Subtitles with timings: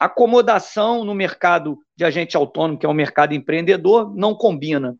[0.00, 4.96] acomodação no mercado de agente autônomo, que é um mercado empreendedor, não combina.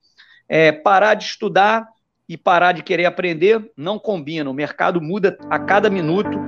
[0.47, 1.89] É, parar de estudar
[2.29, 4.51] e parar de querer aprender não combina.
[4.51, 6.39] O mercado muda a cada minuto.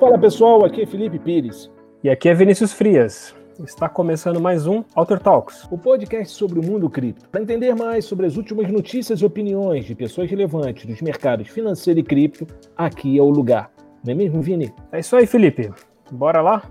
[0.00, 1.70] Fala pessoal, aqui é Felipe Pires.
[2.02, 3.34] E aqui é Vinícius Frias.
[3.62, 7.28] Está começando mais um Alter Talks, o podcast sobre o mundo cripto.
[7.28, 12.00] Para entender mais sobre as últimas notícias e opiniões de pessoas relevantes dos mercados financeiro
[12.00, 12.46] e cripto,
[12.76, 13.73] aqui é o lugar.
[14.04, 14.70] Não é mesmo, Vini?
[14.92, 15.72] É isso aí, Felipe.
[16.10, 16.62] Bora lá?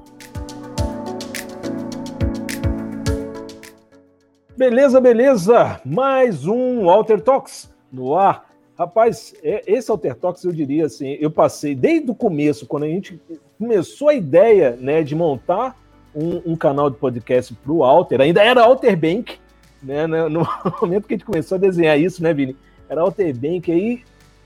[4.55, 5.81] Beleza, beleza.
[5.83, 8.51] Mais um Alter Talks no ar.
[8.77, 12.87] Rapaz, é, esse Alter Talks eu diria assim, eu passei desde o começo, quando a
[12.87, 13.19] gente
[13.57, 15.75] começou a ideia né, de montar
[16.15, 19.39] um, um canal de podcast para o Alter, ainda era Alter Bank,
[19.81, 20.47] né, né, no
[20.81, 22.55] momento que a gente começou a desenhar isso, né, Vini?
[22.87, 24.03] Era Alter Bank, aí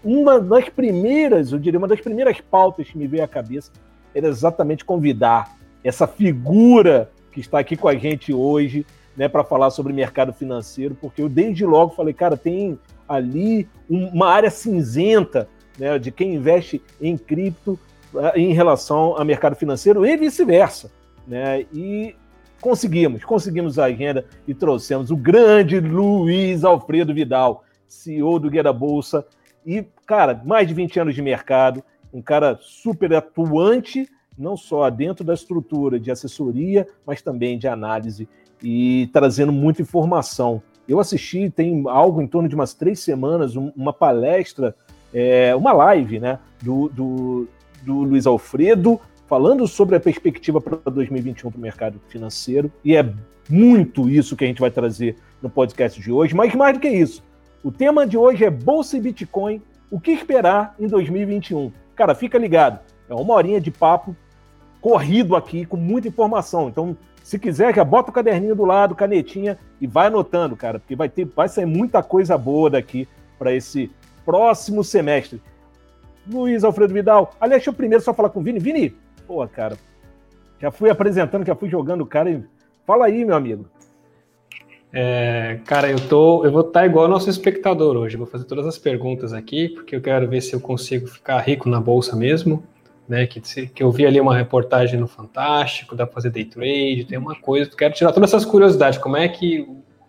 [0.07, 3.71] uma das primeiras, eu diria, uma das primeiras pautas que me veio à cabeça
[4.13, 9.69] era exatamente convidar essa figura que está aqui com a gente hoje, né, para falar
[9.69, 15.97] sobre mercado financeiro, porque eu desde logo falei, cara, tem ali uma área cinzenta né,
[15.97, 17.79] de quem investe em cripto
[18.15, 20.91] eh, em relação ao mercado financeiro e vice-versa
[21.27, 21.65] né?
[21.73, 22.15] E
[22.61, 28.73] conseguimos, conseguimos a agenda e trouxemos o grande Luiz Alfredo Vidal, CEO do Guia da
[28.73, 29.25] Bolsa,
[29.65, 35.25] e, cara, mais de 20 anos de mercado, um cara super atuante, não só dentro
[35.25, 38.27] da estrutura de assessoria, mas também de análise
[38.63, 40.63] e trazendo muita informação.
[40.87, 44.73] Eu assisti, tem algo em torno de umas três semanas, uma palestra,
[45.13, 47.47] é, uma live, né, do, do,
[47.83, 52.71] do Luiz Alfredo, falando sobre a perspectiva para 2021 para o mercado financeiro.
[52.85, 53.13] E é
[53.49, 56.33] muito isso que a gente vai trazer no podcast de hoje.
[56.33, 57.21] Mas mais do que isso,
[57.61, 59.61] o tema de hoje é Bolsa e Bitcoin.
[59.89, 61.71] O que esperar em 2021?
[61.95, 62.79] Cara, fica ligado.
[63.09, 64.15] É uma horinha de papo
[64.81, 66.67] corrido aqui com muita informação.
[66.67, 70.95] Então, se quiser, já bota o caderninho do lado, canetinha e vai anotando, cara, porque
[70.95, 73.91] vai ter, vai sair muita coisa boa daqui para esse
[74.25, 75.41] próximo semestre.
[76.29, 77.33] Luiz Alfredo Vidal.
[77.39, 78.59] Aliás, deixa eu primeiro só falar com o Vini.
[78.59, 78.95] Vini,
[79.27, 79.77] Pô, cara,
[80.59, 82.31] já fui apresentando, já fui jogando o cara.
[82.31, 82.43] E...
[82.85, 83.65] Fala aí, meu amigo.
[84.99, 88.17] É, cara, eu tô, eu vou estar tá igual nosso espectador hoje.
[88.17, 91.69] Vou fazer todas as perguntas aqui, porque eu quero ver se eu consigo ficar rico
[91.69, 92.63] na bolsa mesmo.
[93.07, 97.05] Né, que, que eu vi ali uma reportagem no Fantástico, dá para fazer day trade,
[97.05, 97.71] tem uma coisa.
[97.73, 98.99] Quero tirar todas essas curiosidades.
[98.99, 99.67] Como é que.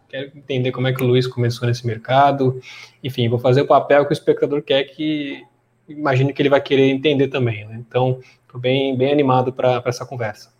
[0.09, 2.59] Quero entender como é que o Luiz começou nesse mercado.
[3.05, 5.45] Enfim, vou fazer o papel que o espectador quer que.
[5.87, 7.67] Imagino que ele vai querer entender também.
[7.67, 7.77] Né?
[7.87, 10.51] Então, Estou bem, bem animado para essa conversa.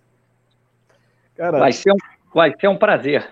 [1.35, 1.97] Cara, vai ser um,
[2.35, 3.27] vai ser um prazer.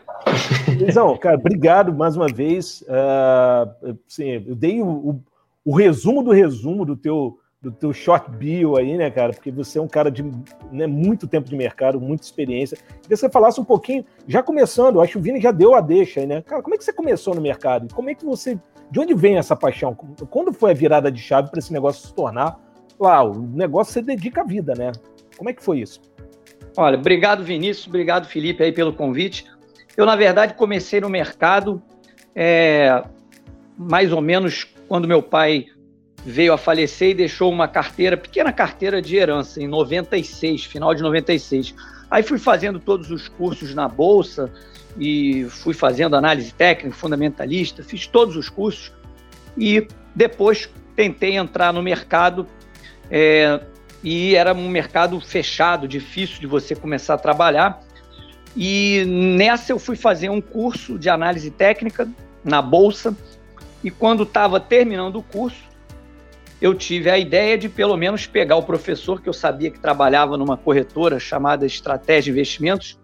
[0.79, 2.83] Luizão, cara, obrigado mais uma vez.
[2.83, 5.23] Uh, assim, eu dei o, o,
[5.65, 9.33] o, resumo do resumo do teu, do teu short bio aí, né, cara?
[9.33, 10.25] Porque você é um cara de
[10.71, 12.77] né, muito tempo de mercado, muita experiência.
[12.77, 15.81] Queria que você falasse um pouquinho, já começando, acho que o Vini já deu a
[15.81, 16.43] deixa aí, né?
[16.43, 17.95] Cara, como é que você começou no mercado?
[17.95, 18.59] Como é que você.
[18.91, 19.95] De onde vem essa paixão?
[19.95, 22.61] Quando foi a virada de chave para esse negócio se tornar
[22.99, 24.93] lá, o negócio você dedica a vida, né?
[25.37, 26.01] Como é que foi isso?
[26.77, 29.47] Olha, obrigado Vinícius, obrigado Felipe aí pelo convite.
[29.97, 31.83] Eu, na verdade, comecei no mercado
[32.35, 33.03] é,
[33.77, 35.67] mais ou menos quando meu pai
[36.25, 41.03] veio a falecer e deixou uma carteira, pequena carteira de herança, em 96, final de
[41.03, 41.75] 96.
[42.11, 44.53] Aí fui fazendo todos os cursos na Bolsa
[44.99, 48.93] e fui fazendo análise técnica, fundamentalista, fiz todos os cursos
[49.57, 52.47] e depois tentei entrar no mercado
[53.11, 53.61] é,
[54.03, 57.81] e era um mercado fechado, difícil de você começar a trabalhar.
[58.57, 62.09] E nessa eu fui fazer um curso de análise técnica
[62.43, 63.17] na bolsa.
[63.85, 65.65] E quando estava terminando o curso,
[66.61, 70.37] eu tive a ideia de pelo menos pegar o professor que eu sabia que trabalhava
[70.37, 72.99] numa corretora chamada Estratégia Investimentos,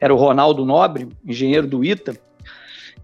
[0.00, 2.16] era o Ronaldo Nobre, engenheiro do ITA.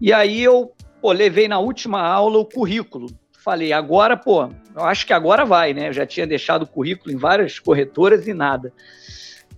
[0.01, 3.07] E aí eu pô, levei na última aula o currículo
[3.43, 5.89] falei, agora, pô, eu acho que agora vai, né?
[5.89, 8.71] Eu já tinha deixado o currículo em várias corretoras e nada.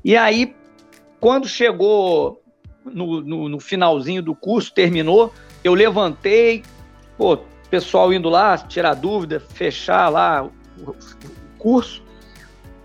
[0.03, 0.55] E aí,
[1.25, 2.39] quando chegou
[2.85, 5.33] no, no, no finalzinho do curso, terminou,
[5.63, 6.61] eu levantei,
[7.17, 10.95] pô, pessoal indo lá tirar dúvida, fechar lá o, o
[11.57, 12.03] curso.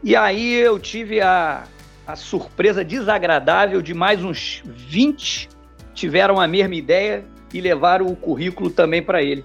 [0.03, 1.65] E aí eu tive a,
[2.07, 5.51] a surpresa desagradável de mais uns 20
[5.93, 7.23] tiveram a mesma ideia
[7.53, 9.45] e levaram o currículo também para ele.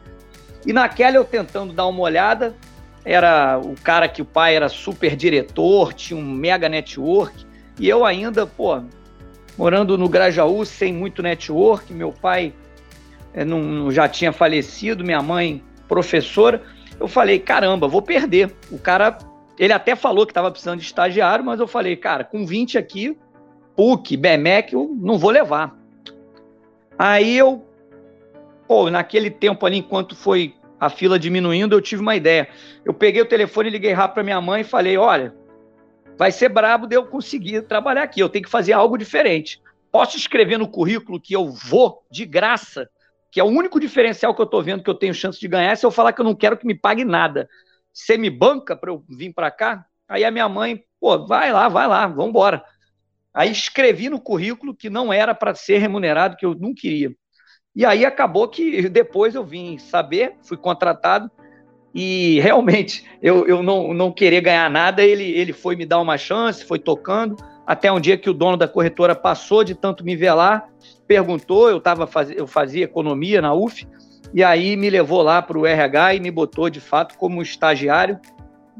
[0.65, 2.55] E naquela eu tentando dar uma olhada,
[3.03, 7.44] era o cara que o pai era super diretor, tinha um mega network,
[7.79, 8.81] e eu ainda, pô,
[9.57, 12.53] morando no Grajaú sem muito network, meu pai
[13.33, 16.61] é, não, já tinha falecido, minha mãe professora,
[16.99, 18.55] eu falei, caramba, vou perder.
[18.71, 19.17] O cara
[19.59, 23.17] Ele até falou que estava precisando de estagiário, mas eu falei, cara, com 20 aqui,
[23.75, 25.77] PUC, BMEC, eu não vou levar.
[26.97, 27.65] Aí eu,
[28.67, 32.47] pô, naquele tempo ali, enquanto foi a fila diminuindo, eu tive uma ideia.
[32.85, 35.33] Eu peguei o telefone, liguei rápido para minha mãe e falei: olha,
[36.17, 39.61] vai ser brabo de eu conseguir trabalhar aqui, eu tenho que fazer algo diferente.
[39.91, 42.89] Posso escrever no currículo que eu vou de graça,
[43.31, 45.71] que é o único diferencial que eu estou vendo que eu tenho chance de ganhar,
[45.71, 47.49] é se eu falar que eu não quero que me pague nada.
[47.93, 49.85] Você me banca para eu vir para cá?
[50.07, 52.63] Aí a minha mãe, pô, vai lá, vai lá, vamos embora.
[53.33, 57.13] Aí escrevi no currículo que não era para ser remunerado, que eu não queria.
[57.75, 61.29] E aí acabou que depois eu vim saber, fui contratado,
[61.95, 66.17] e realmente eu, eu não, não querer ganhar nada, ele, ele foi me dar uma
[66.17, 70.13] chance, foi tocando, até um dia que o dono da corretora passou de tanto me
[70.13, 70.67] velar,
[71.07, 73.87] perguntou, eu, tava faz, eu fazia economia na UF,
[74.33, 78.19] e aí me levou lá para o RH e me botou de fato como estagiário,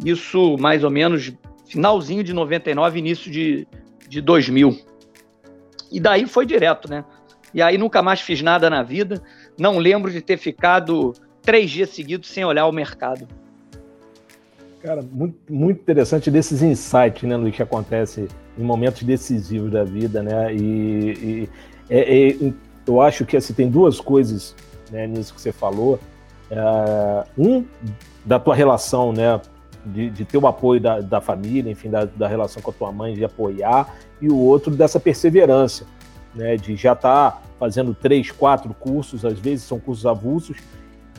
[0.04, 1.34] isso mais ou menos
[1.66, 3.66] finalzinho de 99, início de,
[4.10, 4.78] de 2000.
[5.90, 7.06] E daí foi direto, né?
[7.54, 9.24] E aí nunca mais fiz nada na vida.
[9.58, 11.14] Não lembro de ter ficado
[11.46, 13.28] três dias seguidos sem olhar o mercado.
[14.82, 18.28] Cara, muito, muito interessante desses insights, né, Luiz, que acontece
[18.58, 20.54] em momentos decisivos da vida, né?
[20.54, 21.50] E, e
[21.90, 22.54] é, é,
[22.86, 24.56] eu acho que assim, tem duas coisas
[24.92, 26.00] né, nisso que você falou.
[26.52, 27.66] É, um,
[28.24, 29.40] da tua relação, né?
[29.84, 32.92] De, de ter o apoio da, da família, enfim, da, da relação com a tua
[32.92, 35.86] mãe, de apoiar, e o outro dessa perseverança,
[36.34, 36.58] né?
[36.58, 40.58] De já estar tá fazendo três, quatro cursos, às vezes são cursos avulsos.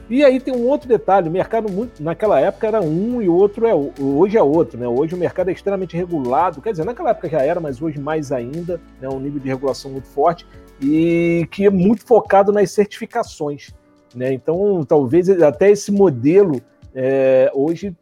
[0.09, 3.35] E aí tem um outro detalhe, o mercado muito, naquela época era um e o
[3.35, 4.87] outro é hoje é outro, né?
[4.87, 8.31] Hoje o mercado é extremamente regulado, quer dizer, naquela época já era, mas hoje mais
[8.31, 9.09] ainda, né?
[9.09, 10.47] um nível de regulação muito forte
[10.81, 13.75] e que é muito focado nas certificações,
[14.15, 14.33] né?
[14.33, 16.61] Então talvez até esse modelo
[16.95, 17.93] é, hoje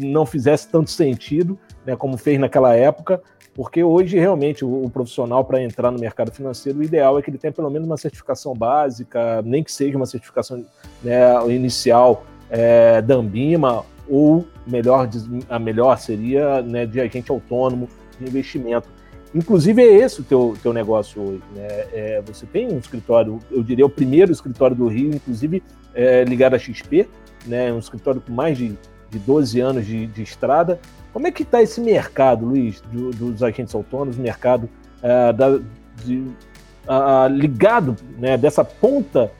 [0.00, 1.94] não fizesse tanto sentido, né?
[1.94, 3.22] Como fez naquela época,
[3.54, 7.28] porque hoje, realmente, o, o profissional, para entrar no mercado financeiro, o ideal é que
[7.28, 10.64] ele tenha pelo menos uma certificação básica, nem que seja uma certificação
[11.02, 15.08] né, inicial é, da Ambima, ou melhor,
[15.48, 17.88] a melhor seria né, de agente autônomo
[18.18, 18.88] de investimento.
[19.34, 21.42] Inclusive, é esse o teu, teu negócio hoje.
[21.54, 21.66] Né?
[21.92, 25.62] É, você tem um escritório, eu diria o primeiro escritório do Rio, inclusive
[25.94, 27.08] é, ligado à XP,
[27.46, 27.72] né?
[27.72, 28.76] um escritório com mais de,
[29.10, 30.78] de 12 anos de, de estrada,
[31.12, 34.68] como é que está esse mercado, Luiz, do, dos agentes autônomos, mercado
[34.98, 35.58] uh, da,
[36.04, 39.30] de, uh, ligado né, dessa ponta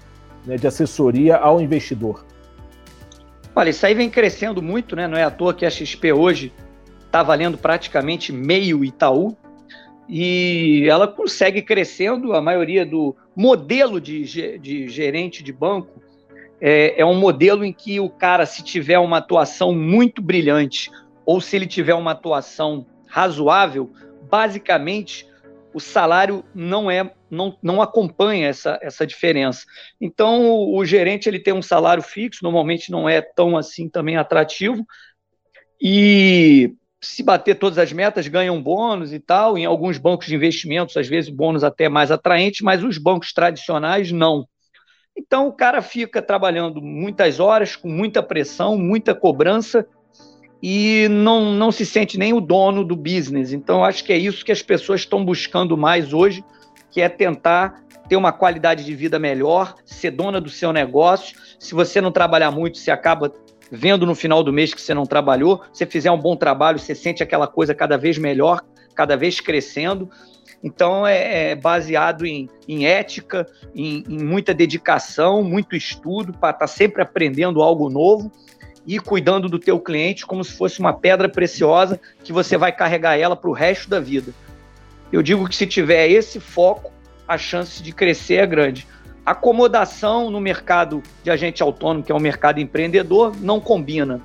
[0.45, 2.25] né, de assessoria ao investidor?
[3.55, 5.07] Olha, isso aí vem crescendo muito, né?
[5.07, 6.53] Não é à toa que a XP hoje
[7.05, 9.37] está valendo praticamente meio Itaú
[10.09, 12.33] e ela consegue crescendo.
[12.33, 16.03] A maioria do modelo de, de gerente de banco
[16.61, 20.91] é, é um modelo em que o cara, se tiver uma atuação muito brilhante,
[21.25, 23.93] ou se ele tiver uma atuação razoável,
[24.31, 25.27] basicamente
[25.75, 29.65] o salário não é não, não acompanha essa, essa diferença.
[29.99, 34.17] Então o, o gerente ele tem um salário fixo, normalmente não é tão assim também
[34.17, 34.85] atrativo
[35.81, 39.57] e se bater todas as metas ganha um bônus e tal.
[39.57, 44.13] Em alguns bancos de investimentos às vezes bônus até mais atraente, mas os bancos tradicionais
[44.13, 44.47] não.
[45.17, 49.87] Então o cara fica trabalhando muitas horas com muita pressão, muita cobrança
[50.63, 53.53] e não, não se sente nem o dono do business.
[53.53, 56.45] Então, acho que é isso que as pessoas estão buscando mais hoje,
[56.91, 61.37] que é tentar ter uma qualidade de vida melhor, ser dona do seu negócio.
[61.59, 63.33] Se você não trabalhar muito, você acaba
[63.73, 65.63] vendo no final do mês que você não trabalhou.
[65.73, 68.61] Se fizer um bom trabalho, você sente aquela coisa cada vez melhor,
[68.95, 70.09] cada vez crescendo.
[70.63, 76.59] Então, é, é baseado em, em ética, em, em, muita dedicação, muito estudo, para estar
[76.61, 78.31] tá sempre aprendendo algo novo
[78.87, 83.17] e cuidando do teu cliente como se fosse uma pedra preciosa que você vai carregar
[83.17, 84.33] ela para o resto da vida.
[85.13, 86.93] Eu digo que se tiver esse foco,
[87.29, 88.87] a chance de crescer é grande.
[89.25, 94.21] Acomodação no mercado de agente autônomo, que é um mercado empreendedor, não combina.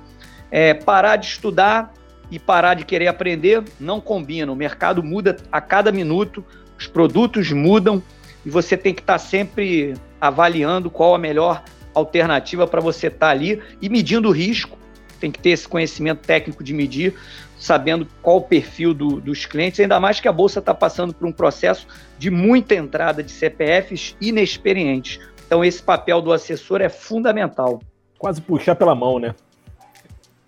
[0.50, 1.92] É, parar de estudar
[2.30, 4.50] e parar de querer aprender não combina.
[4.50, 6.44] O mercado muda a cada minuto,
[6.76, 8.02] os produtos mudam
[8.44, 11.62] e você tem que estar sempre avaliando qual a melhor
[11.98, 14.78] alternativa para você estar tá ali e medindo o risco.
[15.20, 17.14] Tem que ter esse conhecimento técnico de medir,
[17.58, 21.26] sabendo qual o perfil do, dos clientes, ainda mais que a Bolsa está passando por
[21.26, 21.86] um processo
[22.18, 25.18] de muita entrada de CPFs inexperientes.
[25.46, 27.80] Então, esse papel do assessor é fundamental.
[28.18, 29.34] Quase puxar pela mão, né?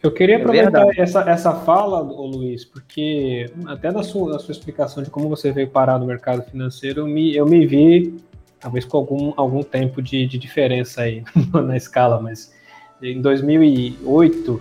[0.02, 4.52] Eu queria é aproveitar é essa, essa fala, Luiz, porque até da sua, da sua
[4.52, 8.14] explicação de como você veio parar no mercado financeiro, eu me, eu me vi
[8.60, 12.52] talvez com algum, algum tempo de, de diferença aí na escala, mas
[13.02, 14.60] em 2008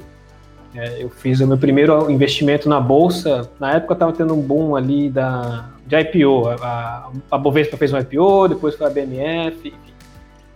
[0.76, 3.50] É, eu fiz o meu primeiro investimento na bolsa.
[3.60, 6.48] Na época estava tendo um boom ali da, de IPO.
[6.62, 9.74] A, a Bovespa fez um IPO, depois foi a BMF.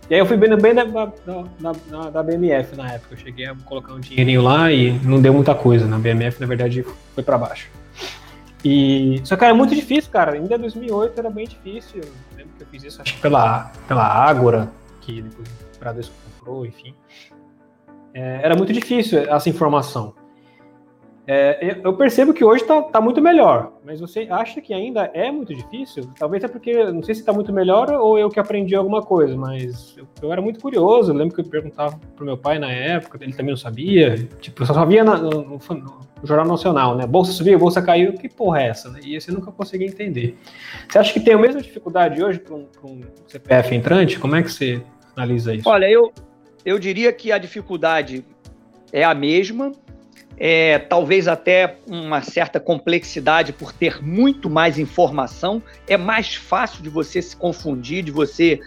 [0.08, 3.14] E aí eu fui bem, da, BMF na época.
[3.14, 5.86] Eu cheguei a colocar um dinheirinho lá e não deu muita coisa.
[5.86, 6.84] Na BMF, na verdade,
[7.14, 7.68] foi para baixo.
[8.64, 10.32] E, só que era muito difícil, cara.
[10.32, 12.02] Ainda em 2008 era bem difícil.
[12.64, 14.70] Eu fiz isso, acho que pela, pela Ágora,
[15.02, 16.94] que depois o Bradesco comprou, enfim.
[18.14, 20.14] É, era muito difícil essa informação.
[21.26, 25.30] É, eu percebo que hoje está tá muito melhor, mas você acha que ainda é
[25.30, 26.10] muito difícil?
[26.18, 29.34] Talvez é porque, não sei se está muito melhor ou eu que aprendi alguma coisa,
[29.34, 31.10] mas eu, eu era muito curioso.
[31.10, 34.18] Eu lembro que eu perguntava pro meu pai na época, ele também não sabia.
[34.38, 37.06] Tipo, só via na, no, no, no, Jornal Nacional, né?
[37.06, 38.94] Bolsa subiu, bolsa caiu, que porra é essa?
[39.02, 40.36] E você nunca conseguia entender.
[40.88, 44.18] Você acha que tem a mesma dificuldade hoje para um, um CPF entrante?
[44.18, 44.82] Como é que você
[45.16, 45.68] analisa isso?
[45.68, 46.12] Olha, eu,
[46.66, 48.24] eu diria que a dificuldade
[48.92, 49.72] é a mesma,
[50.36, 55.62] é, talvez até uma certa complexidade por ter muito mais informação.
[55.86, 58.60] É mais fácil de você se confundir, de você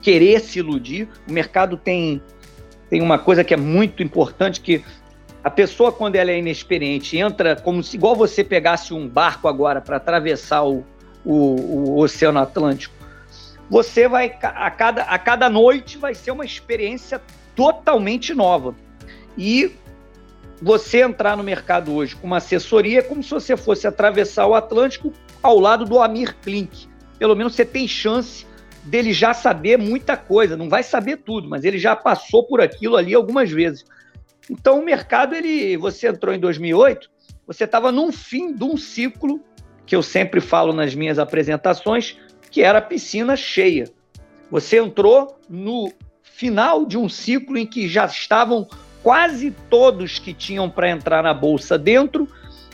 [0.00, 1.08] querer se iludir.
[1.28, 2.22] O mercado tem,
[2.88, 4.84] tem uma coisa que é muito importante que
[5.42, 9.80] a pessoa, quando ela é inexperiente, entra como se igual você pegasse um barco agora
[9.80, 10.84] para atravessar o,
[11.24, 12.94] o, o Oceano Atlântico.
[13.70, 17.20] Você vai, a cada, a cada noite, vai ser uma experiência
[17.54, 18.74] totalmente nova.
[19.36, 19.72] E
[20.60, 24.54] você entrar no mercado hoje com uma assessoria é como se você fosse atravessar o
[24.54, 25.12] Atlântico
[25.42, 26.88] ao lado do Amir Klink.
[27.18, 28.46] Pelo menos você tem chance
[28.84, 30.56] dele já saber muita coisa.
[30.56, 33.84] Não vai saber tudo, mas ele já passou por aquilo ali algumas vezes.
[34.50, 37.08] Então o mercado, ele, você entrou em 2008,
[37.46, 39.40] você estava num fim de um ciclo
[39.86, 42.18] que eu sempre falo nas minhas apresentações,
[42.50, 43.84] que era a piscina cheia.
[44.50, 48.66] Você entrou no final de um ciclo em que já estavam
[49.02, 52.28] quase todos que tinham para entrar na bolsa dentro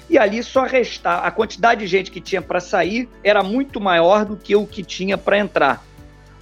[0.09, 4.25] e ali só restar a quantidade de gente que tinha para sair era muito maior
[4.25, 5.83] do que o que tinha para entrar.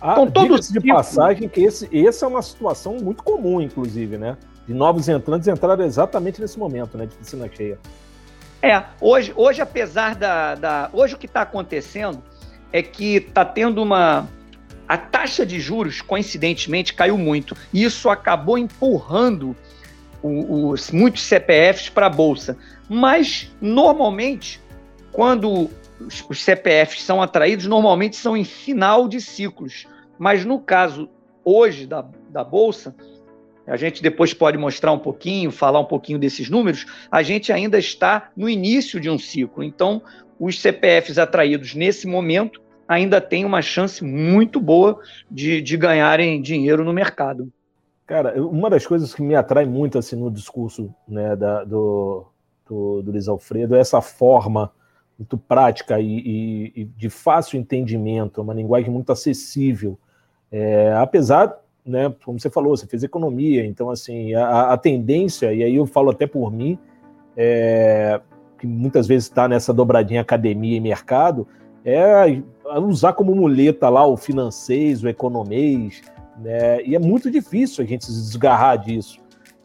[0.01, 0.95] Ah, então, todo de ciclo...
[0.95, 4.37] passagem que esse, essa é uma situação muito comum, inclusive, né?
[4.67, 7.07] De novos entrantes entraram exatamente nesse momento, né?
[7.07, 7.79] De piscina cheia.
[8.61, 12.23] É, hoje, hoje apesar da, da hoje o que está acontecendo
[12.73, 14.29] é que está tendo uma
[14.89, 17.57] a taxa de juros, coincidentemente, caiu muito.
[17.73, 19.57] E isso acabou empurrando
[20.23, 22.57] os, muitos CPFs para a Bolsa.
[22.89, 24.61] Mas, normalmente,
[25.13, 29.87] quando os, os CPFs são atraídos, normalmente são em final de ciclos.
[30.19, 31.09] Mas no caso
[31.45, 32.95] hoje da, da Bolsa,
[33.67, 37.79] a gente depois pode mostrar um pouquinho, falar um pouquinho desses números, a gente ainda
[37.79, 39.63] está no início de um ciclo.
[39.63, 40.03] Então,
[40.39, 45.01] os CPFs atraídos nesse momento ainda tem uma chance muito boa
[45.31, 47.51] de, de ganharem dinheiro no mercado.
[48.07, 52.27] Cara, uma das coisas que me atrai muito assim no discurso né, da, do,
[52.69, 54.73] do, do Luiz Alfredo é essa forma
[55.19, 59.97] muito prática e, e, e de fácil entendimento, uma linguagem muito acessível.
[60.51, 65.63] É, apesar, né, como você falou, você fez economia, então assim a, a tendência e
[65.63, 66.79] aí eu falo até por mim,
[67.37, 68.21] é,
[68.59, 71.47] que muitas vezes está nessa dobradinha academia e mercado,
[71.85, 72.43] é
[72.81, 76.03] usar como muleta lá o financeiro, o economês,
[76.39, 76.83] né?
[76.83, 79.19] E é muito difícil a gente se desgarrar disso.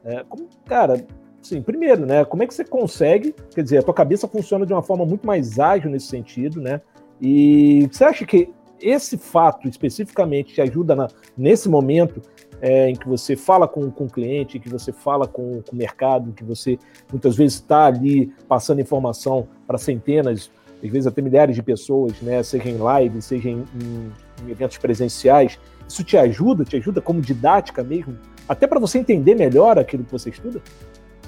[0.03, 1.05] É, como, cara,
[1.41, 2.25] sim, primeiro, né?
[2.25, 3.33] Como é que você consegue?
[3.53, 6.81] Quer dizer, a tua cabeça funciona de uma forma muito mais ágil nesse sentido, né?
[7.21, 12.21] E você acha que esse fato especificamente te ajuda na, nesse momento
[12.62, 15.75] é, em que você fala com, com o cliente, que você fala com, com o
[15.75, 16.77] mercado, que você
[17.12, 20.51] muitas vezes está ali passando informação para centenas
[20.83, 24.12] às vezes até milhares de pessoas, né, seja em live, seja em, em,
[24.45, 26.63] em eventos presenciais, isso te ajuda?
[26.63, 28.17] Te ajuda como didática mesmo?
[28.48, 30.62] Até para você entender melhor aquilo que você estuda?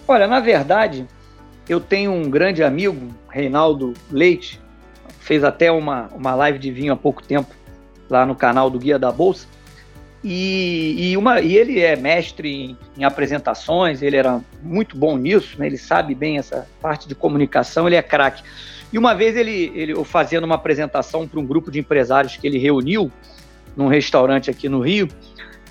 [0.08, 1.06] Olha, na verdade,
[1.68, 4.60] eu tenho um grande amigo, Reinaldo Leite,
[5.20, 7.54] fez até uma, uma live de vinho há pouco tempo
[8.10, 9.48] lá no canal do Guia da Bolsa.
[10.24, 15.58] E, e, uma, e ele é mestre em, em, apresentações, ele era muito bom nisso,
[15.58, 15.68] né?
[15.68, 18.44] ele sabe bem essa parte de comunicação, ele é craque.
[18.92, 22.58] E uma vez ele, ele fazendo uma apresentação para um grupo de empresários que ele
[22.58, 23.12] reuniu
[23.76, 25.08] num restaurante aqui no Rio,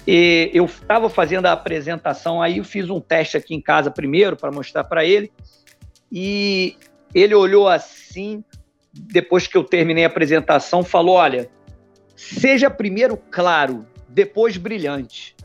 [0.07, 4.37] e eu estava fazendo a apresentação, aí eu fiz um teste aqui em casa primeiro
[4.37, 5.31] para mostrar para ele,
[6.11, 6.77] e
[7.15, 8.43] ele olhou assim,
[8.93, 11.51] depois que eu terminei a apresentação, falou: Olha,
[12.17, 15.37] seja primeiro claro, depois brilhante.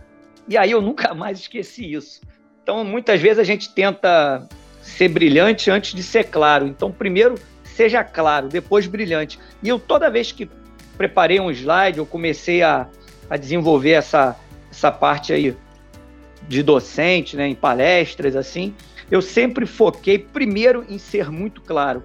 [0.47, 2.21] E aí eu nunca mais esqueci isso.
[2.61, 4.47] Então, muitas vezes a gente tenta
[4.81, 6.65] ser brilhante antes de ser claro.
[6.67, 9.39] Então, primeiro seja claro, depois brilhante.
[9.61, 10.49] E eu, toda vez que
[10.97, 12.87] preparei um slide, eu comecei a,
[13.29, 14.35] a desenvolver essa,
[14.71, 15.55] essa parte aí
[16.47, 18.75] de docente, né, em palestras, assim,
[19.09, 22.03] eu sempre foquei primeiro em ser muito claro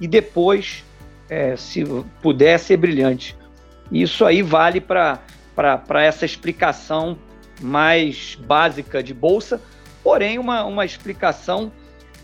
[0.00, 0.84] e depois,
[1.28, 1.84] é, se
[2.22, 3.36] puder, ser brilhante.
[3.90, 5.20] Isso aí vale para
[6.02, 7.18] essa explicação
[7.60, 9.60] mais básica de bolsa,
[10.02, 11.72] porém uma, uma explicação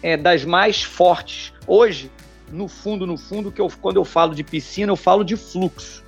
[0.03, 1.53] é, das mais fortes.
[1.67, 2.11] Hoje,
[2.55, 6.05] no fundo, no fundo, que eu, quando eu falo de piscina, eu falo de fluxo.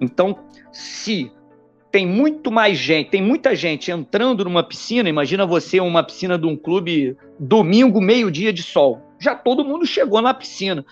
[0.00, 0.38] Então,
[0.72, 1.30] se
[1.90, 6.46] tem muito mais gente, tem muita gente entrando numa piscina, imagina você uma piscina de
[6.46, 9.02] um clube domingo, meio-dia de sol.
[9.18, 10.84] Já todo mundo chegou na piscina.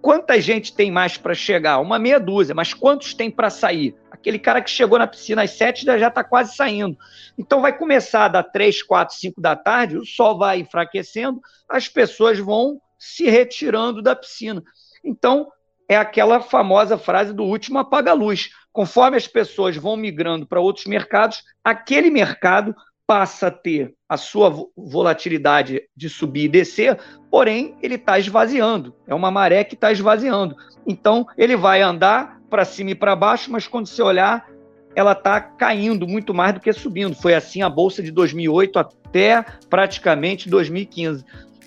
[0.00, 1.78] Quanta gente tem mais para chegar?
[1.78, 3.94] Uma meia dúzia, mas quantos tem para sair?
[4.10, 6.96] Aquele cara que chegou na piscina às sete já está quase saindo.
[7.38, 11.88] Então vai começar a dar três, quatro, cinco da tarde, o sol vai enfraquecendo, as
[11.88, 14.62] pessoas vão se retirando da piscina.
[15.04, 15.50] Então
[15.88, 18.50] é aquela famosa frase do último apaga-luz.
[18.72, 24.54] Conforme as pessoas vão migrando para outros mercados, aquele mercado passa a ter a sua
[24.76, 26.96] volatilidade de subir e descer,
[27.28, 28.94] porém ele está esvaziando.
[29.04, 30.54] É uma maré que está esvaziando.
[30.86, 34.48] Então ele vai andar para cima e para baixo, mas quando você olhar,
[34.94, 37.16] ela está caindo muito mais do que subindo.
[37.16, 41.24] Foi assim a bolsa de 2008 até praticamente 2015.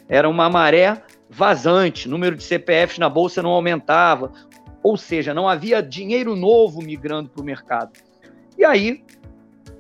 [0.08, 1.04] Era uma maré
[1.36, 4.32] vazante, número de CPFs na bolsa não aumentava,
[4.82, 7.92] ou seja, não havia dinheiro novo migrando para o mercado.
[8.58, 9.04] E aí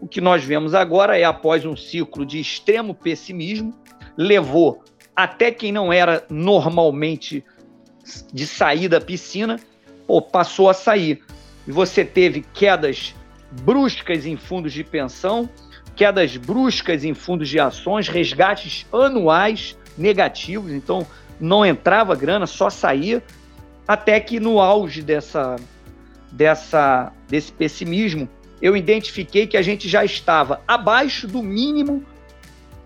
[0.01, 3.73] o que nós vemos agora é, após um ciclo de extremo pessimismo,
[4.17, 4.83] levou
[5.15, 7.43] até quem não era normalmente
[8.31, 9.59] de sair da piscina,
[10.05, 11.23] pô, passou a sair.
[11.65, 13.15] E você teve quedas
[13.61, 15.49] bruscas em fundos de pensão,
[15.95, 21.07] quedas bruscas em fundos de ações, resgates anuais negativos, então
[21.39, 23.23] não entrava grana, só saía,
[23.87, 25.55] até que no auge dessa,
[26.31, 28.27] dessa, desse pessimismo,
[28.61, 32.03] eu identifiquei que a gente já estava abaixo do mínimo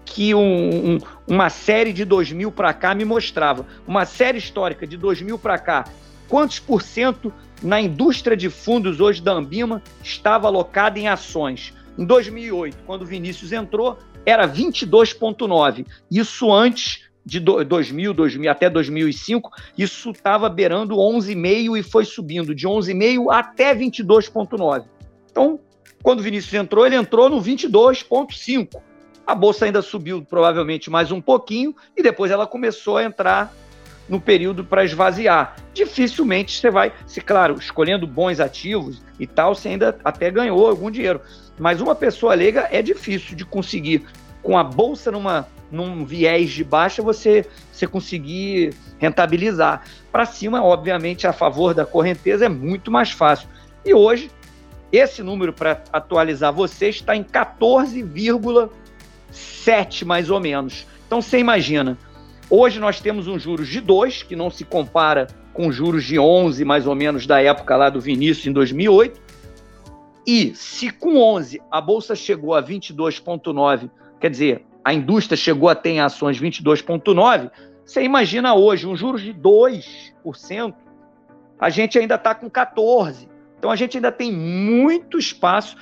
[0.05, 3.65] que um, um, uma série de 2000 para cá me mostrava.
[3.87, 5.85] Uma série histórica de 2000 para cá,
[6.27, 11.73] quantos por cento na indústria de fundos hoje da Ambima estava alocada em ações?
[11.97, 15.85] Em 2008, quando o Vinícius entrou, era 22,9.
[16.09, 22.67] Isso antes de 2000, 2000 até 2005, isso estava beirando 11,5 e foi subindo de
[22.67, 24.85] 11,5 até 22,9.
[25.31, 25.59] Então,
[26.01, 28.81] quando o Vinícius entrou, ele entrou no 22,5.
[29.27, 33.53] A bolsa ainda subiu provavelmente mais um pouquinho e depois ela começou a entrar
[34.07, 35.55] no período para esvaziar.
[35.73, 40.89] Dificilmente você vai, se claro, escolhendo bons ativos e tal, você ainda até ganhou algum
[40.89, 41.21] dinheiro.
[41.59, 44.03] Mas uma pessoa leiga é difícil de conseguir
[44.41, 49.83] com a bolsa numa num viés de baixa você você conseguir rentabilizar.
[50.11, 53.47] Para cima, obviamente, a favor da correnteza é muito mais fácil.
[53.85, 54.29] E hoje
[54.91, 60.87] esse número, para atualizar você, está em 14,7 mais ou menos.
[61.05, 61.95] Então você imagina,
[62.49, 66.65] hoje nós temos um juros de 2, que não se compara com juros de 11
[66.65, 69.21] mais ou menos da época lá do Vinícius em 2008.
[70.25, 75.75] E se com 11 a bolsa chegou a 22,9, quer dizer, a indústria chegou a
[75.75, 77.51] ter em ações 22,9,
[77.85, 80.75] você imagina hoje um juros de 2%,
[81.59, 83.27] a gente ainda está com 14%.
[83.57, 85.75] Então a gente ainda tem muito espaço.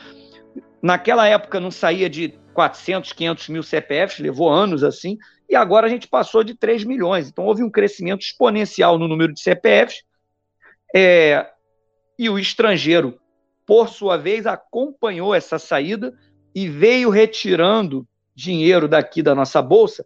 [0.82, 5.90] Naquela época não saía de 400, 500 mil CPFs, levou anos assim, e agora a
[5.90, 7.30] gente passou de 3 milhões.
[7.30, 10.04] Então houve um crescimento exponencial no número de CPFs.
[10.96, 11.48] É,
[12.18, 13.20] e o estrangeiro,
[13.66, 16.14] por sua vez, acompanhou essa saída
[16.56, 18.08] e veio retirando
[18.38, 20.06] dinheiro daqui da nossa bolsa,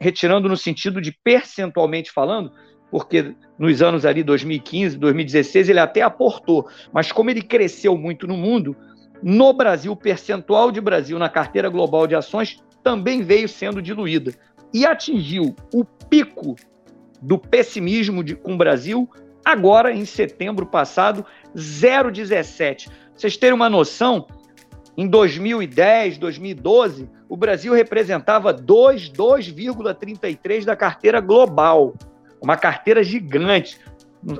[0.00, 2.52] retirando no sentido de percentualmente falando,
[2.88, 8.36] porque nos anos ali 2015, 2016 ele até aportou, mas como ele cresceu muito no
[8.36, 8.76] mundo,
[9.20, 14.32] no Brasil o percentual de Brasil na carteira global de ações também veio sendo diluída
[14.72, 16.54] e atingiu o pico
[17.20, 19.10] do pessimismo de, com o Brasil
[19.44, 22.88] agora em setembro passado, 0,17.
[23.16, 24.28] Vocês terem uma noção,
[24.98, 31.94] em 2010, 2012, o Brasil representava 2,33 da carteira global
[32.40, 33.78] uma carteira gigante,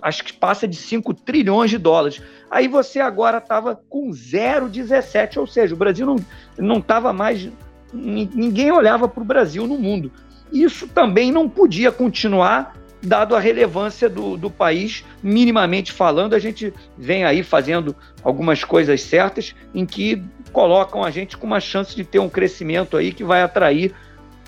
[0.03, 2.23] acho que passa de 5 trilhões de dólares.
[2.51, 6.17] Aí você agora estava com 0,17, ou seja, o Brasil
[6.57, 7.49] não estava mais.
[7.93, 10.13] Ninguém olhava para o Brasil no mundo.
[10.53, 16.35] Isso também não podia continuar, dado a relevância do, do país, minimamente falando.
[16.35, 21.61] A gente vem aí fazendo algumas coisas certas em que colocam a gente com uma
[21.61, 23.95] chance de ter um crescimento aí que vai atrair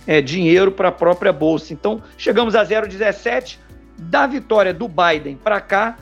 [0.07, 1.73] é, dinheiro para a própria bolsa.
[1.73, 3.59] Então, chegamos a 0,17.
[3.99, 5.99] Da vitória do Biden para cá,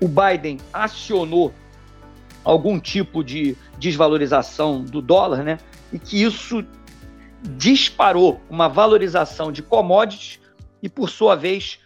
[0.00, 1.52] o Biden acionou
[2.44, 5.58] algum tipo de desvalorização do dólar, né?
[5.92, 6.64] E que isso
[7.56, 10.40] disparou uma valorização de commodities
[10.82, 11.80] e, por sua vez,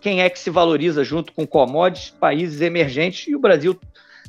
[0.00, 2.10] quem é que se valoriza junto com commodities?
[2.10, 3.26] Países emergentes.
[3.26, 3.78] E o Brasil,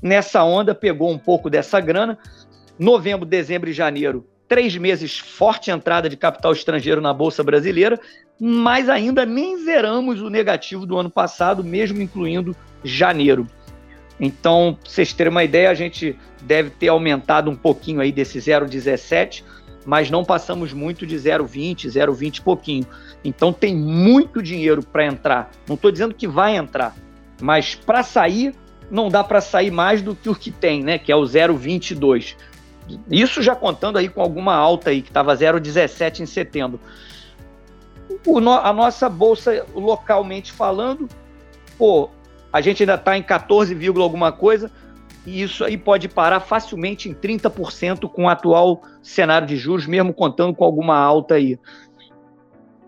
[0.06, 2.18] nessa onda, pegou um pouco dessa grana.
[2.78, 8.00] Novembro, dezembro e janeiro, três meses forte entrada de capital estrangeiro na Bolsa Brasileira,
[8.40, 13.48] mas ainda nem zeramos o negativo do ano passado, mesmo incluindo janeiro.
[14.20, 18.38] Então, pra vocês terem uma ideia, a gente deve ter aumentado um pouquinho aí desse
[18.38, 19.44] 0,17,
[19.86, 22.86] mas não passamos muito de 0,20, 0,20 pouquinho.
[23.24, 25.50] Então tem muito dinheiro para entrar.
[25.68, 26.96] Não estou dizendo que vai entrar,
[27.42, 28.54] mas para sair
[28.90, 30.98] não dá para sair mais do que o que tem, né?
[30.98, 32.36] Que é o 0,22.
[33.10, 36.80] Isso já contando aí com alguma alta aí que estava 0,17 em setembro.
[38.26, 41.08] No, a nossa bolsa localmente falando,
[41.78, 42.10] pô,
[42.54, 44.72] a gente ainda está em 14, alguma coisa,
[45.26, 50.14] e isso aí pode parar facilmente em 30% com o atual cenário de juros, mesmo
[50.14, 51.60] contando com alguma alta aí.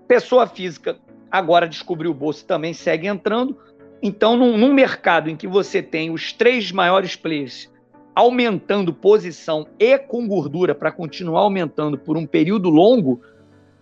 [0.08, 0.98] Pessoa física
[1.32, 3.58] agora descobriu o bolso também segue entrando.
[4.02, 7.70] Então, num, num, mercado em que você tem os três maiores players
[8.14, 13.22] aumentando posição e com gordura para continuar aumentando por um período longo,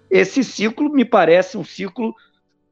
[0.09, 2.13] esse ciclo me parece um ciclo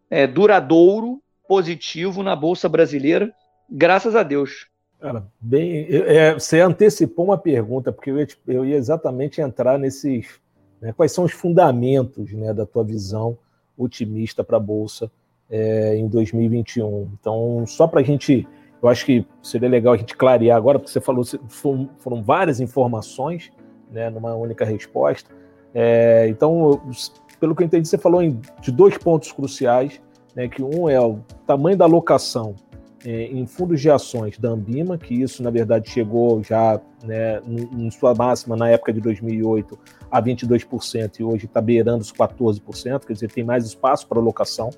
[0.09, 3.33] é, duradouro positivo na Bolsa Brasileira,
[3.69, 4.67] graças a Deus.
[4.99, 10.41] Cara, bem, é, você antecipou uma pergunta, porque eu ia, eu ia exatamente entrar nesses.
[10.81, 13.37] Né, quais são os fundamentos né, da tua visão
[13.77, 15.11] otimista para a Bolsa
[15.53, 17.09] é, em 2021?
[17.19, 18.47] Então, só para a gente.
[18.81, 21.23] Eu acho que seria legal a gente clarear agora, porque você falou,
[21.99, 23.49] foram, várias informações
[23.89, 25.29] né, numa única resposta.
[25.73, 26.81] É, então,
[27.39, 30.01] pelo que eu entendi, você falou em, de dois pontos cruciais
[30.35, 32.55] né, que um é o tamanho da alocação
[33.05, 37.89] é, em fundos de ações da Ambima, que isso, na verdade, chegou já né, em
[37.89, 39.79] sua máxima na época de 2008
[40.11, 44.71] a 22% e hoje está beirando os 14%, quer dizer, tem mais espaço para alocação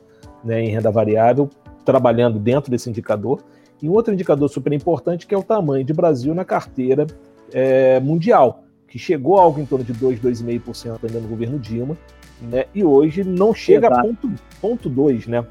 [0.46, 1.50] né, em renda variável,
[1.84, 3.44] trabalhando dentro desse indicador.
[3.82, 7.06] E um outro indicador super importante que é o tamanho de Brasil na carteira
[7.52, 11.98] é, mundial, que chegou a algo em torno de 2, 2,5% ainda no governo Dilma,
[12.42, 12.66] né?
[12.74, 14.00] E hoje não chega Exato.
[14.00, 14.32] a ponto,
[14.62, 15.46] ponto dois, né?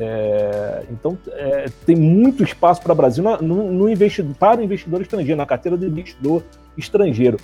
[0.00, 5.02] É, então é, tem muito espaço para o Brasil no, no investidor, para o investidor
[5.02, 6.44] estrangeiro, na carteira do investidor
[6.76, 7.38] estrangeiro.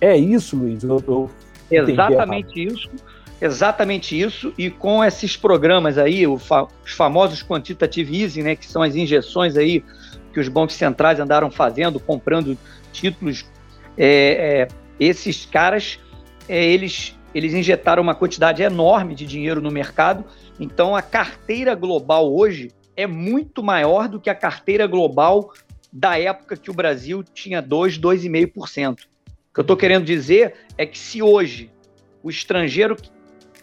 [0.00, 0.82] É isso, Luiz?
[0.82, 1.30] Eu, eu
[1.70, 2.90] exatamente isso,
[3.40, 4.52] exatamente isso.
[4.56, 9.56] E com esses programas aí, fa os famosos quantitative easing, né, que são as injeções
[9.56, 9.84] aí
[10.32, 12.58] que os bancos centrais andaram fazendo, comprando
[12.92, 13.44] títulos,
[13.96, 14.68] é, é
[14.98, 15.98] esses caras,
[16.48, 20.24] é, eles eles injetaram uma quantidade enorme de dinheiro no mercado,
[20.58, 25.52] então a carteira global hoje é muito maior do que a carteira global
[25.92, 29.00] da época que o Brasil tinha 2, 2,5%.
[29.00, 29.04] O
[29.52, 31.70] que eu estou querendo dizer é que se hoje
[32.22, 32.96] o estrangeiro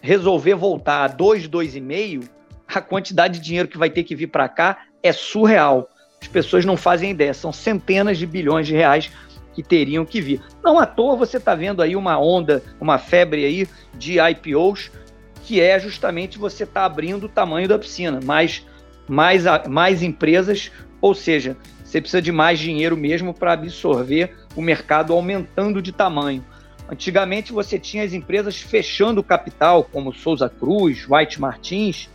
[0.04, 2.28] resolver voltar a 2, 2,5%,
[2.68, 5.88] a quantidade de dinheiro que vai ter que vir para cá é surreal.
[6.20, 9.10] As pessoas não fazem ideia, são centenas de bilhões de reais
[9.54, 10.42] que teriam que vir.
[10.62, 14.90] Não à toa você está vendo aí uma onda, uma febre aí de IPOs,
[15.42, 18.62] que é justamente você está abrindo o tamanho da piscina, mais,
[19.08, 25.14] mais, mais empresas, ou seja, você precisa de mais dinheiro mesmo para absorver o mercado
[25.14, 26.44] aumentando de tamanho.
[26.88, 32.10] Antigamente você tinha as empresas fechando o capital, como Souza Cruz, White Martins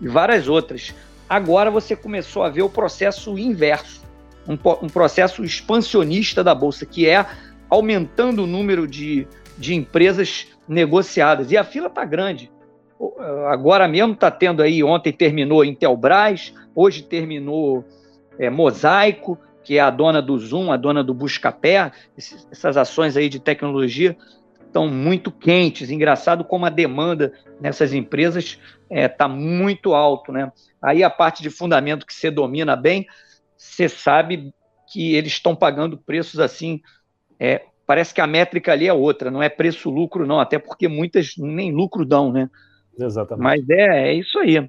[0.00, 0.94] e várias outras.
[1.28, 4.08] Agora você começou a ver o processo inverso
[4.48, 7.24] um, um processo expansionista da Bolsa, que é
[7.68, 11.52] aumentando o número de, de empresas negociadas.
[11.52, 12.50] E a fila está grande.
[13.48, 17.84] Agora mesmo está tendo aí, ontem terminou Intelbras, hoje terminou
[18.38, 23.28] é, Mosaico, que é a dona do Zoom, a dona do Buscapé, essas ações aí
[23.28, 24.16] de tecnologia
[24.66, 25.90] estão muito quentes.
[25.90, 30.50] Engraçado como a demanda nessas empresas está é, tá muito alto, né?
[30.80, 33.06] Aí a parte de fundamento que você domina bem,
[33.58, 34.54] você sabe
[34.90, 36.80] que eles estão pagando preços assim.
[37.38, 41.34] É, parece que a métrica ali é outra, não é preço-lucro, não, até porque muitas
[41.36, 42.48] nem lucro dão, né?
[42.98, 43.44] Exatamente.
[43.44, 44.66] Mas é, é isso aí.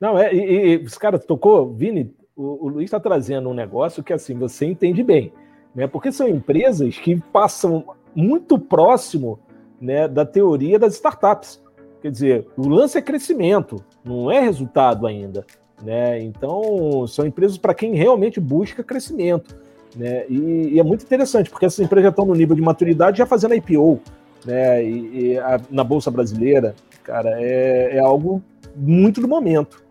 [0.00, 4.12] Não, é, e, e cara tocou, Vini, o, o Luiz está trazendo um negócio que
[4.12, 5.32] assim você entende bem,
[5.74, 5.86] né?
[5.86, 9.38] Porque são empresas que passam muito próximo
[9.80, 11.62] né, da teoria das startups.
[12.02, 15.44] Quer dizer, o lance é crescimento, não é resultado ainda.
[15.82, 16.22] Né?
[16.22, 19.56] Então, são empresas para quem realmente busca crescimento.
[19.96, 20.24] Né?
[20.28, 23.26] E, e, é muito interessante, porque essas empresas já estão no nível de maturidade já
[23.26, 24.00] fazendo IPO.
[24.44, 24.84] Né?
[24.84, 28.42] E, e a, na Bolsa Brasileira, cara, é, é, algo
[28.74, 29.82] muito do momento.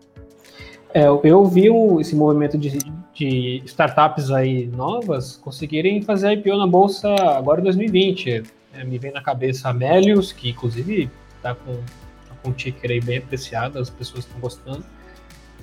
[0.92, 1.68] É, eu vi
[2.00, 2.78] esse movimento de,
[3.14, 8.42] de startups aí novas conseguirem fazer IPO na Bolsa agora em 2020.
[8.72, 12.90] É, me vem na cabeça a Melius, que inclusive está com, tá com um ticker
[12.90, 14.84] aí bem apreciado, as pessoas estão gostando.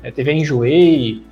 [0.04, 1.24] É, teve a Enjoei,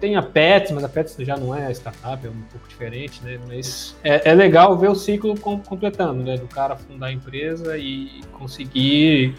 [0.00, 3.38] tem a Pets, mas a Pets já não é startup, é um pouco diferente, né?
[3.46, 6.36] Mas é, é legal ver o ciclo com, completando, né?
[6.36, 9.34] Do cara fundar a empresa e conseguir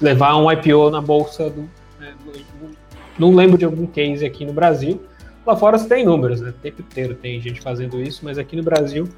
[0.00, 1.68] levar um IPO na bolsa do.
[2.00, 2.14] Né,
[3.18, 5.00] não lembro de algum case aqui no Brasil.
[5.46, 6.50] Lá fora você tem números, né?
[6.50, 9.08] O tempo inteiro tem gente fazendo isso, mas aqui no Brasil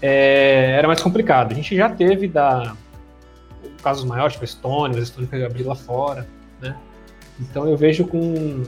[0.00, 1.52] é, era mais complicado.
[1.52, 2.76] A gente já teve da
[3.82, 6.26] casos maiores, tipo Estônia, a Estônia foi abrir lá fora,
[6.60, 6.76] né?
[7.40, 8.62] Então eu vejo com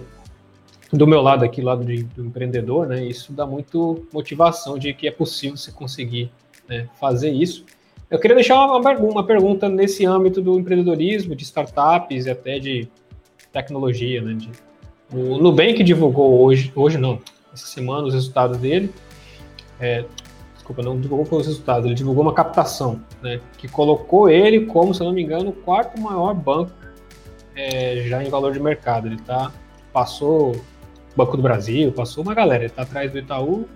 [0.92, 3.04] do meu lado aqui, lado de, do empreendedor, né?
[3.04, 6.30] Isso dá muito motivação de que é possível você conseguir
[6.68, 7.64] né, fazer isso.
[8.10, 12.88] Eu queria deixar uma, uma pergunta nesse âmbito do empreendedorismo, de startups e até de
[13.52, 14.34] tecnologia, né?
[14.34, 14.50] De,
[15.12, 17.20] o Nubank divulgou hoje, hoje não,
[17.52, 18.92] essa semana os resultados dele.
[19.78, 20.04] É,
[20.54, 23.40] desculpa, não divulgou os resultados, ele divulgou uma captação, né?
[23.58, 26.72] Que colocou ele como, se eu não me engano, o quarto maior banco
[27.54, 29.06] é, já em valor de mercado.
[29.06, 29.52] Ele tá,
[29.92, 30.54] passou
[31.14, 32.64] Banco do Brasil, passou uma galera.
[32.64, 33.68] Ele tá atrás do Itaú,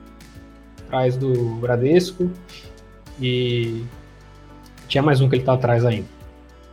[0.86, 2.30] atrás do Bradesco
[3.20, 3.84] e
[4.88, 6.08] tinha mais um que ele tá atrás ainda.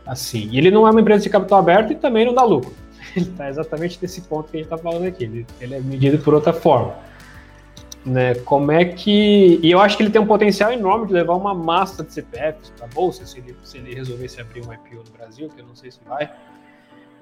[0.06, 2.72] Assim, e ele não é uma empresa de capital aberto e também não dá lucro.
[3.14, 5.24] Ele está exatamente nesse ponto que a gente está falando aqui.
[5.24, 6.94] Ele, ele, é medido por outra forma.
[8.04, 8.34] Né?
[8.36, 9.58] Como é que.
[9.62, 12.70] E eu acho que ele tem um potencial enorme de levar uma massa de CPFs
[12.76, 14.00] para a Bolsa, se ele, se ele
[14.40, 16.30] abrir um IPO no Brasil, que eu não sei se vai.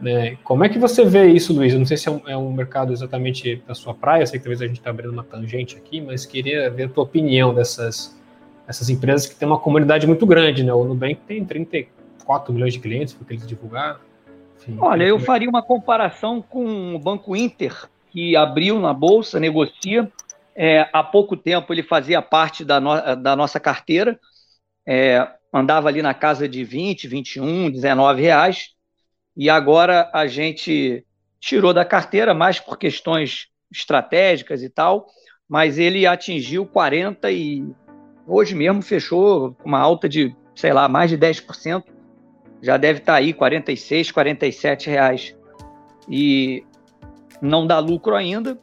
[0.01, 0.37] Né?
[0.43, 1.73] Como é que você vê isso, Luiz?
[1.73, 4.45] Eu não sei se é um, é um mercado exatamente da sua praia, sei que
[4.45, 8.21] talvez a gente está abrindo uma tangente aqui, mas queria ver a tua opinião dessas
[8.67, 10.73] essas empresas que têm uma comunidade muito grande, né?
[10.73, 13.99] O Nubank tem 34 milhões de clientes, porque eles divulgaram.
[14.63, 20.11] Enfim, Olha, eu faria uma comparação com o Banco Inter, que abriu na Bolsa, negocia.
[20.55, 24.21] É, há pouco tempo ele fazia parte da, no, da nossa carteira,
[24.87, 28.71] é, andava ali na casa de 20, 21, 19 reais.
[29.37, 31.05] E agora a gente
[31.41, 35.07] tirou da carteira mais por questões estratégicas e tal,
[35.49, 37.65] mas ele atingiu 40 e
[38.27, 41.83] hoje mesmo fechou uma alta de, sei lá, mais de 10%,
[42.63, 45.37] já deve estar tá aí 46, 47 reais.
[46.09, 46.65] E
[47.41, 48.59] não dá lucro ainda.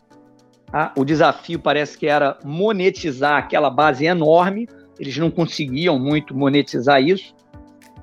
[0.72, 4.68] Ah, o desafio parece que era monetizar aquela base enorme,
[5.00, 7.36] eles não conseguiam muito monetizar isso,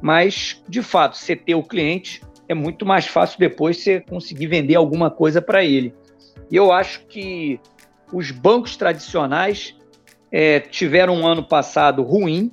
[0.01, 4.75] mas de fato, você ter o cliente é muito mais fácil depois você conseguir vender
[4.75, 5.95] alguma coisa para ele.
[6.51, 7.61] E eu acho que
[8.13, 9.77] os bancos tradicionais
[10.31, 12.53] é, tiveram um ano passado ruim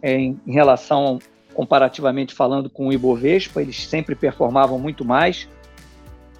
[0.00, 1.18] é, em relação,
[1.52, 5.48] comparativamente falando, com o Ibovespa, eles sempre performavam muito mais.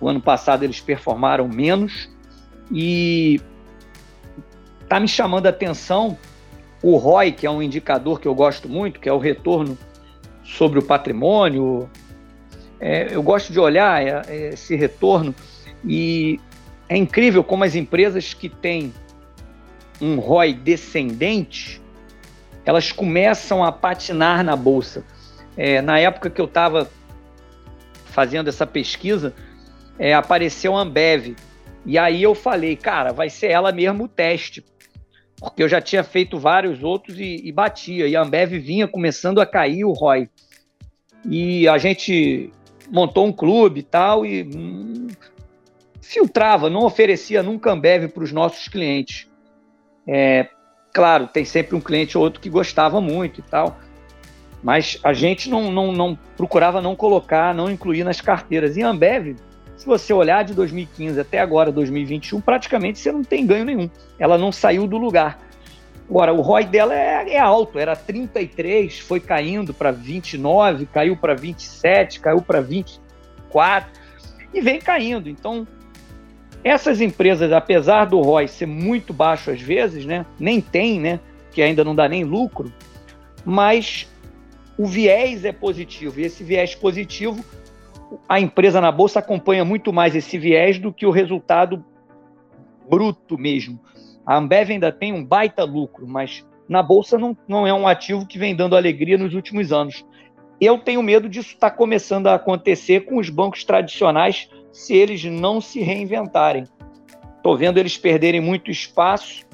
[0.00, 2.10] O ano passado eles performaram menos.
[2.70, 3.40] E
[4.82, 6.16] está me chamando a atenção
[6.82, 9.78] o ROI, que é um indicador que eu gosto muito, que é o retorno
[10.42, 11.88] sobre o patrimônio,
[12.80, 15.34] é, eu gosto de olhar é, é, esse retorno.
[15.84, 16.40] E
[16.88, 18.92] é incrível como as empresas que têm
[20.00, 21.80] um ROI descendente,
[22.64, 25.04] elas começam a patinar na bolsa.
[25.56, 26.90] É, na época que eu estava
[28.06, 29.34] fazendo essa pesquisa,
[29.98, 31.36] é, apareceu a Ambev.
[31.84, 34.64] E aí eu falei, cara, vai ser ela mesmo o teste.
[35.38, 38.06] Porque eu já tinha feito vários outros e, e batia.
[38.06, 40.28] E a Ambev vinha começando a cair o ROI.
[41.28, 42.52] E a gente
[42.90, 45.08] montou um clube e tal, e hum,
[46.00, 49.28] filtrava, não oferecia nunca Ambev para os nossos clientes.
[50.06, 50.48] É,
[50.92, 53.78] claro, tem sempre um cliente ou outro que gostava muito e tal,
[54.62, 58.76] mas a gente não, não, não procurava não colocar, não incluir nas carteiras.
[58.76, 59.36] E a Ambev,
[59.76, 63.90] se você olhar de 2015 até agora, 2021, praticamente você não tem ganho nenhum.
[64.18, 65.38] Ela não saiu do lugar.
[66.08, 71.34] Agora, o ROI dela é, é alto, era 33, foi caindo para 29, caiu para
[71.34, 73.90] 27, caiu para 24
[74.52, 75.28] e vem caindo.
[75.28, 75.66] Então,
[76.64, 81.20] essas empresas, apesar do ROI ser muito baixo às vezes, né, nem tem, né,
[81.50, 82.72] que ainda não dá nem lucro,
[83.44, 84.08] mas
[84.78, 87.44] o viés é positivo e esse viés positivo,
[88.28, 91.84] a empresa na bolsa acompanha muito mais esse viés do que o resultado
[92.88, 93.80] bruto mesmo.
[94.24, 98.26] A Ambev ainda tem um baita lucro, mas na bolsa não, não é um ativo
[98.26, 100.04] que vem dando alegria nos últimos anos.
[100.60, 105.24] Eu tenho medo disso estar tá começando a acontecer com os bancos tradicionais se eles
[105.24, 106.64] não se reinventarem.
[107.36, 109.44] Estou vendo eles perderem muito espaço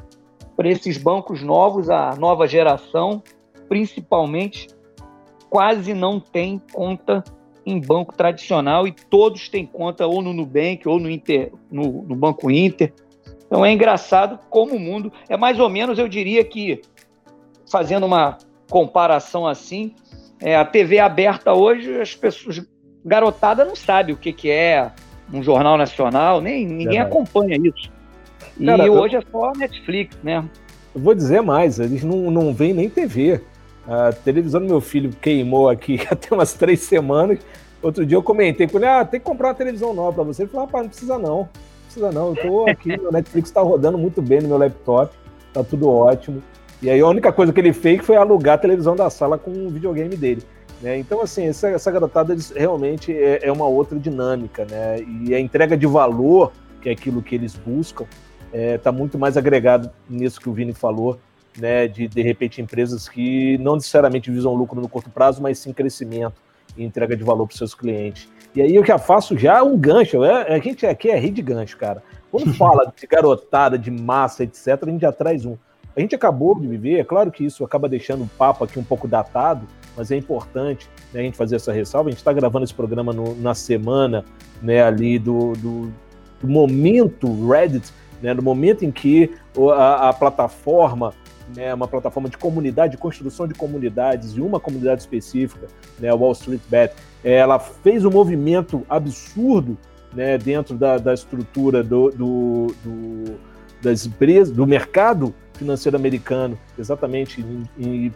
[0.57, 3.23] para esses bancos novos, a nova geração,
[3.69, 4.69] principalmente,
[5.49, 7.25] quase não tem conta
[7.65, 12.17] em banco tradicional e todos têm conta ou no Nubank ou no, Inter, no, no
[12.17, 12.93] Banco Inter
[13.49, 16.83] então é engraçado como o mundo é mais ou menos, eu diria que
[17.71, 18.37] fazendo uma
[18.71, 19.95] comparação assim.
[20.41, 22.65] É, a TV aberta hoje, as pessoas,
[23.05, 24.93] garotada não sabe o que, que é
[25.33, 27.91] um jornal nacional, nem ninguém acompanha isso.
[28.59, 29.21] E Cara, hoje eu...
[29.21, 30.45] é só Netflix, né?
[30.95, 33.41] Eu vou dizer mais, eles não, não veem nem TV.
[33.87, 37.39] A televisão do meu filho queimou aqui até umas três semanas.
[37.81, 40.43] Outro dia eu comentei com ele, ah, tem que comprar uma televisão nova para você.
[40.43, 41.39] Ele falou, rapaz, não precisa não.
[41.39, 41.49] Não
[41.85, 42.29] precisa não.
[42.29, 45.15] Eu tô aqui, meu Netflix está rodando muito bem no meu laptop,
[45.53, 46.43] tá tudo ótimo.
[46.83, 49.51] E aí a única coisa que ele fez foi alugar a televisão da sala com
[49.51, 50.43] o videogame dele.
[50.81, 50.99] Né?
[50.99, 55.01] Então, assim, essa, essa garotada realmente é, é, uma outra dinâmica, né?
[55.01, 58.05] E a entrega de valor, que é aquilo que eles buscam,
[58.47, 61.19] está é, tá muito mais agregado nisso que o Vini falou,
[61.57, 61.89] né?
[61.89, 66.41] De, de repente, empresas que não necessariamente visam lucro no curto prazo, mas sim crescimento
[66.77, 68.29] e entrega de valor para os seus clientes.
[68.55, 71.43] E aí eu já faço já um gancho, é, a gente aqui é rir de
[71.43, 72.03] gancho, cara.
[72.31, 75.57] Quando fala de garotada, de massa, etc., a gente já traz um.
[75.97, 78.85] A gente acabou de viver, é claro que isso acaba deixando o papo aqui um
[78.85, 79.67] pouco datado,
[79.99, 82.09] mas é importante né, a gente fazer essa ressalva.
[82.09, 84.25] A gente está gravando esse programa no, na semana
[84.63, 85.93] né, ali do, do,
[86.41, 89.33] do momento Reddit, né, no momento em que
[89.75, 91.13] a, a plataforma
[91.55, 95.67] né, uma plataforma de comunidade, de construção de comunidades, e uma comunidade específica,
[95.99, 99.77] né, Wall Street Bet, ela fez um movimento absurdo
[100.15, 103.39] né, dentro da, da estrutura do, do, do,
[103.83, 108.15] das empresas, do mercado financeiro americano, exatamente em, em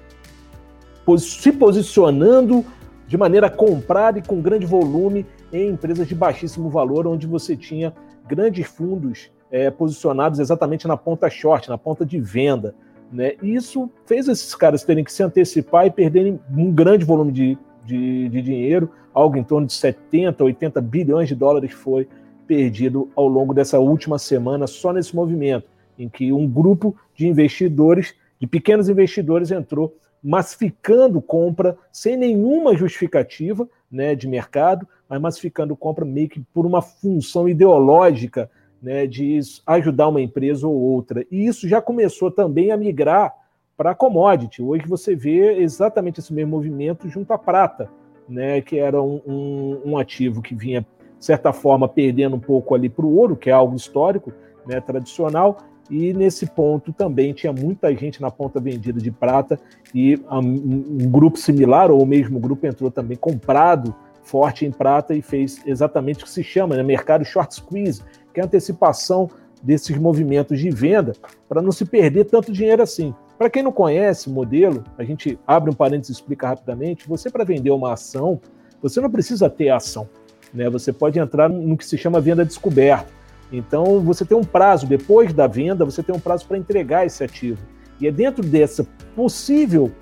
[1.19, 2.65] se posicionando
[3.07, 7.57] de maneira a comprar e com grande volume em empresas de baixíssimo valor, onde você
[7.57, 7.93] tinha
[8.27, 12.75] grandes fundos é, posicionados exatamente na ponta short, na ponta de venda.
[13.13, 13.35] Né?
[13.43, 17.59] E isso fez esses caras terem que se antecipar e perderem um grande volume de,
[17.85, 22.09] de, de dinheiro, algo em torno de 70, 80 bilhões de dólares foi
[22.47, 25.67] perdido ao longo dessa última semana, só nesse movimento,
[25.99, 33.69] em que um grupo de investidores, de pequenos investidores, entrou massificando compra sem nenhuma justificativa
[33.91, 40.09] né, de mercado, mas massificando compra meio que por uma função ideológica né, de ajudar
[40.09, 41.27] uma empresa ou outra.
[41.31, 43.35] E isso já começou também a migrar
[43.77, 44.63] para a commodity.
[44.63, 47.91] Hoje você vê exatamente esse mesmo movimento junto à prata,
[48.29, 50.83] né, que era um, um, um ativo que vinha,
[51.19, 54.33] de certa forma, perdendo um pouco ali para o ouro, que é algo histórico,
[54.67, 55.59] né, tradicional,
[55.93, 59.61] e nesse ponto também tinha muita gente na ponta vendida de prata
[59.95, 65.21] e um grupo similar, ou o mesmo grupo, entrou também comprado forte em prata e
[65.21, 68.03] fez exatamente o que se chama, né, mercado short squeeze,
[68.33, 69.29] que é a antecipação
[69.63, 71.13] desses movimentos de venda
[71.47, 73.15] para não se perder tanto dinheiro assim.
[73.37, 77.07] Para quem não conhece o modelo, a gente abre um parênteses e explica rapidamente.
[77.07, 78.41] Você, para vender uma ação,
[78.81, 80.09] você não precisa ter ação.
[80.55, 80.71] Né?
[80.71, 83.13] Você pode entrar no que se chama venda descoberta
[83.53, 87.23] então, você tem um prazo, depois da venda, você tem um prazo para entregar esse
[87.23, 87.59] ativo.
[88.01, 89.93] E é dentro dessa possível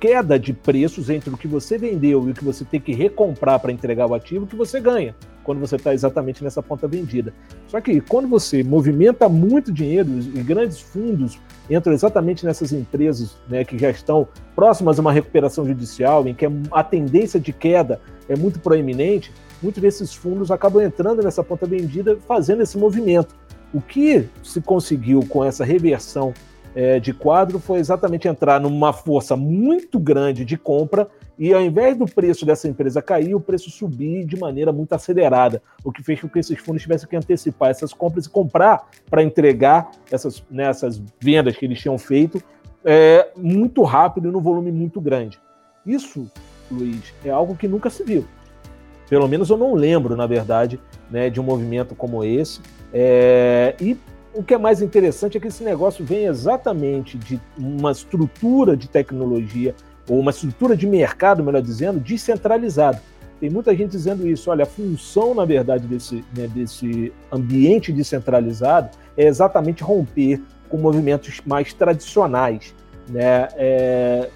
[0.00, 3.60] queda de preços entre o que você vendeu e o que você tem que recomprar
[3.60, 7.32] para entregar o ativo que você ganha quando você está exatamente nessa ponta vendida.
[7.66, 11.38] Só que quando você movimenta muito dinheiro e grandes fundos
[11.70, 16.44] entram exatamente nessas empresas né, que já estão próximas a uma recuperação judicial, em que
[16.70, 17.98] a tendência de queda
[18.28, 23.34] é muito proeminente, muitos desses fundos acabam entrando nessa ponta vendida, fazendo esse movimento.
[23.72, 26.32] O que se conseguiu com essa reversão
[26.74, 31.96] é, de quadro foi exatamente entrar numa força muito grande de compra e ao invés
[31.96, 36.20] do preço dessa empresa cair, o preço subir de maneira muito acelerada, o que fez
[36.20, 40.70] com que esses fundos tivessem que antecipar essas compras e comprar para entregar essas, né,
[41.20, 42.42] vendas que eles tinham feito
[42.84, 45.38] é, muito rápido e no volume muito grande.
[45.86, 46.30] Isso,
[46.70, 48.24] Luiz, é algo que nunca se viu.
[49.08, 50.78] Pelo menos eu não lembro, na verdade,
[51.10, 52.60] né, de um movimento como esse.
[52.92, 53.96] É, e
[54.34, 58.88] o que é mais interessante é que esse negócio vem exatamente de uma estrutura de
[58.88, 59.74] tecnologia,
[60.08, 63.02] ou uma estrutura de mercado, melhor dizendo, descentralizada.
[63.40, 64.50] Tem muita gente dizendo isso.
[64.50, 71.40] Olha, a função, na verdade, desse, né, desse ambiente descentralizado é exatamente romper com movimentos
[71.46, 72.74] mais tradicionais.
[73.08, 73.48] Né?
[73.56, 74.28] É,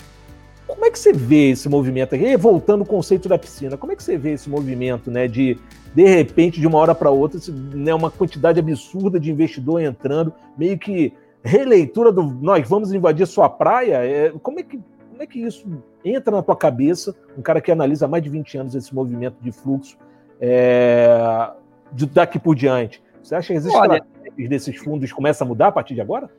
[0.66, 2.36] como é que você vê esse movimento aqui?
[2.36, 5.28] Voltando ao conceito da piscina, como é que você vê esse movimento, né?
[5.28, 5.58] De
[5.94, 7.38] de repente, de uma hora para outra,
[7.74, 13.48] né, uma quantidade absurda de investidor entrando, meio que releitura do nós vamos invadir sua
[13.48, 13.96] praia.
[14.04, 15.66] É, como, é que, como é que isso
[16.04, 17.14] entra na tua cabeça?
[17.36, 19.98] Um cara que analisa há mais de 20 anos esse movimento de fluxo
[20.40, 21.50] é,
[21.92, 23.02] de daqui por diante.
[23.22, 26.30] Você acha que as estratégias desses fundos começam a mudar a partir de agora?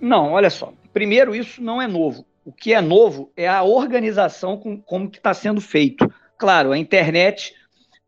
[0.00, 0.72] Não, olha só.
[0.92, 2.24] Primeiro, isso não é novo.
[2.48, 6.10] O que é novo é a organização com, como que está sendo feito.
[6.38, 7.54] Claro, a internet,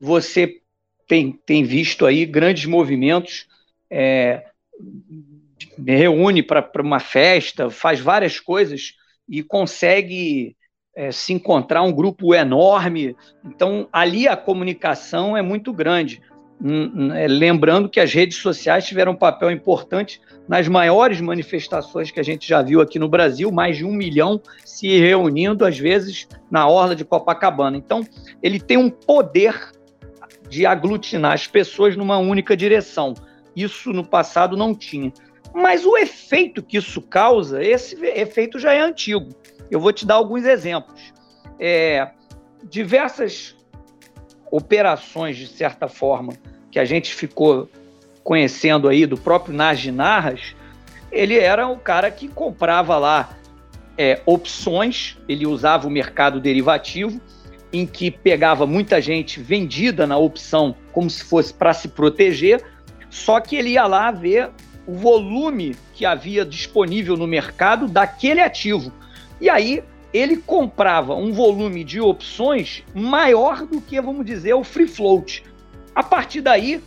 [0.00, 0.62] você
[1.06, 3.46] tem, tem visto aí grandes movimentos,
[3.90, 4.46] é,
[5.86, 8.94] reúne para uma festa, faz várias coisas,
[9.28, 10.56] e consegue
[10.96, 13.14] é, se encontrar um grupo enorme.
[13.44, 16.22] Então, ali a comunicação é muito grande.
[17.14, 22.22] É, lembrando que as redes sociais tiveram um papel importante nas maiores manifestações que a
[22.22, 26.68] gente já viu aqui no Brasil, mais de um milhão se reunindo, às vezes, na
[26.68, 27.76] orla de Copacabana.
[27.76, 28.04] Então,
[28.42, 29.70] ele tem um poder
[30.50, 33.14] de aglutinar as pessoas numa única direção.
[33.56, 35.12] Isso no passado não tinha.
[35.54, 39.30] Mas o efeito que isso causa, esse efeito já é antigo.
[39.70, 41.12] Eu vou te dar alguns exemplos.
[41.58, 42.10] É,
[42.64, 43.56] diversas
[44.50, 46.32] operações, de certa forma,
[46.70, 47.68] que a gente ficou
[48.22, 50.54] conhecendo aí do próprio Nagy Narras,
[51.10, 53.36] ele era o cara que comprava lá
[53.98, 57.20] é, opções, ele usava o mercado derivativo,
[57.72, 62.64] em que pegava muita gente vendida na opção como se fosse para se proteger,
[63.08, 64.50] só que ele ia lá ver
[64.86, 68.92] o volume que havia disponível no mercado daquele ativo.
[69.40, 74.88] E aí ele comprava um volume de opções maior do que, vamos dizer, o free
[74.88, 75.44] float.
[75.94, 76.82] A partir daí,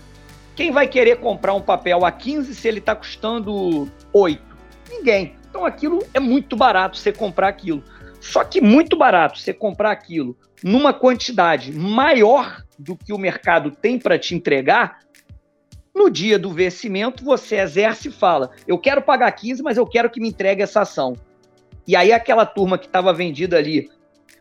[0.56, 4.42] quem vai querer comprar um papel a 15 se ele está custando 8?
[4.90, 5.36] Ninguém.
[5.50, 7.84] Então aquilo é muito barato você comprar aquilo.
[8.20, 14.00] Só que muito barato você comprar aquilo numa quantidade maior do que o mercado tem
[14.00, 15.00] para te entregar,
[15.94, 20.10] no dia do vencimento você exerce e fala: eu quero pagar 15, mas eu quero
[20.10, 21.14] que me entregue essa ação.
[21.86, 23.90] E aí aquela turma que estava vendida ali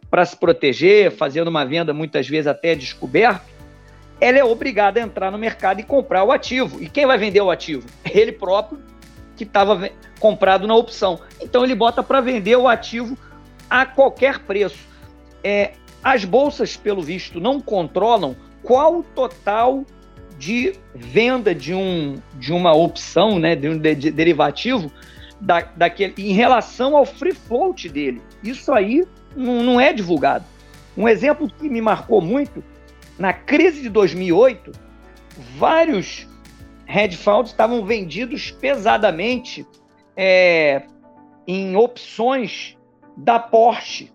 [0.08, 3.44] para se proteger, fazendo uma venda muitas vezes até descoberto,
[4.20, 6.82] ela é obrigada a entrar no mercado e comprar o ativo.
[6.82, 7.86] E quem vai vender o ativo?
[8.08, 8.80] Ele próprio
[9.36, 9.90] que estava
[10.20, 11.20] comprado na opção.
[11.40, 13.16] Então ele bota para vender o ativo
[13.68, 14.86] a qualquer preço.
[15.42, 15.72] É,
[16.04, 19.84] as bolsas, pelo visto, não controlam qual o total
[20.38, 24.92] de venda de, um, de uma opção, né, de um de, de derivativo,
[25.40, 28.20] da, daquele, em relação ao free float dele.
[28.42, 29.04] Isso aí
[29.36, 30.44] não, não é divulgado.
[30.96, 32.62] Um exemplo que me marcou muito
[33.18, 34.72] na crise de 2008,
[35.56, 36.26] vários
[36.86, 39.66] hedge funds estavam vendidos pesadamente
[40.16, 40.82] é,
[41.46, 42.76] em opções
[43.16, 44.12] da Porsche.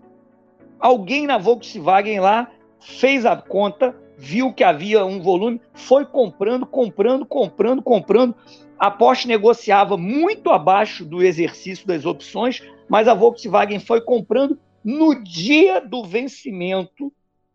[0.78, 7.26] Alguém na Volkswagen lá fez a conta, viu que havia um volume, foi comprando, comprando,
[7.26, 8.34] comprando, comprando.
[8.78, 15.14] A Porsche negociava muito abaixo do exercício das opções, mas a Volkswagen foi comprando no
[15.22, 17.12] dia do vencimento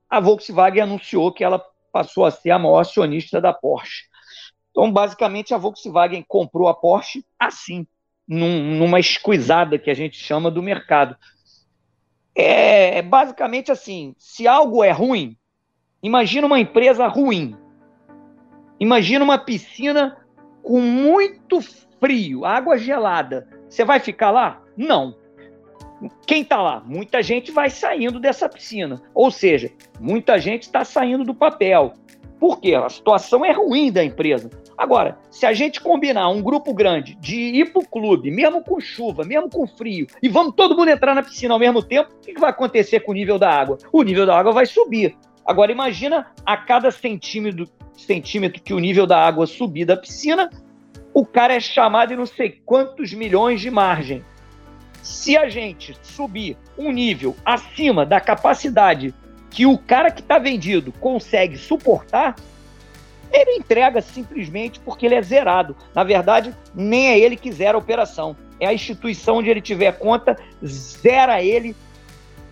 [0.09, 4.03] a Volkswagen anunciou que ela passou a ser a maior acionista da Porsche.
[4.71, 7.85] Então, basicamente, a Volkswagen comprou a Porsche assim,
[8.27, 11.15] num, numa esquisada que a gente chama do mercado.
[12.35, 15.37] É, é basicamente assim: se algo é ruim,
[16.01, 17.55] imagina uma empresa ruim.
[18.79, 20.17] Imagina uma piscina
[20.63, 21.61] com muito
[21.99, 23.47] frio, água gelada.
[23.69, 24.61] Você vai ficar lá?
[24.75, 25.15] Não.
[26.25, 26.83] Quem está lá?
[26.85, 29.01] Muita gente vai saindo dessa piscina.
[29.13, 31.93] Ou seja, muita gente está saindo do papel.
[32.39, 32.75] Por quê?
[32.75, 34.49] A situação é ruim da empresa.
[34.77, 38.79] Agora, se a gente combinar um grupo grande de ir para o clube, mesmo com
[38.79, 42.19] chuva, mesmo com frio, e vamos todo mundo entrar na piscina ao mesmo tempo, o
[42.19, 43.77] que vai acontecer com o nível da água?
[43.91, 45.15] O nível da água vai subir.
[45.45, 50.49] Agora, imagina a cada centímetro, centímetro que o nível da água subir da piscina,
[51.13, 54.23] o cara é chamado em não sei quantos milhões de margem.
[55.03, 59.13] Se a gente subir um nível acima da capacidade
[59.49, 62.35] que o cara que está vendido consegue suportar,
[63.29, 65.75] ele entrega simplesmente porque ele é zerado.
[65.93, 68.35] Na verdade, nem é ele que zera a operação.
[68.59, 71.75] É a instituição onde ele tiver conta, zera ele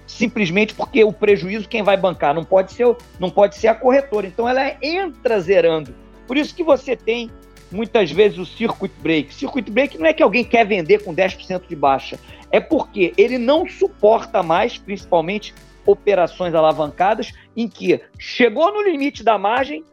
[0.06, 4.28] simplesmente porque o prejuízo quem vai bancar não pode ser, não pode ser a corretora.
[4.28, 5.96] Então ela entra zerando.
[6.28, 7.32] Por isso que você tem
[7.72, 9.34] muitas vezes o circuit break.
[9.34, 12.20] Circuit break não é que alguém quer vender com 10% de baixa
[12.52, 15.54] é porque ele não suporta mais, principalmente
[15.86, 19.84] operações alavancadas, em que chegou no limite da margem,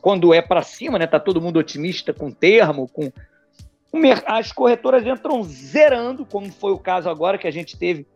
[0.00, 1.06] quando é para cima, né?
[1.06, 3.10] Tá todo mundo otimista com termo, com
[4.26, 8.06] as corretoras entram zerando, como foi o caso agora que a gente teve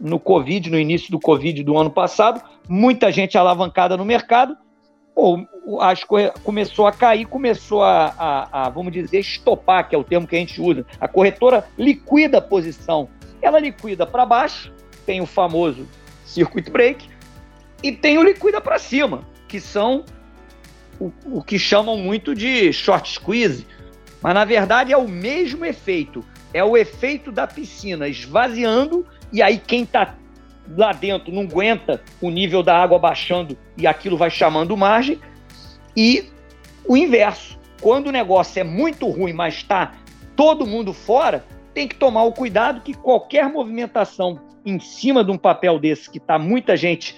[0.00, 4.56] no Covid, no início do Covid do ano passado, muita gente alavancada no mercado,
[5.20, 5.46] pô,
[5.82, 6.02] as
[6.42, 10.34] começou a cair, começou a, a, a, vamos dizer, estopar, que é o termo que
[10.34, 10.86] a gente usa.
[10.98, 13.08] A corretora liquida a posição
[13.42, 14.72] ela liquida para baixo,
[15.04, 15.86] tem o famoso
[16.24, 17.08] circuit break,
[17.82, 20.04] e tem o liquida para cima, que são
[20.98, 23.66] o, o que chamam muito de short squeeze,
[24.22, 26.24] mas na verdade é o mesmo efeito.
[26.52, 30.14] É o efeito da piscina esvaziando, e aí quem está
[30.76, 35.18] lá dentro não aguenta o nível da água baixando e aquilo vai chamando margem.
[35.96, 36.30] E
[36.86, 37.58] o inverso.
[37.80, 39.94] Quando o negócio é muito ruim, mas está
[40.36, 45.38] todo mundo fora, tem que tomar o cuidado que qualquer movimentação em cima de um
[45.38, 47.16] papel desse que está muita gente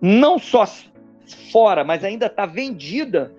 [0.00, 0.64] não só
[1.50, 3.32] fora, mas ainda está vendida,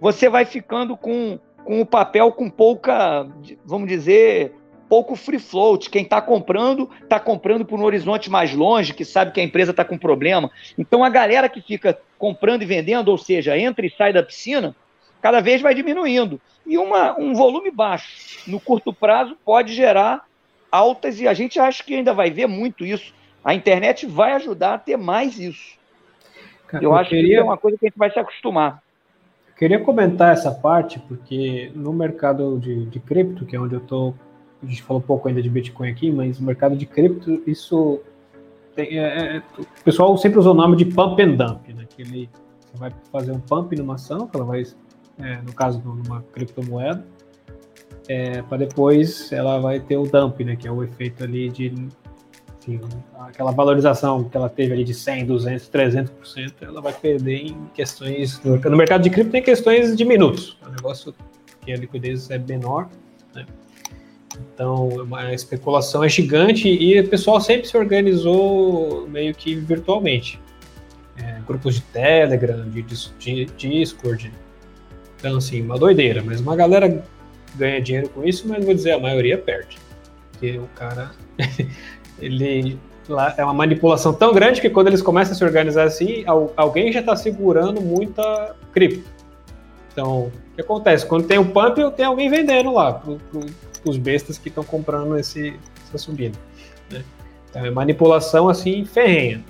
[0.00, 3.26] você vai ficando com, com o papel com pouca,
[3.64, 4.54] vamos dizer,
[4.88, 5.90] pouco free float.
[5.90, 9.70] Quem está comprando, está comprando por um horizonte mais longe, que sabe que a empresa
[9.70, 10.50] está com problema.
[10.76, 14.74] Então a galera que fica comprando e vendendo, ou seja, entra e sai da piscina,
[15.20, 16.40] cada vez vai diminuindo.
[16.66, 20.26] E uma, um volume baixo, no curto prazo, pode gerar
[20.70, 23.14] altas, e a gente acha que ainda vai ver muito isso.
[23.42, 25.78] A internet vai ajudar a ter mais isso.
[26.72, 27.28] Eu, eu acho queria...
[27.28, 28.82] que é uma coisa que a gente vai se acostumar.
[29.56, 34.14] Queria comentar essa parte, porque no mercado de, de cripto, que é onde eu estou
[34.62, 38.00] a gente falou pouco ainda de Bitcoin aqui, mas o mercado de cripto, isso
[38.74, 41.84] tem, é, é, o pessoal sempre usou o nome de pump and dump, né?
[41.88, 42.30] Que ele
[42.74, 44.64] vai fazer um pump numa ação, que ela vai,
[45.18, 47.04] é, no caso, numa criptomoeda,
[48.08, 50.56] é, para depois ela vai ter o dump, né?
[50.56, 51.72] Que é o efeito ali de
[53.18, 58.42] aquela valorização que ela teve ali de 100, 200, 300%, ela vai perder em questões.
[58.42, 61.14] No mercado de cripto tem questões de minutos, é um negócio
[61.62, 62.88] que a liquidez é menor,
[63.34, 63.46] né?
[64.54, 70.40] Então, a especulação é gigante e o pessoal sempre se organizou meio que virtualmente.
[71.16, 74.32] É, grupos de Telegram, de, de, Discord.
[75.18, 76.22] Então, assim, uma doideira.
[76.24, 77.04] Mas uma galera
[77.56, 79.78] ganha dinheiro com isso, mas vou dizer, a maioria perde.
[80.32, 81.10] Porque o cara,
[82.20, 82.78] ele
[83.36, 86.24] é uma manipulação tão grande que quando eles começam a se organizar assim,
[86.56, 89.08] alguém já está segurando muita cripto.
[89.92, 91.06] Então, o que acontece?
[91.06, 93.18] Quando tem um pump, tem alguém vendendo lá pro,
[93.84, 95.54] os bestas que estão comprando esse,
[95.86, 96.38] essa subida.
[96.90, 97.04] Né?
[97.50, 99.44] Então é manipulação assim ferrenha.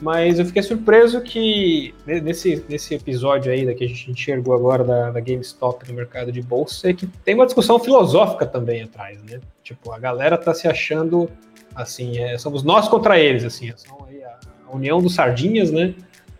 [0.00, 4.84] Mas eu fiquei surpreso que nesse, nesse episódio aí da que a gente enxergou agora
[4.84, 9.20] da, da GameStop no mercado de bolsa, é que tem uma discussão filosófica também atrás,
[9.24, 9.40] né?
[9.62, 11.28] Tipo, a galera tá se achando
[11.74, 14.38] assim, é, somos nós contra eles, assim, são aí a,
[14.68, 15.94] a, união dos sardinhas, né?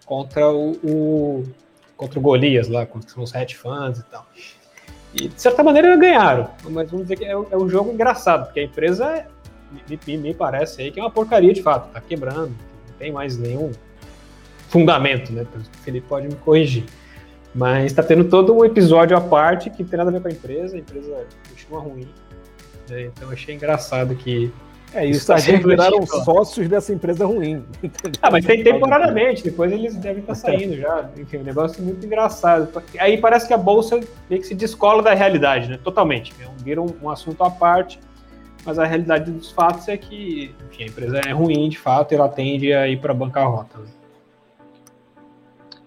[0.07, 1.45] Contra o, o
[1.97, 4.25] contra o Golias lá, contra os hedge funds e tal.
[5.15, 8.61] E de certa maneira ganharam, mas vamos dizer que é, é um jogo engraçado, porque
[8.61, 9.27] a empresa
[10.07, 13.37] me, me, parece aí que é uma porcaria de fato, tá quebrando, não tem mais
[13.39, 13.73] nenhum
[14.69, 15.47] fundamento, né?
[15.55, 16.85] O Felipe pode me corrigir.
[17.55, 20.29] Mas está tendo todo um episódio à parte que não tem nada a ver com
[20.29, 22.09] a empresa, a empresa continua ruim.
[22.89, 23.05] Né?
[23.07, 24.53] Então achei engraçado que
[24.95, 27.63] é, e os sargentos viraram sócios dessa empresa ruim.
[28.23, 31.11] Ah, mas tem temporariamente, depois eles devem estar saindo já.
[31.17, 32.69] Enfim, um negócio muito engraçado.
[32.99, 35.79] Aí parece que a bolsa meio que se descola da realidade, né?
[35.83, 36.35] Totalmente.
[36.65, 38.01] Vira um, um assunto à parte,
[38.65, 42.15] mas a realidade dos fatos é que enfim, a empresa é ruim de fato e
[42.15, 43.79] ela tende a ir para a bancarrota.
[43.79, 43.87] Né?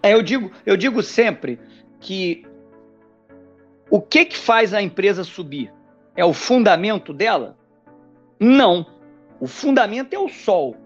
[0.04, 1.60] É, eu digo, eu digo sempre
[2.00, 2.46] que
[3.90, 5.74] o que que faz a empresa subir?
[6.16, 7.58] É o fundamento dela?
[8.40, 8.86] Não.
[9.42, 10.78] O fundamento é o sol.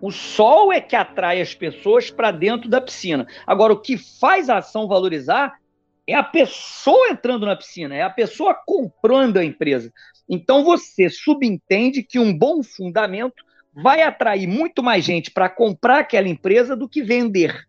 [0.00, 3.26] O sol é que atrai as pessoas para dentro da piscina.
[3.44, 5.58] Agora, o que faz a ação valorizar
[6.06, 9.92] é a pessoa entrando na piscina, é a pessoa comprando a empresa.
[10.28, 13.44] Então, você subentende que um bom fundamento
[13.74, 17.66] vai atrair muito mais gente para comprar aquela empresa do que vender.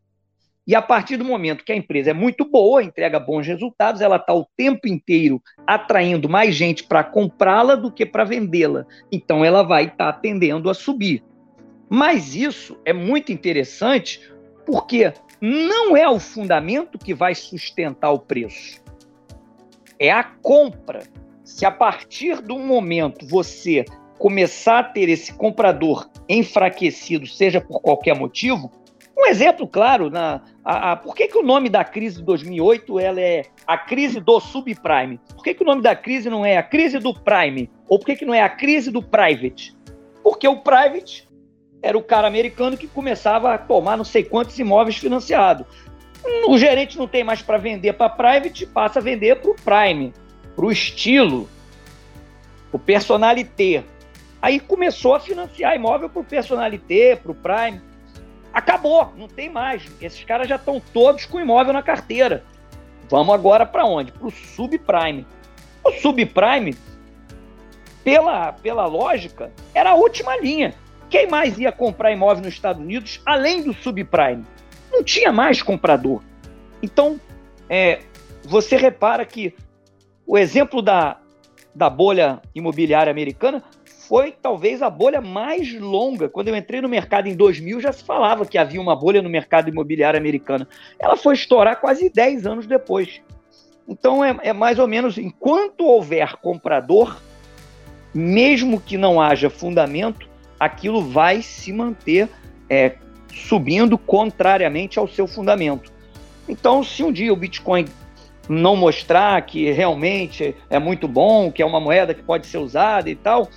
[0.67, 4.17] E a partir do momento que a empresa é muito boa, entrega bons resultados, ela
[4.17, 8.85] está o tempo inteiro atraindo mais gente para comprá-la do que para vendê-la.
[9.09, 11.23] Então ela vai estar tá tendendo a subir.
[11.89, 14.21] Mas isso é muito interessante
[14.65, 18.83] porque não é o fundamento que vai sustentar o preço.
[19.97, 21.03] É a compra.
[21.45, 23.85] Se a partir do momento você
[24.19, 28.69] começar a ter esse comprador enfraquecido, seja por qualquer motivo,
[29.17, 32.99] um exemplo claro, na, a, a, por que, que o nome da crise de 2008
[32.99, 35.19] ela é a crise do subprime?
[35.33, 37.69] Por que, que o nome da crise não é a crise do prime?
[37.89, 39.75] Ou por que, que não é a crise do private?
[40.23, 41.27] Porque o private
[41.81, 45.65] era o cara americano que começava a tomar não sei quantos imóveis financiados.
[46.47, 50.13] O gerente não tem mais para vender para private, passa a vender para o prime,
[50.55, 51.49] para o estilo,
[52.71, 53.83] o personalité.
[54.41, 57.81] Aí começou a financiar imóvel para o personalité, para o prime.
[58.57, 59.83] Acabou, não tem mais.
[60.01, 62.43] Esses caras já estão todos com imóvel na carteira.
[63.07, 64.11] Vamos agora para onde?
[64.11, 65.27] Para o subprime.
[65.83, 66.75] O subprime,
[68.03, 70.73] pela, pela lógica, era a última linha.
[71.07, 74.43] Quem mais ia comprar imóvel nos Estados Unidos além do subprime?
[74.91, 76.23] Não tinha mais comprador.
[76.81, 77.21] Então,
[77.69, 77.99] é,
[78.43, 79.53] você repara que
[80.25, 81.17] o exemplo da,
[81.75, 83.63] da bolha imobiliária americana
[84.07, 86.29] foi talvez a bolha mais longa.
[86.29, 89.29] Quando eu entrei no mercado em 2000, já se falava que havia uma bolha no
[89.29, 90.65] mercado imobiliário americano.
[90.97, 93.21] Ela foi estourar quase 10 anos depois.
[93.87, 97.21] Então, é, é mais ou menos, enquanto houver comprador,
[98.13, 100.27] mesmo que não haja fundamento,
[100.57, 102.29] aquilo vai se manter
[102.69, 102.95] é,
[103.33, 105.91] subindo contrariamente ao seu fundamento.
[106.47, 107.85] Então, se um dia o Bitcoin
[108.47, 113.09] não mostrar que realmente é muito bom, que é uma moeda que pode ser usada
[113.09, 113.49] e tal,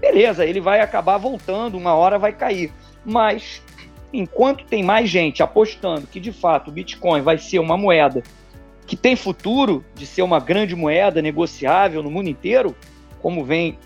[0.00, 2.72] beleza, ele vai acabar voltando, uma hora vai cair.
[3.04, 3.62] Mas
[4.12, 8.22] enquanto tem mais gente apostando que de fato o Bitcoin vai ser uma moeda
[8.86, 12.74] que tem futuro de ser uma grande moeda negociável no mundo inteiro,
[13.22, 13.78] como vem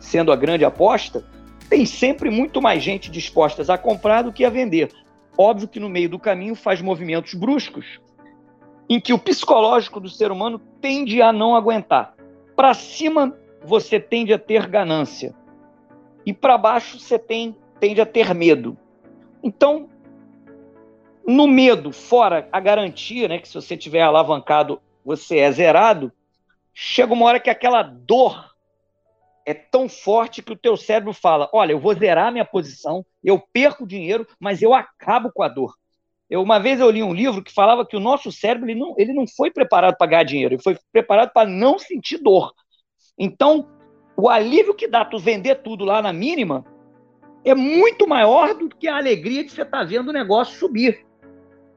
[0.00, 1.24] sendo a grande aposta,
[1.68, 4.90] tem sempre muito mais gente disposta a comprar do que a vender.
[5.38, 8.00] Óbvio que no meio do caminho faz movimentos bruscos,
[8.88, 12.14] em que o psicológico do ser humano tende a não aguentar.
[12.54, 15.34] Para cima, você tende a ter ganância.
[16.24, 18.78] E para baixo, você tem, tende a ter medo.
[19.42, 19.88] Então,
[21.26, 26.12] no medo, fora a garantia, né, que se você tiver alavancado, você é zerado,
[26.72, 28.54] chega uma hora que aquela dor
[29.44, 33.42] é tão forte que o teu cérebro fala: olha, eu vou zerar minha posição, eu
[33.52, 35.74] perco dinheiro, mas eu acabo com a dor.
[36.28, 38.94] Eu, uma vez eu li um livro que falava que o nosso cérebro ele não,
[38.98, 42.52] ele não foi preparado para ganhar dinheiro, ele foi preparado para não sentir dor.
[43.18, 43.68] Então,
[44.16, 46.64] o alívio que dá tu vender tudo lá na mínima
[47.44, 51.06] é muito maior do que a alegria de você estar tá vendo o negócio subir.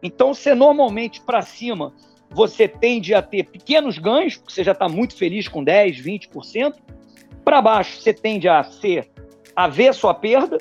[0.01, 1.93] Então, você normalmente para cima,
[2.29, 6.75] você tende a ter pequenos ganhos, porque você já está muito feliz com 10, 20%,
[7.43, 9.09] para baixo, você tende a ser
[9.55, 10.57] a ver sua perda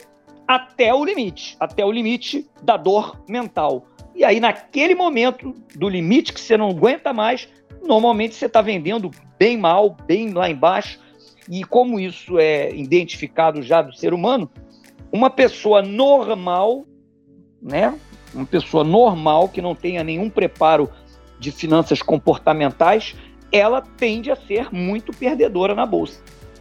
[0.46, 3.86] até o limite, até o limite da dor mental.
[4.14, 7.48] E aí, naquele momento do limite que você não aguenta mais,
[7.82, 11.00] normalmente você está vendendo bem mal, bem lá embaixo.
[11.48, 14.50] E como isso é identificado já do ser humano,
[15.10, 16.84] uma pessoa normal,
[17.60, 17.98] né?
[18.34, 20.90] Uma pessoa normal que não tenha nenhum preparo
[21.38, 23.16] de finanças comportamentais,
[23.50, 26.20] ela tende a ser muito perdedora na bolsa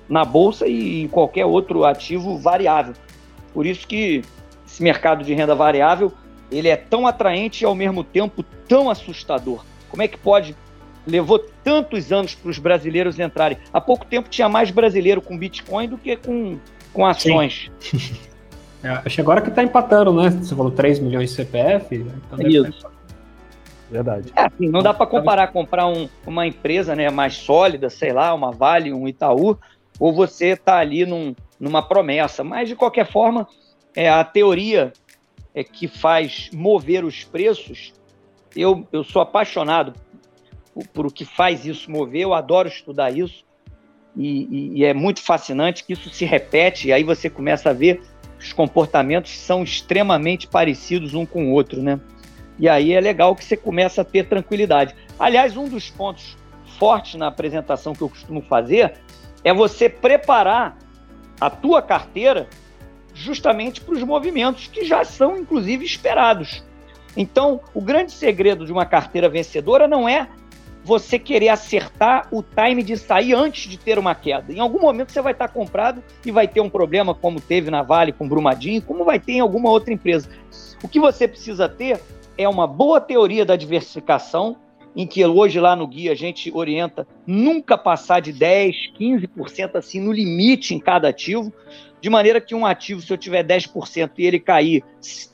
[0.09, 2.93] na bolsa e em qualquer outro ativo variável.
[3.53, 4.23] Por isso que
[4.65, 6.11] esse mercado de renda variável
[6.49, 9.65] ele é tão atraente e ao mesmo tempo tão assustador.
[9.89, 10.55] Como é que pode
[11.07, 13.57] levou tantos anos para os brasileiros entrarem?
[13.71, 16.59] Há pouco tempo tinha mais brasileiro com Bitcoin do que com,
[16.93, 17.71] com ações.
[18.83, 20.29] É, acho que agora que está empatando, né?
[20.29, 21.95] Você falou 3 milhões de CPF.
[21.95, 22.87] Então Isso.
[23.89, 24.31] Verdade.
[24.35, 28.33] É, assim, não dá para comparar comprar um, uma empresa né, mais sólida, sei lá,
[28.33, 29.57] uma Vale, um Itaú,
[29.99, 32.43] ou você está ali num, numa promessa.
[32.43, 33.47] Mas, de qualquer forma,
[33.95, 34.93] é, a teoria
[35.55, 37.93] é que faz mover os preços,
[38.55, 39.93] eu, eu sou apaixonado
[40.93, 43.45] por, o que faz isso mover, eu adoro estudar isso,
[44.15, 47.73] e, e, e é muito fascinante que isso se repete, e aí você começa a
[47.73, 48.01] ver
[48.39, 51.99] os comportamentos são extremamente parecidos um com o outro, né?
[52.59, 54.95] E aí é legal que você começa a ter tranquilidade.
[55.19, 56.37] Aliás, um dos pontos
[56.77, 58.93] fortes na apresentação que eu costumo fazer
[59.43, 60.77] é você preparar
[61.39, 62.47] a tua carteira
[63.13, 66.63] justamente para os movimentos que já são, inclusive, esperados.
[67.15, 70.27] Então, o grande segredo de uma carteira vencedora não é
[70.87, 74.53] você querer acertar o time de sair antes de ter uma queda.
[74.53, 77.83] Em algum momento você vai estar comprado e vai ter um problema, como teve na
[77.83, 80.29] Vale com Brumadinho, como vai ter em alguma outra empresa.
[80.81, 81.99] O que você precisa ter
[82.37, 84.55] é uma boa teoria da diversificação,
[84.95, 89.99] em que hoje lá no guia a gente orienta nunca passar de 10, 15% assim
[89.99, 91.51] no limite em cada ativo,
[91.99, 94.85] de maneira que um ativo, se eu tiver 10% e ele cair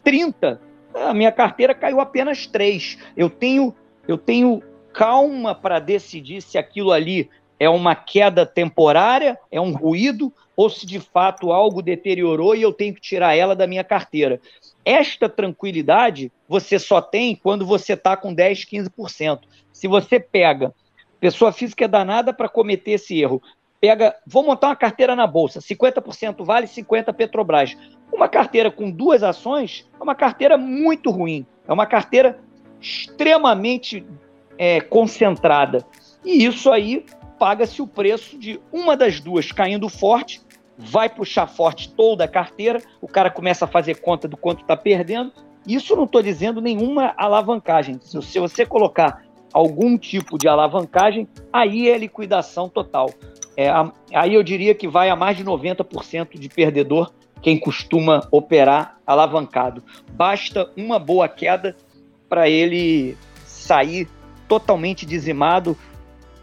[0.04, 0.58] 30%,
[0.96, 2.98] a minha carteira caiu apenas 3%.
[3.16, 3.76] Eu tenho,
[4.08, 4.64] eu tenho
[4.94, 7.30] calma para decidir se aquilo ali
[7.60, 12.72] é uma queda temporária, é um ruído, ou se de fato algo deteriorou e eu
[12.72, 14.40] tenho que tirar ela da minha carteira.
[14.86, 19.40] Esta tranquilidade você só tem quando você está com 10, 15%.
[19.72, 20.74] Se você pega,
[21.20, 23.42] pessoa física é danada para cometer esse erro,
[23.82, 27.78] pega, vou montar uma carteira na bolsa, 50% Vale, 50% Petrobras.
[28.12, 32.40] Uma carteira com duas ações é uma carteira muito ruim, é uma carteira
[32.80, 34.06] extremamente
[34.58, 35.86] é, concentrada.
[36.24, 37.06] E isso aí
[37.38, 40.42] paga-se o preço de uma das duas caindo forte
[40.78, 44.76] vai puxar forte toda a carteira, o cara começa a fazer conta do quanto está
[44.76, 45.32] perdendo.
[45.68, 48.00] Isso não estou dizendo nenhuma alavancagem.
[48.02, 49.24] Se você colocar
[49.54, 53.10] algum tipo de alavancagem, aí é liquidação total.
[53.56, 53.70] É,
[54.14, 59.84] aí eu diria que vai a mais de 90% de perdedor quem costuma operar alavancado.
[60.14, 61.76] Basta uma boa queda
[62.28, 64.08] para ele sair
[64.54, 65.76] totalmente dizimado,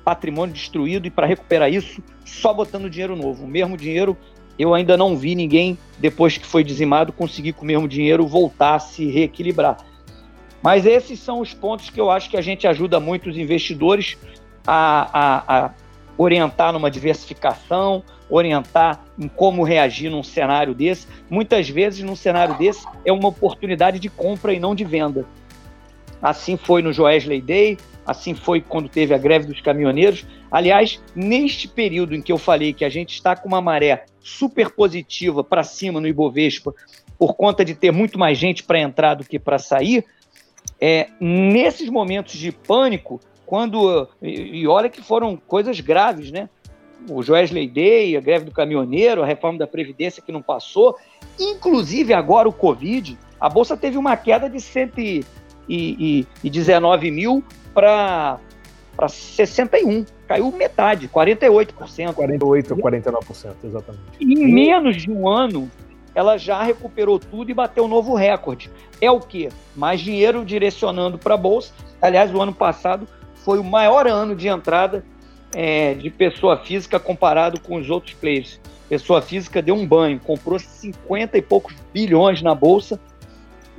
[0.05, 3.45] patrimônio destruído, e para recuperar isso, só botando dinheiro novo.
[3.45, 4.17] O mesmo dinheiro,
[4.59, 8.75] eu ainda não vi ninguém, depois que foi dizimado, conseguir com o mesmo dinheiro voltar
[8.75, 9.77] a se reequilibrar.
[10.61, 14.19] Mas esses são os pontos que eu acho que a gente ajuda muito os investidores
[14.67, 15.71] a, a, a
[16.19, 21.07] orientar numa diversificação, orientar em como reagir num cenário desse.
[21.31, 25.25] Muitas vezes, num cenário desse, é uma oportunidade de compra e não de venda.
[26.21, 30.25] Assim foi no Joesley Day, assim foi quando teve a greve dos caminhoneiros.
[30.51, 34.71] Aliás, neste período em que eu falei que a gente está com uma maré super
[34.71, 36.75] positiva para cima no Ibovespa,
[37.19, 40.05] por conta de ter muito mais gente para entrar do que para sair,
[40.81, 44.09] é, nesses momentos de pânico, quando.
[44.23, 46.49] E, olha que foram coisas graves, né?
[47.09, 50.97] O Joesley Day, a greve do caminhoneiro, a reforma da Previdência que não passou,
[51.39, 57.43] inclusive agora o Covid, a Bolsa teve uma queda de 119 mil
[57.75, 58.39] para
[59.09, 60.05] 61.
[60.27, 62.15] Caiu metade, 48%.
[62.15, 64.03] 48% 49%, exatamente.
[64.21, 65.71] E em menos de um ano,
[66.15, 68.71] ela já recuperou tudo e bateu um novo recorde.
[69.01, 69.49] É o quê?
[69.75, 71.73] Mais dinheiro direcionando para a Bolsa.
[72.01, 73.07] Aliás, o ano passado
[73.37, 75.05] foi o maior ano de entrada
[75.55, 78.61] é, de pessoa física comparado com os outros players.
[78.89, 83.01] Pessoa física deu um banho, comprou 50 e poucos bilhões na bolsa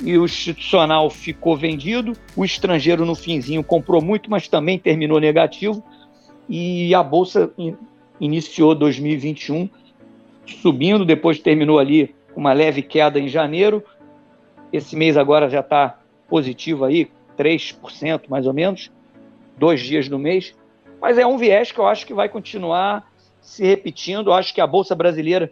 [0.03, 2.13] e o institucional ficou vendido.
[2.35, 5.83] O estrangeiro no finzinho comprou muito, mas também terminou negativo.
[6.49, 7.51] E a bolsa
[8.19, 9.69] iniciou 2021
[10.45, 13.83] subindo, depois terminou ali uma leve queda em janeiro.
[14.73, 15.99] Esse mês agora já está
[16.29, 18.91] positivo aí, 3% mais ou menos
[19.57, 20.55] dois dias do mês.
[20.99, 23.09] Mas é um viés que eu acho que vai continuar
[23.41, 24.29] se repetindo.
[24.29, 25.51] Eu acho que a Bolsa Brasileira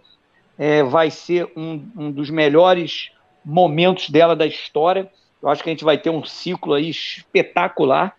[0.57, 3.11] é, vai ser um, um dos melhores
[3.43, 5.09] momentos dela da história.
[5.41, 8.15] Eu acho que a gente vai ter um ciclo aí espetacular.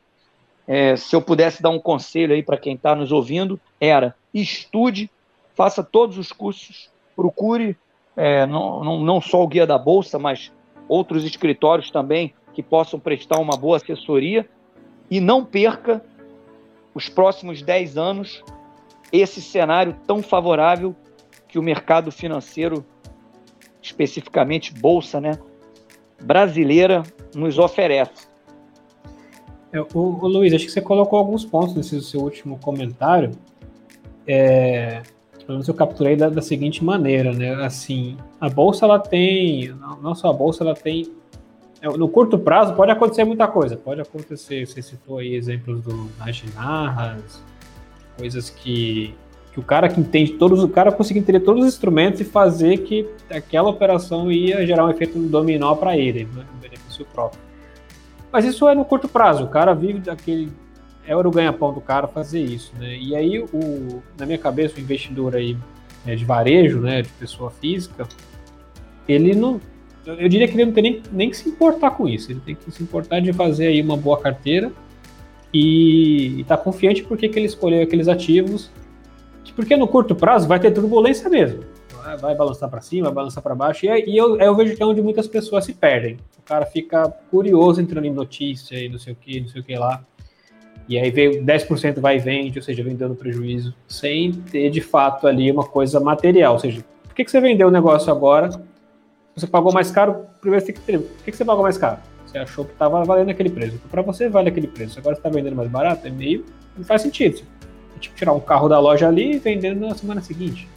[0.66, 5.11] É, se eu pudesse dar um conselho aí para quem está nos ouvindo, era estude,
[5.55, 7.77] faça todos os cursos, procure
[8.16, 10.53] é, não, não, não só o guia da Bolsa, mas
[10.89, 14.49] outros escritórios também que possam prestar uma boa assessoria
[15.11, 16.05] e não perca
[16.95, 18.43] os próximos 10 anos
[19.12, 20.95] esse cenário tão favorável
[21.49, 22.85] que o mercado financeiro,
[23.83, 25.39] especificamente bolsa, né,
[26.20, 27.03] brasileira,
[27.35, 28.28] nos oferece.
[29.72, 33.31] É, o, o, Luiz, acho que você colocou alguns pontos nesse seu último comentário.
[34.26, 35.03] É,
[35.39, 37.55] pelo menos eu capturei da, da, seguinte maneira, né?
[37.64, 41.12] Assim, a bolsa ela tem, não só a bolsa, ela tem
[41.81, 43.76] é, no curto prazo pode acontecer muita coisa.
[43.76, 47.43] Pode acontecer, você citou aí exemplos do Najinarras,
[48.18, 49.14] coisas que,
[49.53, 52.79] que o cara que entende todos, o cara conseguir entender todos os instrumentos e fazer
[52.79, 57.41] que aquela operação ia gerar um efeito dominó para ele, né, um benefício próprio.
[58.33, 60.51] Mas isso é no curto prazo, o cara vive daquele.
[61.05, 62.97] É o ganha-pão do cara fazer isso, né?
[62.97, 65.57] E aí, o, na minha cabeça, o investidor aí
[66.07, 68.07] é, de varejo, né, de pessoa física,
[69.09, 69.61] ele não,
[70.07, 72.31] eu diria que ele não tem nem, nem que se importar com isso.
[72.31, 74.71] Ele tem que se importar de fazer aí uma boa carteira
[75.53, 78.71] e estar tá confiante porque que ele escolheu aqueles ativos.
[79.55, 81.64] Porque no curto prazo vai ter turbulência mesmo.
[82.20, 83.84] Vai, balançar para cima, vai balançar para baixo.
[83.84, 86.16] E, e eu, eu, vejo que é onde muitas pessoas se perdem.
[86.38, 89.64] O cara fica curioso entrando em notícia e não sei o que, não sei o
[89.64, 90.03] que lá.
[90.88, 94.80] E aí veio 10% vai e vende, ou seja, vem dando prejuízo, sem ter de
[94.80, 96.55] fato ali uma coisa material.
[96.55, 98.51] Ou seja, por que, que você vendeu o negócio agora
[99.41, 100.99] você pagou mais caro, primeiro você tem que ter.
[100.99, 101.99] Por que você pagou mais caro?
[102.26, 103.80] Você achou que estava valendo aquele preço.
[103.91, 104.99] Para você vale aquele preço.
[104.99, 106.45] Agora você está vendendo mais barato, é meio.
[106.76, 107.43] Não faz sentido.
[108.01, 110.69] Tipo tirar um carro da loja ali e vendendo na semana seguinte.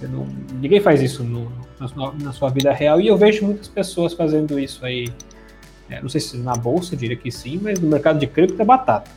[0.00, 4.14] Não, ninguém faz isso no, na, na, sua vida real e eu vejo muitas pessoas
[4.14, 5.12] fazendo isso aí.
[5.90, 8.64] É, não sei se na bolsa, diria que sim, mas no mercado de cripto é
[8.64, 9.10] batata.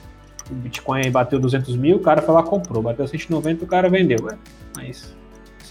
[0.51, 2.83] O Bitcoin bateu 200 mil, o cara foi lá comprou.
[2.83, 4.29] Bateu 190, o cara vendeu.
[4.29, 4.37] É,
[4.75, 5.15] mas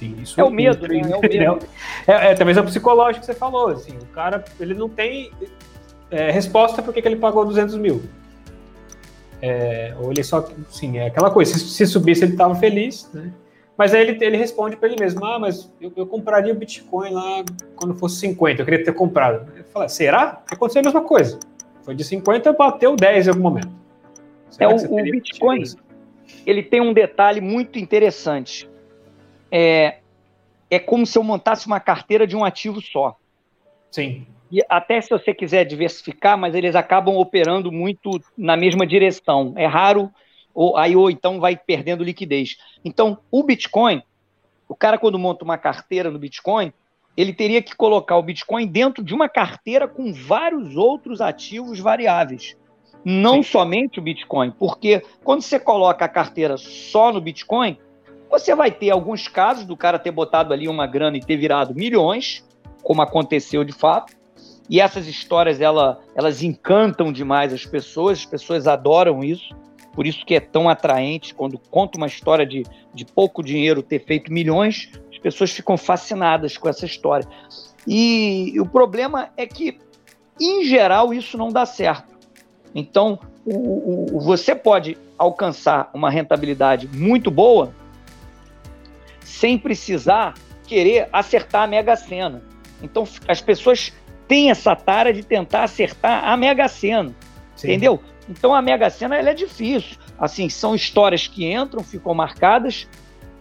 [0.03, 1.01] Assim, isso é o medo, né?
[1.01, 1.67] É, o medo.
[2.07, 3.69] é, é, talvez é o psicológico que você falou.
[3.69, 5.31] Assim, o cara ele não tem
[6.11, 8.03] é, resposta por que ele pagou 200 mil.
[9.43, 11.53] É, ou ele só, sim, é aquela coisa.
[11.53, 13.33] Se, se subisse, ele estava feliz, né?
[13.77, 17.11] Mas aí ele, ele responde para ele mesmo: Ah, mas eu, eu, compraria o Bitcoin
[17.11, 19.53] lá quando fosse 50, eu queria ter comprado.
[19.57, 20.43] Eu falo, será?
[20.51, 21.41] Aconteceu a mesma coisa.
[21.83, 23.71] Foi de 50, bateu 10 em algum momento.
[24.49, 25.65] Será é, o, o Bitcoin,
[26.47, 28.71] ele tem um detalhe muito interessante
[29.53, 29.99] é,
[30.71, 33.19] é como se eu montasse uma carteira de um ativo só.
[33.91, 34.27] Sim.
[34.53, 39.55] E até se você quiser diversificar, mas eles acabam operando muito na mesma direção.
[39.57, 40.11] É raro,
[40.55, 42.59] ou aí ou então vai perdendo liquidez.
[42.85, 44.03] Então, o Bitcoin,
[44.69, 46.71] o cara quando monta uma carteira no Bitcoin,
[47.17, 52.55] ele teria que colocar o Bitcoin dentro de uma carteira com vários outros ativos variáveis.
[53.03, 53.51] Não Sim.
[53.51, 57.79] somente o Bitcoin, porque quando você coloca a carteira só no Bitcoin,
[58.31, 61.75] você vai ter alguns casos do cara ter botado ali uma grana e ter virado
[61.75, 62.47] milhões,
[62.83, 64.21] como aconteceu de fato.
[64.69, 69.55] E essas histórias ela, elas encantam demais as pessoas, as pessoas adoram isso.
[69.95, 74.05] por isso que é tão atraente quando conta uma história de, de pouco dinheiro ter
[74.05, 77.29] feito milhões, as pessoas ficam fascinadas com essa história.
[77.87, 79.79] E, e o problema é que,
[80.41, 82.13] em geral, isso não dá certo.
[82.75, 87.75] Então, o, o, você pode alcançar uma rentabilidade muito boa
[89.21, 90.35] sem precisar
[90.67, 92.43] querer acertar a Mega Sena.
[92.83, 93.93] Então, as pessoas
[94.29, 97.13] têm essa tara de tentar acertar a Mega Sena,
[97.57, 97.69] Sim.
[97.69, 98.01] entendeu?
[98.29, 99.97] Então, a Mega Sena ela é difícil.
[100.19, 102.87] Assim, são histórias que entram, ficam marcadas,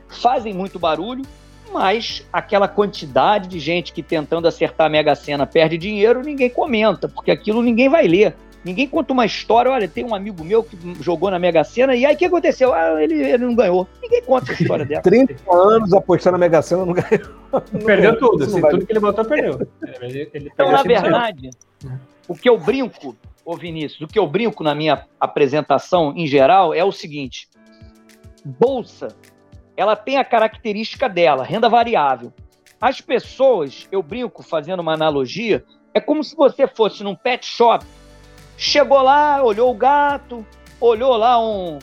[0.08, 1.24] fazem muito barulho,
[1.72, 7.08] mas aquela quantidade de gente que tentando acertar a Mega Sena perde dinheiro, ninguém comenta,
[7.08, 8.36] porque aquilo ninguém vai ler.
[8.64, 12.06] Ninguém conta uma história, olha, tem um amigo meu que jogou na Mega Sena e
[12.06, 12.74] aí o que aconteceu?
[12.74, 13.88] Ah, ele, ele não ganhou.
[14.02, 15.02] Ninguém conta essa história dela.
[15.04, 17.42] 30 anos apostando na Mega Sena, não ganhou.
[17.52, 19.68] Não perdeu tudo, assim, tudo que ele botou perdeu.
[20.02, 21.50] Ele, ele então, na verdade,
[22.28, 26.72] o que eu brinco, ô Vinícius, o que eu brinco na minha apresentação em geral
[26.72, 27.50] é o seguinte:
[28.46, 29.08] bolsa,
[29.76, 32.32] ela tem a característica dela, renda variável.
[32.80, 37.86] As pessoas, eu brinco fazendo uma analogia, é como se você fosse num pet shop
[38.64, 40.46] Chegou lá, olhou o gato,
[40.80, 41.80] olhou lá um,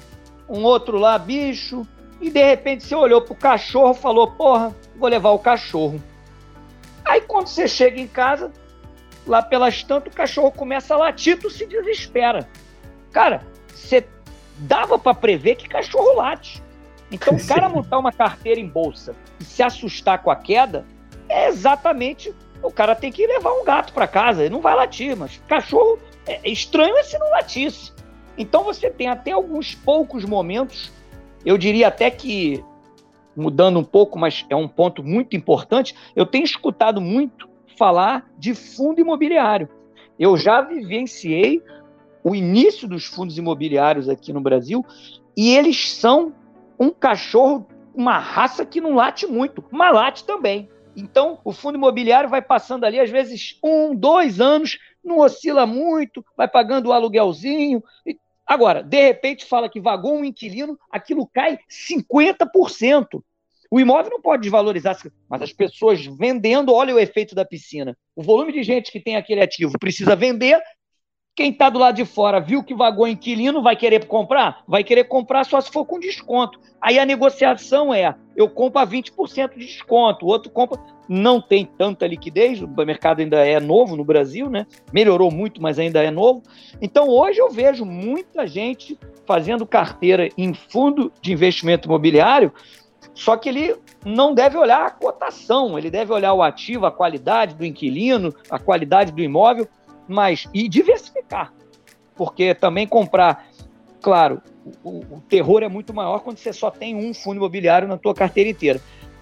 [0.48, 1.84] um outro lá, bicho,
[2.20, 6.00] e de repente você olhou pro cachorro e falou: Porra, vou levar o cachorro.
[7.04, 8.52] Aí quando você chega em casa,
[9.26, 12.48] lá pelas tantas, o cachorro começa a latir, tu se desespera.
[13.10, 14.06] Cara, você
[14.58, 16.62] dava para prever que cachorro late.
[17.10, 20.86] Então, o cara montar uma carteira em bolsa e se assustar com a queda,
[21.28, 24.42] é exatamente o cara tem que levar um gato para casa.
[24.44, 25.98] Ele não vai latir, mas cachorro
[26.28, 27.92] é, é estranho é se não latisse.
[28.36, 30.92] Então você tem até alguns poucos momentos,
[31.44, 32.62] eu diria até que,
[33.34, 38.54] mudando um pouco, mas é um ponto muito importante, eu tenho escutado muito falar de
[38.54, 39.68] fundo imobiliário.
[40.18, 41.62] Eu já vivenciei
[42.22, 44.84] o início dos fundos imobiliários aqui no Brasil
[45.36, 46.34] e eles são
[46.78, 50.68] um cachorro, uma raça que não late muito, mas late também.
[50.96, 56.24] Então, o fundo imobiliário vai passando ali, às vezes, um, dois anos, não oscila muito,
[56.36, 57.82] vai pagando o aluguelzinho.
[58.46, 63.22] Agora, de repente, fala que vagou um inquilino, aquilo cai 50%.
[63.70, 64.96] O imóvel não pode desvalorizar,
[65.28, 67.96] mas as pessoas vendendo, olha o efeito da piscina.
[68.16, 70.58] O volume de gente que tem aquele ativo precisa vender,
[71.38, 74.64] quem está do lado de fora viu que vagou inquilino, vai querer comprar?
[74.66, 76.58] Vai querer comprar só se for com desconto.
[76.82, 80.80] Aí a negociação é: eu compro a 20% de desconto, o outro compra.
[81.08, 84.66] Não tem tanta liquidez, o mercado ainda é novo no Brasil, né?
[84.92, 86.42] Melhorou muito, mas ainda é novo.
[86.82, 92.52] Então hoje eu vejo muita gente fazendo carteira em fundo de investimento imobiliário,
[93.14, 97.54] só que ele não deve olhar a cotação, ele deve olhar o ativo, a qualidade
[97.54, 99.68] do inquilino, a qualidade do imóvel
[100.08, 101.17] mas e diversificar,
[102.16, 103.46] porque também comprar,
[104.00, 104.42] claro,
[104.82, 108.14] o, o, terror é muito maior quando você só tem um fundo imobiliário na tua
[108.14, 108.80] carteira inteira.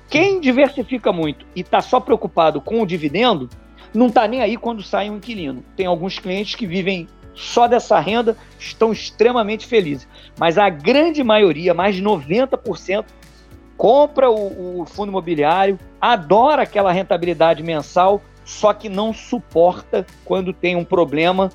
[0.09, 3.51] Quem diversifica muito e está só preocupado com o dividendo,
[3.93, 5.63] não está nem aí quando sai um inquilino.
[5.77, 10.09] Tem alguns clientes que vivem só dessa renda, estão extremamente felizes.
[10.39, 13.05] Mas a grande maioria, mais de 90%,
[13.77, 20.77] compra o, o fundo imobiliário, adora aquela rentabilidade mensal só que não suporta quando tem
[20.77, 21.51] um problema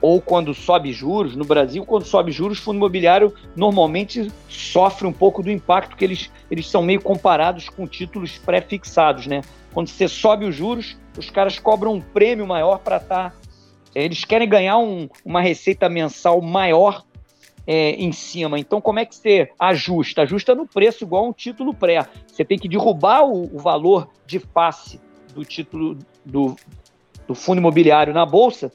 [0.00, 1.34] ou quando sobe juros.
[1.34, 6.04] No Brasil, quando sobe juros, o fundo imobiliário normalmente sofre um pouco do impacto que
[6.04, 9.42] eles, eles são meio comparados com títulos pré-fixados, né?
[9.72, 13.30] Quando você sobe os juros, os caras cobram um prêmio maior para estar.
[13.30, 13.36] Tá,
[13.94, 17.04] eles querem ganhar um, uma receita mensal maior
[17.66, 18.58] é, em cima.
[18.58, 20.22] Então, como é que você ajusta?
[20.22, 22.06] Ajusta no preço, igual um título pré.
[22.26, 25.00] Você tem que derrubar o, o valor de face
[25.34, 26.56] do título do,
[27.26, 28.72] do fundo imobiliário na bolsa,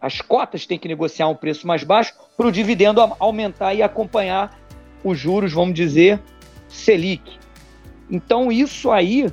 [0.00, 4.58] as cotas têm que negociar um preço mais baixo para o dividendo aumentar e acompanhar
[5.02, 6.20] os juros, vamos dizer,
[6.68, 7.38] Selic.
[8.10, 9.30] Então isso aí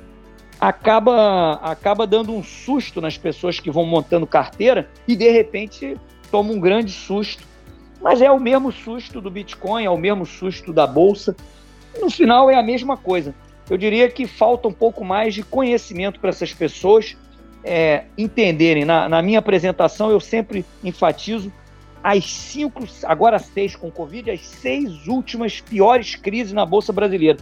[0.60, 5.96] acaba acaba dando um susto nas pessoas que vão montando carteira e de repente
[6.30, 7.44] toma um grande susto.
[8.00, 11.34] Mas é o mesmo susto do Bitcoin, é o mesmo susto da bolsa.
[12.00, 13.34] No final é a mesma coisa
[13.68, 17.16] eu diria que falta um pouco mais de conhecimento para essas pessoas
[17.66, 18.84] é, entenderem.
[18.84, 21.52] Na, na, minha apresentação, eu sempre enfatizo
[22.02, 27.38] as cinco, agora seis com Covid, as seis últimas piores crises na Bolsa Brasileira.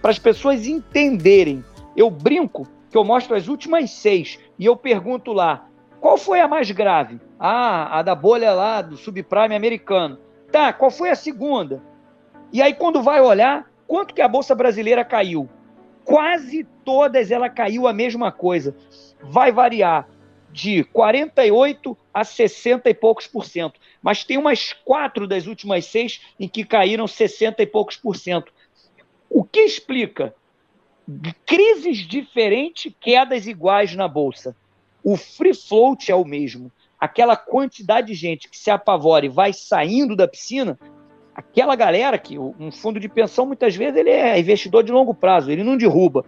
[0.00, 1.62] Para as pessoas entenderem.
[1.94, 5.66] Eu brinco que eu mostro as últimas seis e eu pergunto lá,
[6.00, 7.20] qual foi a mais grave?
[7.38, 10.18] Ah, a da bolha lá do subprime americano.
[10.50, 11.82] Tá, qual foi a segunda?
[12.52, 15.48] E aí, quando vai olhar, quanto que a Bolsa Brasileira caiu?
[16.06, 18.74] quase todas ela caiu a mesma coisa.
[19.20, 20.08] Vai variar
[20.50, 23.78] de 48 a 60 e poucos por cento.
[24.02, 28.52] Mas tem umas quatro das últimas seis em que caíram 60 e poucos por cento.
[29.28, 30.34] O que explica
[31.44, 34.56] crises diferentes, quedas iguais na bolsa?
[35.04, 36.72] O free float é o mesmo.
[36.98, 40.78] Aquela quantidade de gente que se apavora e vai saindo da piscina,
[41.34, 45.50] aquela galera que um fundo de pensão muitas vezes ele é investidor de longo prazo,
[45.50, 46.24] ele não derruba.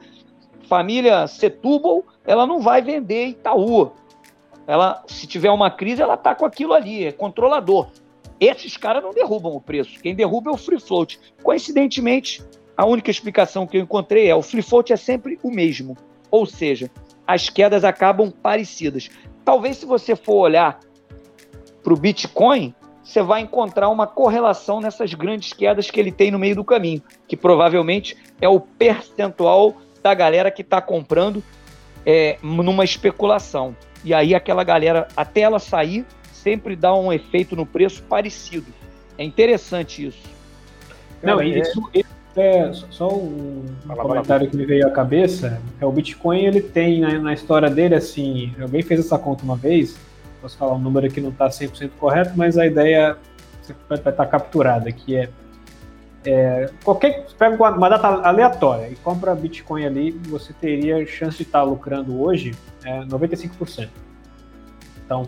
[0.68, 3.90] Família Setúbal, ela não vai vender Itaú.
[4.66, 7.88] Ela, se tiver uma crise, ela está com aquilo ali, é controlador.
[8.38, 9.98] Esses caras não derrubam o preço.
[9.98, 11.18] Quem derruba é o free float.
[11.42, 12.44] Coincidentemente,
[12.76, 15.96] a única explicação que eu encontrei é o free float é sempre o mesmo.
[16.30, 16.90] Ou seja,
[17.26, 19.08] as quedas acabam parecidas.
[19.44, 20.78] Talvez se você for olhar
[21.82, 26.38] para o Bitcoin, você vai encontrar uma correlação nessas grandes quedas que ele tem no
[26.38, 31.42] meio do caminho, que provavelmente é o percentual da galera que está comprando
[32.04, 33.76] é, numa especulação.
[34.04, 38.66] E aí aquela galera, até ela sair, sempre dá um efeito no preço parecido.
[39.16, 40.22] É interessante isso.
[41.22, 41.46] Não, é...
[41.46, 41.82] isso,
[42.36, 45.60] é só um Fala, comentário que me veio à cabeça.
[45.80, 49.56] É o Bitcoin, ele tem na, na história dele, assim, alguém fez essa conta uma
[49.56, 49.98] vez,
[50.40, 53.16] posso falar um número que não está 100% correto, mas a ideia
[53.88, 55.28] vai estar tá capturada, que é,
[56.24, 61.62] é qualquer pega uma data aleatória e compra Bitcoin ali, você teria chance de estar
[61.62, 62.54] lucrando hoje
[62.84, 63.88] é 95%.
[65.04, 65.24] Então,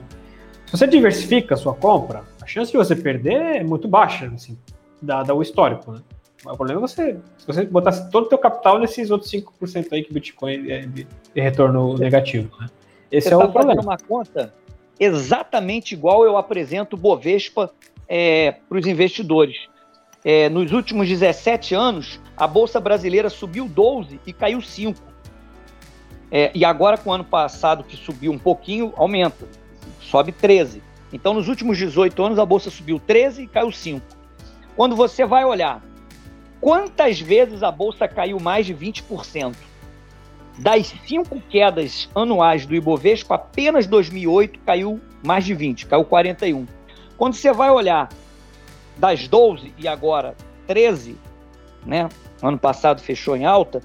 [0.67, 4.59] se você diversifica a sua compra, a chance de você perder é muito baixa, assim,
[5.01, 6.01] dada o histórico, né?
[6.45, 10.03] O problema é você, se você botasse todo o teu capital nesses outros 5% aí
[10.03, 12.69] que o Bitcoin é de retorno negativo, né?
[13.11, 13.83] Esse você é tá o problema.
[13.83, 14.55] uma conta
[14.99, 17.71] exatamente igual eu apresento Bovespa
[18.07, 19.57] é, para os investidores.
[20.25, 24.99] É, nos últimos 17 anos, a Bolsa Brasileira subiu 12 e caiu 5.
[26.31, 29.49] É, e agora, com o ano passado, que subiu um pouquinho, aumenta.
[30.01, 30.83] Sobe 13.
[31.13, 34.05] Então, nos últimos 18 anos, a Bolsa subiu 13 e caiu 5.
[34.77, 35.83] Quando você vai olhar
[36.61, 39.57] quantas vezes a Bolsa caiu mais de 20%,
[40.59, 46.67] das cinco quedas anuais do Ibovespa, apenas 2008 caiu mais de 20, caiu 41.
[47.17, 48.11] Quando você vai olhar
[49.01, 50.37] das 12 e agora
[50.67, 51.17] 13,
[51.85, 52.09] né?
[52.43, 53.83] Ano passado fechou em alta,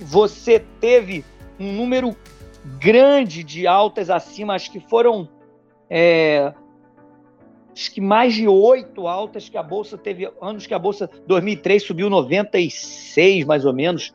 [0.00, 1.24] você teve
[1.58, 2.14] um número
[2.78, 5.28] grande de altas acima, acho que foram
[5.88, 6.52] é,
[7.72, 11.82] acho que mais de oito altas que a bolsa teve anos que a bolsa 2003
[11.82, 14.12] subiu 96 mais ou menos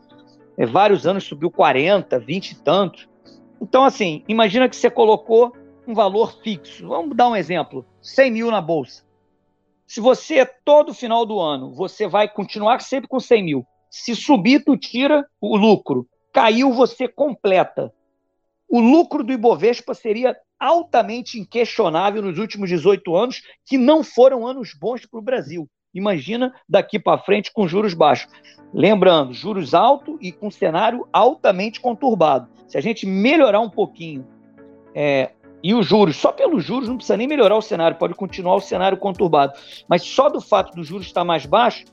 [0.57, 3.09] é, vários anos subiu 40, 20 e tantos.
[3.61, 5.53] Então, assim, imagina que você colocou
[5.87, 6.87] um valor fixo.
[6.87, 9.03] Vamos dar um exemplo: 100 mil na bolsa.
[9.93, 13.67] Se você, todo final do ano, você vai continuar sempre com 100 mil.
[13.91, 16.07] Se subir, tu tira o lucro.
[16.33, 17.93] Caiu, você completa.
[18.67, 24.73] O lucro do Ibovespa seria altamente inquestionável nos últimos 18 anos, que não foram anos
[24.73, 25.69] bons para o Brasil.
[25.93, 28.33] Imagina daqui para frente com juros baixos.
[28.73, 32.49] Lembrando, juros altos e com cenário altamente conturbado.
[32.67, 34.27] Se a gente melhorar um pouquinho
[34.95, 35.33] é,
[35.63, 38.61] e os juros, só pelos juros não precisa nem melhorar o cenário, pode continuar o
[38.61, 39.53] cenário conturbado.
[39.87, 41.85] Mas só do fato do juros estar mais baixo,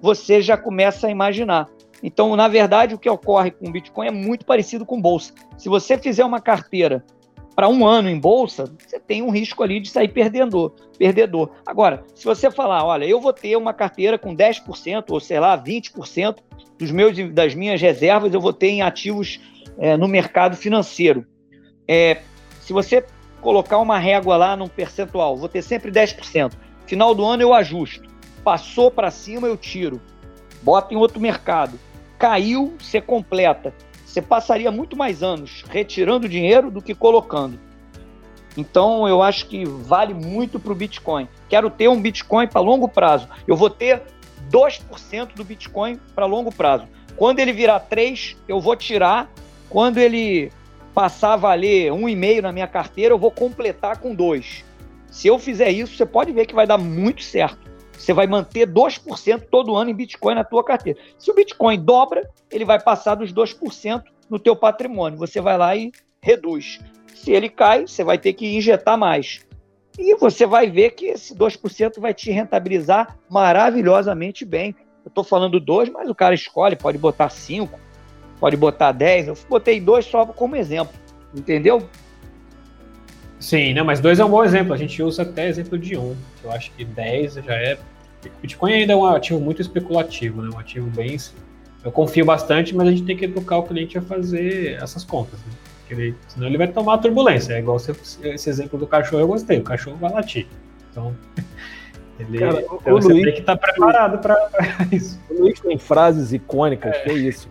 [0.00, 1.68] você já começa a imaginar.
[2.02, 5.34] Então, na verdade, o que ocorre com o Bitcoin é muito parecido com bolsa.
[5.58, 7.04] Se você fizer uma carteira
[7.54, 11.50] para um ano em bolsa, você tem um risco ali de sair perdedor, perdedor.
[11.66, 15.60] Agora, se você falar, olha, eu vou ter uma carteira com 10% ou sei lá,
[15.60, 16.36] 20%
[16.78, 19.40] dos meus, das minhas reservas, eu vou ter em ativos
[19.76, 21.26] é, no mercado financeiro.
[21.86, 22.22] É,
[22.60, 23.04] se você
[23.40, 26.52] colocar uma régua lá num percentual, vou ter sempre 10%.
[26.86, 28.08] Final do ano eu ajusto.
[28.42, 30.00] Passou para cima, eu tiro.
[30.62, 31.78] Bota em outro mercado.
[32.18, 33.72] Caiu, você completa
[34.08, 37.60] você passaria muito mais anos retirando dinheiro do que colocando.
[38.56, 41.28] Então, eu acho que vale muito para o Bitcoin.
[41.48, 43.28] Quero ter um Bitcoin para longo prazo.
[43.46, 44.02] Eu vou ter
[44.50, 46.86] 2% do Bitcoin para longo prazo.
[47.16, 49.30] Quando ele virar 3, eu vou tirar.
[49.68, 50.50] Quando ele
[50.98, 54.64] passar a valer 1,5 na minha carteira, eu vou completar com 2.
[55.08, 57.70] Se eu fizer isso, você pode ver que vai dar muito certo.
[57.96, 60.98] Você vai manter 2% todo ano em Bitcoin na tua carteira.
[61.16, 65.16] Se o Bitcoin dobra, ele vai passar dos 2% no teu patrimônio.
[65.20, 66.80] Você vai lá e reduz.
[67.14, 69.46] Se ele cai, você vai ter que injetar mais.
[69.96, 74.74] E você vai ver que esse 2% vai te rentabilizar maravilhosamente bem.
[75.04, 77.78] Eu estou falando 2, mas o cara escolhe, pode botar 5,
[78.40, 79.28] pode botar 10.
[79.28, 80.94] Eu botei 2 só como exemplo,
[81.34, 81.88] entendeu?
[83.38, 84.74] Sim, não, mas 2 é um bom exemplo.
[84.74, 86.00] A gente usa até exemplo de 1.
[86.00, 86.16] Um.
[86.42, 87.78] Eu acho que 10 já é
[88.42, 90.50] Bitcoin ainda é um ativo muito especulativo, né?
[90.52, 91.16] Um ativo bem.
[91.84, 95.38] Eu confio bastante, mas a gente tem que educar o cliente a fazer essas contas.
[95.40, 95.52] Né?
[95.90, 97.54] Ele, senão ele vai tomar turbulência.
[97.54, 97.92] É igual você,
[98.24, 99.58] esse exemplo do cachorro, eu gostei.
[99.58, 100.46] O cachorro vai latir.
[100.90, 101.14] Então,
[102.18, 104.50] ele, Cara, então você Luiz, tem que estar tá preparado para
[104.90, 105.18] isso.
[105.30, 107.00] O Luiz tem frases icônicas, é.
[107.00, 107.48] que é isso.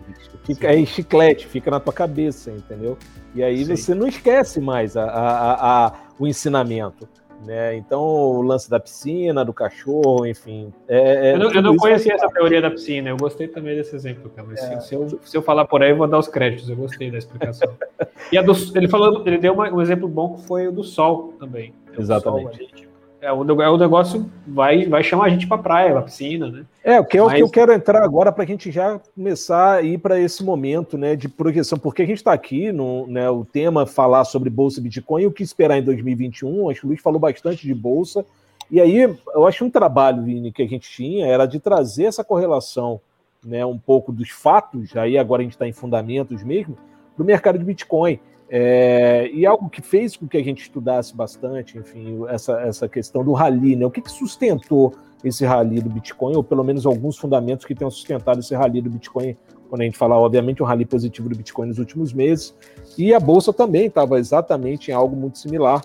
[0.48, 2.96] Fica aí chiclete, fica na tua cabeça, entendeu?
[3.34, 3.76] E aí Sim.
[3.76, 7.06] você não esquece mais a, a, a, o ensinamento.
[7.44, 7.76] Né?
[7.76, 10.72] Então, o lance da piscina, do cachorro, enfim.
[10.88, 13.94] É, é eu não, eu não conhecia essa teoria da piscina, eu gostei também desse
[13.94, 14.48] exemplo, cara.
[14.54, 14.80] É.
[14.80, 17.18] Se, eu, se eu falar por aí, eu vou dar os créditos, eu gostei da
[17.18, 17.70] explicação.
[18.32, 21.34] e do, ele falou, ele deu uma, um exemplo bom que foi o do sol
[21.38, 21.74] também.
[21.96, 22.56] Exatamente.
[22.56, 22.87] Sol,
[23.20, 26.64] é, o, é, o negócio vai, vai chamar a gente para praia, para piscina, né?
[26.84, 27.32] É, o que é Mas...
[27.32, 30.44] o que eu quero entrar agora para a gente já começar a ir para esse
[30.44, 34.48] momento né, de projeção, porque a gente está aqui, no, né, o tema falar sobre
[34.48, 36.70] Bolsa Bitcoin e o que esperar em 2021.
[36.70, 38.24] Acho que o Luiz falou bastante de Bolsa.
[38.70, 39.00] E aí,
[39.34, 43.00] eu acho um trabalho, Vini, que a gente tinha era de trazer essa correlação,
[43.44, 46.76] né, um pouco dos fatos, aí agora a gente está em fundamentos mesmo,
[47.16, 48.20] do mercado de Bitcoin.
[48.50, 53.22] É, e algo que fez com que a gente estudasse bastante, enfim, essa, essa questão
[53.22, 53.84] do rally, né?
[53.84, 57.90] O que, que sustentou esse rally do Bitcoin, ou pelo menos alguns fundamentos que tenham
[57.90, 59.36] sustentado esse rally do Bitcoin,
[59.68, 62.54] quando a gente fala, obviamente, um rally positivo do Bitcoin nos últimos meses,
[62.96, 65.82] e a Bolsa também estava exatamente em algo muito similar,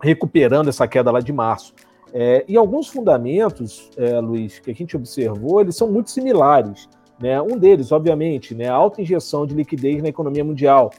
[0.00, 1.74] recuperando essa queda lá de março.
[2.14, 6.88] É, e alguns fundamentos, é, Luiz, que a gente observou, eles são muito similares.
[7.20, 7.40] Né?
[7.40, 10.90] Um deles, obviamente, né, a alta injeção de liquidez na economia mundial,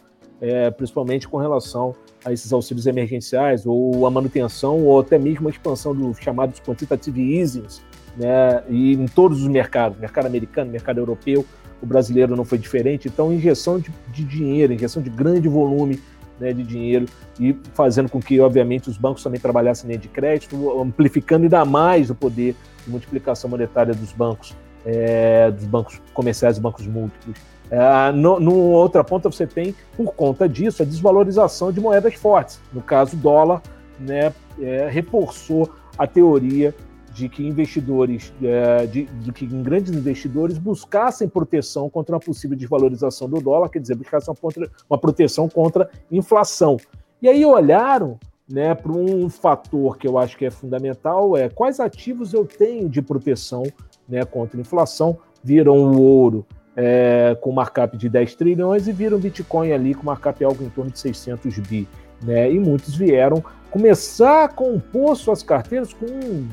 [0.41, 5.51] é, principalmente com relação a esses auxílios emergenciais, ou a manutenção, ou até mesmo a
[5.51, 7.81] expansão dos chamados quantitative easings,
[8.17, 11.45] né, e em todos os mercados, mercado americano, mercado europeu,
[11.81, 13.07] o brasileiro não foi diferente.
[13.07, 15.99] Então, injeção de, de dinheiro, injeção de grande volume
[16.39, 17.05] né, de dinheiro
[17.39, 22.09] e fazendo com que, obviamente, os bancos também trabalhassem linha de crédito, amplificando ainda mais
[22.09, 22.55] o poder
[22.85, 24.55] de multiplicação monetária dos bancos,
[24.85, 27.37] é, dos bancos comerciais, bancos múltiplos.
[27.69, 32.59] É, no, no outra ponta você tem, por conta disso, a desvalorização de moedas fortes.
[32.71, 33.61] No caso, o dólar
[33.99, 36.73] né, é, reforçou a teoria
[37.13, 43.29] de que investidores, é, de, de, que grandes investidores buscassem proteção contra uma possível desvalorização
[43.29, 46.77] do dólar, quer dizer, buscassem uma, uma proteção contra inflação.
[47.21, 51.79] E aí olharam né, para um fator que eu acho que é fundamental, é quais
[51.79, 53.63] ativos eu tenho de proteção
[54.09, 56.45] né, contra inflação, viram o ouro
[56.75, 60.91] é, com markup de 10 trilhões e viram Bitcoin ali com markup algo em torno
[60.91, 61.87] de 600 bi.
[62.21, 62.51] Né?
[62.51, 66.05] E muitos vieram começar a compor suas carteiras com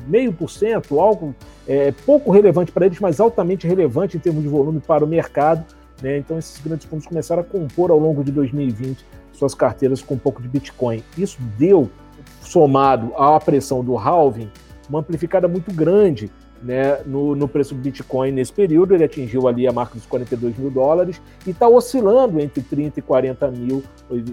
[0.07, 1.35] meio por cento, algo
[1.67, 5.63] é, pouco relevante para eles, mas altamente relevante em termos de volume para o mercado.
[6.01, 6.17] Né?
[6.17, 10.19] Então, esses grandes fundos começaram a compor ao longo de 2020 suas carteiras com um
[10.19, 11.03] pouco de Bitcoin.
[11.17, 11.89] Isso deu,
[12.41, 14.49] somado à pressão do halving,
[14.89, 16.29] uma amplificada muito grande
[16.61, 18.93] né, no, no, preço do Bitcoin nesse período.
[18.93, 23.01] Ele atingiu ali a marca dos 42 mil dólares e está oscilando entre 30 e
[23.01, 23.83] 40 mil.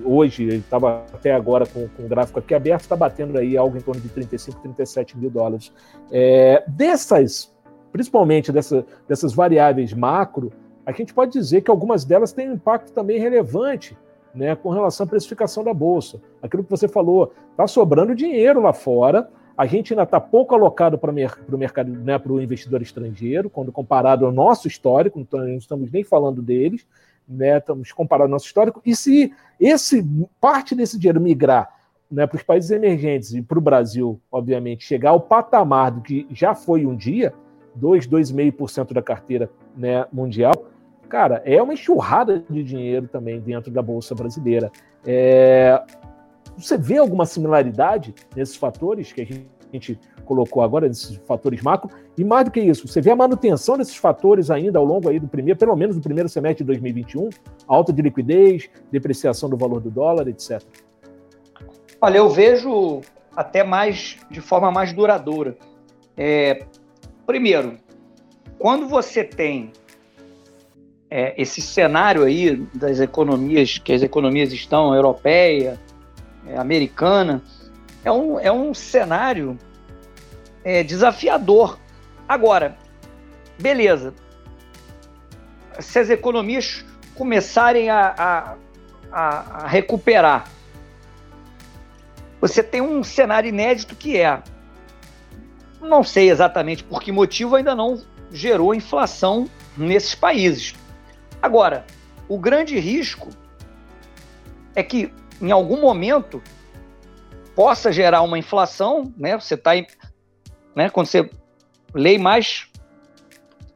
[0.05, 3.77] Hoje, ele estava até agora com, com o gráfico aqui aberto, está batendo aí algo
[3.77, 5.73] em torno de 35, 37 mil dólares.
[6.11, 7.55] É, dessas,
[7.93, 10.53] principalmente dessa, dessas variáveis macro,
[10.85, 13.97] a gente pode dizer que algumas delas têm um impacto também relevante
[14.35, 16.21] né, com relação à precificação da bolsa.
[16.43, 19.29] Aquilo que você falou, está sobrando dinheiro lá fora
[19.59, 23.73] a gente ainda está pouco alocado para o mercado, né, para o investidor estrangeiro, quando
[23.73, 26.87] comparado ao nosso histórico, então não estamos nem falando deles,
[27.29, 28.81] né, estamos comparando ao nosso histórico.
[28.87, 30.07] E se esse
[30.41, 31.75] parte desse dinheiro migrar
[32.09, 36.25] né, para os países emergentes e para o Brasil, obviamente, chegar ao patamar do que
[36.31, 37.35] já foi um dia,
[37.75, 40.55] 2, 2,5% da carteira né, mundial,
[41.09, 44.71] cara, é uma enxurrada de dinheiro também dentro da Bolsa Brasileira.
[45.05, 45.83] É,
[46.57, 49.47] você vê alguma similaridade nesses fatores que a gente
[50.25, 51.91] colocou agora, nesses fatores macro?
[52.17, 55.19] E mais do que isso, você vê a manutenção desses fatores ainda ao longo aí
[55.19, 57.31] do primeiro, pelo menos do primeiro semestre de 2021,
[57.67, 60.63] alta de liquidez, depreciação do valor do dólar, etc.
[62.01, 63.01] Olha, eu vejo
[63.35, 65.57] até mais de forma mais duradoura.
[66.17, 66.65] É,
[67.27, 67.77] primeiro,
[68.59, 69.73] quando você tem
[71.11, 75.79] é, esse cenário aí das economias, que as economias estão, europeia,
[76.47, 77.43] é, americana,
[78.09, 79.59] é um, é um cenário
[80.65, 81.79] é, desafiador.
[82.27, 82.77] Agora,
[83.61, 84.15] beleza,
[85.79, 88.55] se as economias começarem a, a,
[89.13, 90.49] a, a recuperar,
[92.41, 94.43] você tem um cenário inédito que é,
[95.81, 98.03] não sei exatamente por que motivo ainda não
[98.33, 100.75] gerou inflação nesses países.
[101.43, 101.85] Agora,
[102.29, 103.29] o grande risco
[104.75, 106.43] é que em algum momento
[107.59, 109.37] possa gerar uma inflação, né?
[109.37, 109.73] Você está,
[110.77, 110.89] né?
[110.91, 111.29] Quando você
[111.93, 112.69] lei mais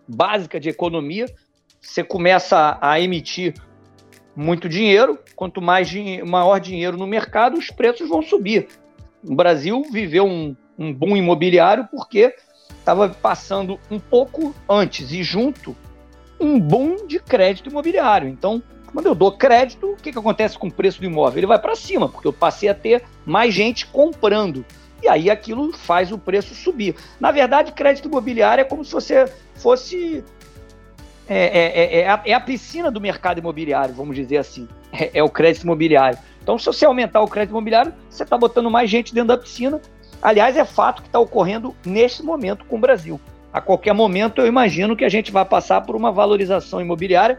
[0.07, 1.27] básica de economia,
[1.81, 3.55] você começa a, emitir
[4.37, 5.93] muito dinheiro, quanto mais
[6.25, 8.69] maior dinheiro no mercado, os preços vão subir.
[9.21, 12.33] O Brasil viveu um, um boom imobiliário porque
[12.71, 15.77] estava passando um pouco antes e junto
[16.39, 18.29] um boom de crédito imobiliário.
[18.29, 18.63] Então,
[18.93, 21.39] quando eu dou crédito, o que, que acontece com o preço do imóvel?
[21.39, 24.65] Ele vai para cima, porque eu passei a ter mais gente comprando.
[25.03, 26.95] E aí aquilo faz o preço subir.
[27.19, 30.23] Na verdade, crédito imobiliário é como se você fosse
[31.29, 34.69] é, é, é, a, é, a, piscina do mercado imobiliário, vamos dizer assim.
[34.93, 36.19] É, é, o crédito imobiliário.
[36.43, 39.81] Então, se você aumentar o crédito imobiliário, você está botando mais gente dentro da piscina.
[40.21, 43.19] Aliás, é fato que está ocorrendo neste momento com o Brasil.
[43.51, 47.39] A qualquer momento, eu imagino que a gente vai passar por uma valorização imobiliária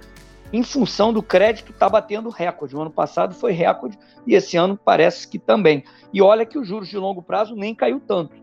[0.54, 2.76] em função do crédito está batendo recorde.
[2.76, 5.84] O ano passado foi recorde e esse ano parece que também.
[6.14, 8.42] E olha que os juros de longo prazo nem caiu tanto.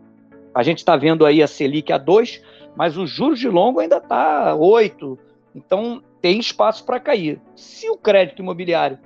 [0.53, 2.41] A gente está vendo aí a Selic a 2,
[2.75, 5.17] mas os juros de longo ainda está 8,
[5.55, 7.41] então, tem espaço para cair.
[7.55, 8.99] Se o crédito imobiliário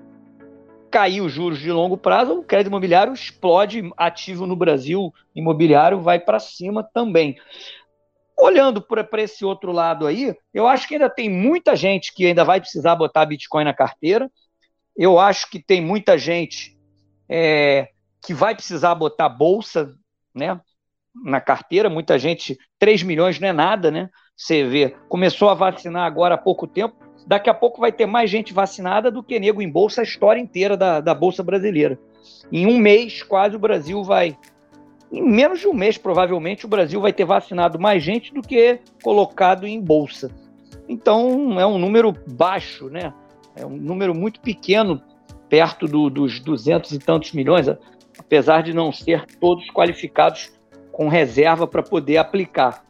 [0.91, 6.19] cair os juros de longo prazo, o crédito imobiliário explode, ativo no Brasil imobiliário vai
[6.19, 7.35] para cima também.
[8.45, 12.45] Olhando para esse outro lado aí, eu acho que ainda tem muita gente que ainda
[12.45, 14.31] vai precisar botar Bitcoin na carteira.
[14.95, 16.77] Eu acho que tem muita gente
[17.27, 17.89] é,
[18.23, 19.95] que vai precisar botar bolsa
[20.31, 20.61] né,
[21.23, 21.89] na carteira.
[21.89, 24.11] Muita gente, 3 milhões não é nada, né?
[24.37, 26.95] Você vê, começou a vacinar agora há pouco tempo,
[27.25, 30.39] daqui a pouco vai ter mais gente vacinada do que nego em bolsa a história
[30.39, 31.97] inteira da, da Bolsa Brasileira.
[32.51, 34.37] Em um mês, quase o Brasil vai.
[35.11, 38.79] Em menos de um mês, provavelmente, o Brasil vai ter vacinado mais gente do que
[39.03, 40.31] colocado em bolsa.
[40.87, 43.13] Então, é um número baixo, né?
[43.55, 45.01] É um número muito pequeno,
[45.47, 47.67] perto do, dos duzentos e tantos milhões,
[48.17, 50.51] apesar de não ser todos qualificados
[50.91, 52.83] com reserva para poder aplicar.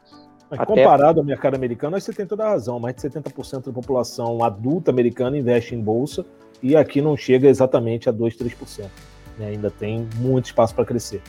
[0.50, 0.74] Mas Até...
[0.74, 2.78] comparado ao mercado americano, aí você tem toda a razão.
[2.78, 6.24] Mais de 70% da população adulta americana investe em bolsa
[6.62, 8.88] e aqui não chega exatamente a 2, 3%.
[9.38, 9.48] Né?
[9.48, 11.20] Ainda tem muito espaço para crescer.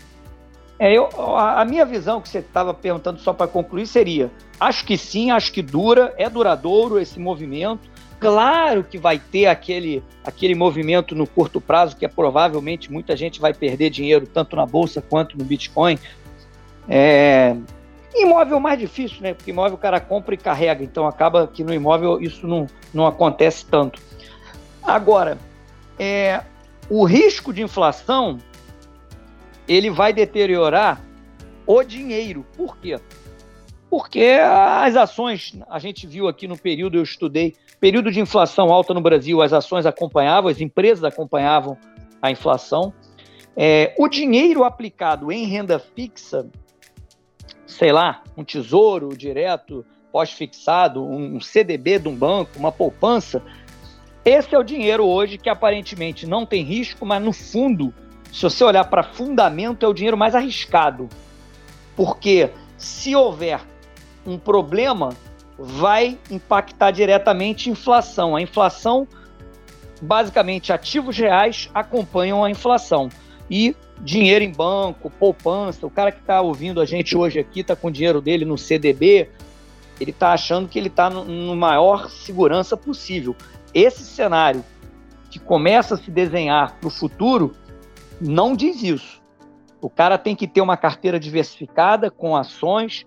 [0.79, 4.85] É, eu, a, a minha visão que você estava perguntando só para concluir seria: acho
[4.85, 7.89] que sim, acho que dura, é duradouro esse movimento.
[8.19, 13.39] Claro que vai ter aquele, aquele movimento no curto prazo que é provavelmente muita gente
[13.39, 15.99] vai perder dinheiro tanto na bolsa quanto no Bitcoin.
[16.89, 17.55] É,
[18.17, 19.33] Imóvel mais difícil, né?
[19.33, 23.05] Porque imóvel o cara compra e carrega, então acaba que no imóvel isso não, não
[23.05, 24.01] acontece tanto.
[24.81, 25.37] Agora,
[25.99, 26.41] é,
[26.89, 28.39] o risco de inflação
[29.67, 31.01] ele vai deteriorar
[31.65, 32.45] o dinheiro.
[32.55, 32.99] Por quê?
[33.89, 38.93] Porque as ações, a gente viu aqui no período, eu estudei, período de inflação alta
[38.93, 41.77] no Brasil, as ações acompanhavam, as empresas acompanhavam
[42.21, 42.93] a inflação.
[43.55, 46.47] É, o dinheiro aplicado em renda fixa,
[47.65, 53.41] sei lá, um tesouro direto, pós-fixado, um CDB de um banco, uma poupança.
[54.23, 57.93] Esse é o dinheiro hoje que aparentemente não tem risco, mas no fundo,
[58.31, 61.09] se você olhar para fundamento, é o dinheiro mais arriscado.
[61.95, 63.59] Porque se houver
[64.25, 65.09] um problema,
[65.57, 68.35] vai impactar diretamente a inflação.
[68.35, 69.07] A inflação,
[70.01, 73.09] basicamente, ativos reais acompanham a inflação.
[73.49, 75.85] E dinheiro em banco, poupança.
[75.85, 78.57] O cara que está ouvindo a gente hoje aqui está com o dinheiro dele no
[78.57, 79.29] CDB,
[79.99, 83.35] ele está achando que ele está no, maior segurança possível.
[83.73, 84.63] Esse cenário
[85.29, 87.55] que começa a se desenhar para o futuro
[88.19, 89.21] não diz isso.
[89.81, 93.05] O cara tem que ter uma carteira diversificada com ações,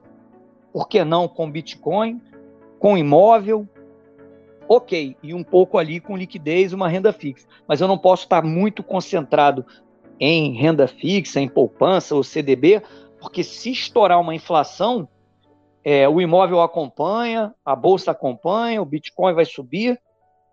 [0.72, 2.20] por que não com Bitcoin,
[2.78, 3.68] com imóvel,
[4.68, 7.46] ok, e um pouco ali com liquidez, uma renda fixa.
[7.66, 9.66] Mas eu não posso estar muito concentrado
[10.20, 12.80] em renda fixa, em poupança ou CDB,
[13.20, 15.08] porque se estourar uma inflação,
[15.82, 20.00] é, o imóvel acompanha, a bolsa acompanha, o Bitcoin vai subir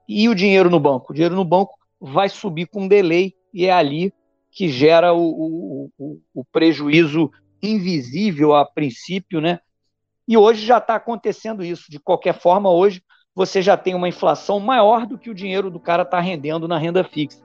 [0.08, 1.12] e o dinheiro no banco.
[1.12, 4.14] O dinheiro no banco vai subir com delay e é ali
[4.58, 7.32] que gera o, o, o, prejuízo
[7.62, 9.60] invisível a princípio, né?
[10.28, 11.92] E hoje já está acontecendo isso.
[11.92, 13.04] De qualquer forma, hoje
[13.36, 16.76] você já tem uma inflação maior do que o dinheiro do cara está rendendo na
[16.76, 17.40] renda fixa.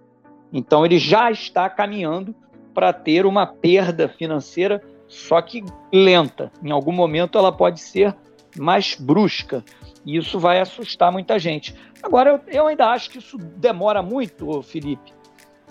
[0.51, 2.35] Então ele já está caminhando
[2.73, 5.63] para ter uma perda financeira, só que
[5.93, 6.51] lenta.
[6.65, 8.17] Em algum momento ela pode ser
[8.57, 9.63] mais brusca.
[10.07, 11.75] E isso vai assustar muita gente.
[12.03, 15.13] Agora, eu, eu ainda acho que isso demora muito, Felipe,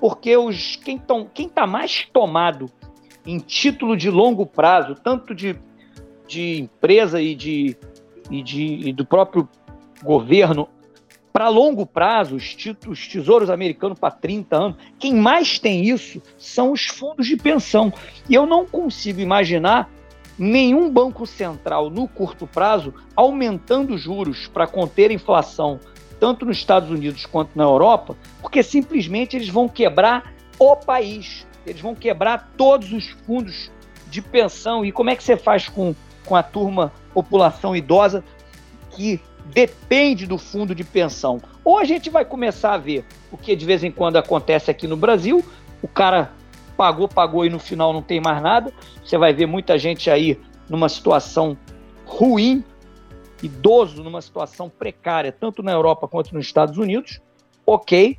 [0.01, 2.65] porque os, quem está quem tá mais tomado
[3.23, 5.55] em título de longo prazo, tanto de,
[6.27, 7.77] de empresa e, de,
[8.31, 9.47] e, de, e do próprio
[10.03, 10.67] governo,
[11.31, 12.57] para longo prazo, os,
[12.87, 17.93] os tesouros americanos para 30 anos, quem mais tem isso são os fundos de pensão.
[18.27, 19.87] E eu não consigo imaginar
[20.37, 25.79] nenhum banco central no curto prazo aumentando juros para conter inflação
[26.21, 31.81] tanto nos Estados Unidos quanto na Europa, porque simplesmente eles vão quebrar o país, eles
[31.81, 33.71] vão quebrar todos os fundos
[34.07, 34.85] de pensão.
[34.85, 38.23] E como é que você faz com, com a turma, população idosa,
[38.91, 41.41] que depende do fundo de pensão?
[41.65, 44.85] Ou a gente vai começar a ver o que de vez em quando acontece aqui
[44.85, 45.43] no Brasil,
[45.81, 46.31] o cara
[46.77, 48.71] pagou, pagou e no final não tem mais nada.
[49.03, 50.39] Você vai ver muita gente aí
[50.69, 51.57] numa situação
[52.05, 52.63] ruim,
[53.41, 57.19] idoso numa situação precária, tanto na Europa quanto nos Estados Unidos.
[57.65, 58.17] Ok,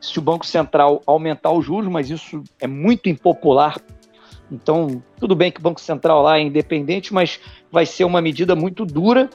[0.00, 3.80] se o Banco Central aumentar os juros, mas isso é muito impopular.
[4.50, 7.40] Então, tudo bem que o Banco Central lá é independente, mas
[7.70, 9.30] vai ser uma medida muito dura.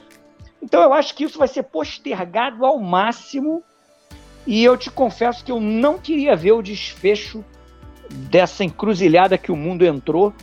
[0.62, 3.64] Então, eu acho que isso vai ser postergado ao máximo.
[4.46, 7.44] E eu te confesso que eu não queria ver o desfecho
[8.10, 10.34] dessa encruzilhada que o mundo entrou,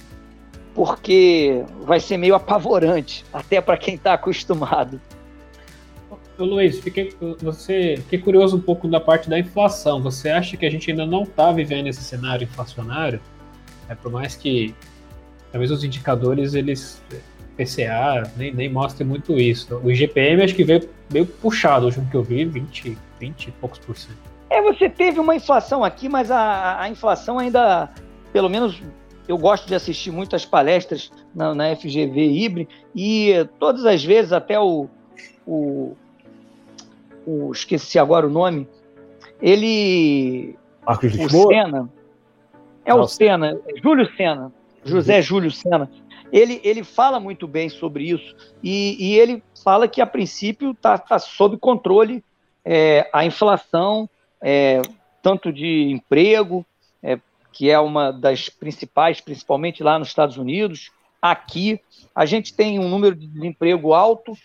[0.74, 5.00] porque vai ser meio apavorante, até para quem está acostumado.
[6.36, 10.02] Ô, Luiz, fiquei, você, fiquei curioso um pouco da parte da inflação.
[10.02, 13.20] Você acha que a gente ainda não está vivendo esse cenário inflacionário?
[13.88, 14.74] É, por mais que
[15.52, 17.00] talvez os indicadores, eles
[17.56, 19.80] PCA nem, nem mostrem muito isso.
[19.82, 23.78] O IGPM acho que veio meio puxado, hoje que eu vi, 20, 20 e poucos
[23.78, 24.18] por cento.
[24.50, 27.88] É, você teve uma inflação aqui, mas a, a inflação ainda,
[28.32, 28.82] pelo menos
[29.26, 34.58] eu gosto de assistir muitas palestras na, na FGV Ibre e todas as vezes, até
[34.60, 34.88] o,
[35.46, 35.96] o,
[37.26, 38.68] o, esqueci agora o nome,
[39.40, 40.56] ele.
[40.86, 41.90] Marcos de o Senna.
[42.84, 43.02] É Nossa.
[43.02, 44.52] o Senna, é Júlio Senna,
[44.84, 45.22] José uhum.
[45.22, 45.90] Júlio Senna.
[46.30, 50.98] Ele, ele fala muito bem sobre isso e, e ele fala que, a princípio, está
[50.98, 52.22] tá sob controle
[52.64, 54.08] é, a inflação,
[54.42, 54.82] é,
[55.22, 56.66] tanto de emprego,
[57.02, 57.18] é,
[57.54, 60.90] que é uma das principais, principalmente lá nos Estados Unidos,
[61.22, 61.80] aqui.
[62.12, 64.36] A gente tem um número de desemprego alto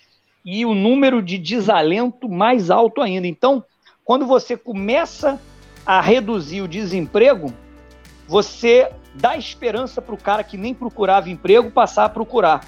[0.45, 3.25] e o um número de desalento mais alto ainda.
[3.25, 3.63] Então,
[4.05, 5.41] quando você começa
[5.83, 7.51] a reduzir o desemprego,
[8.27, 12.63] você dá esperança para o cara que nem procurava emprego passar a procurar.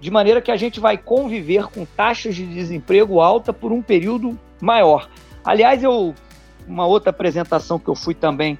[0.00, 4.38] De maneira que a gente vai conviver com taxas de desemprego alta por um período
[4.58, 5.10] maior.
[5.44, 6.14] Aliás, eu
[6.66, 8.56] uma outra apresentação que eu fui também,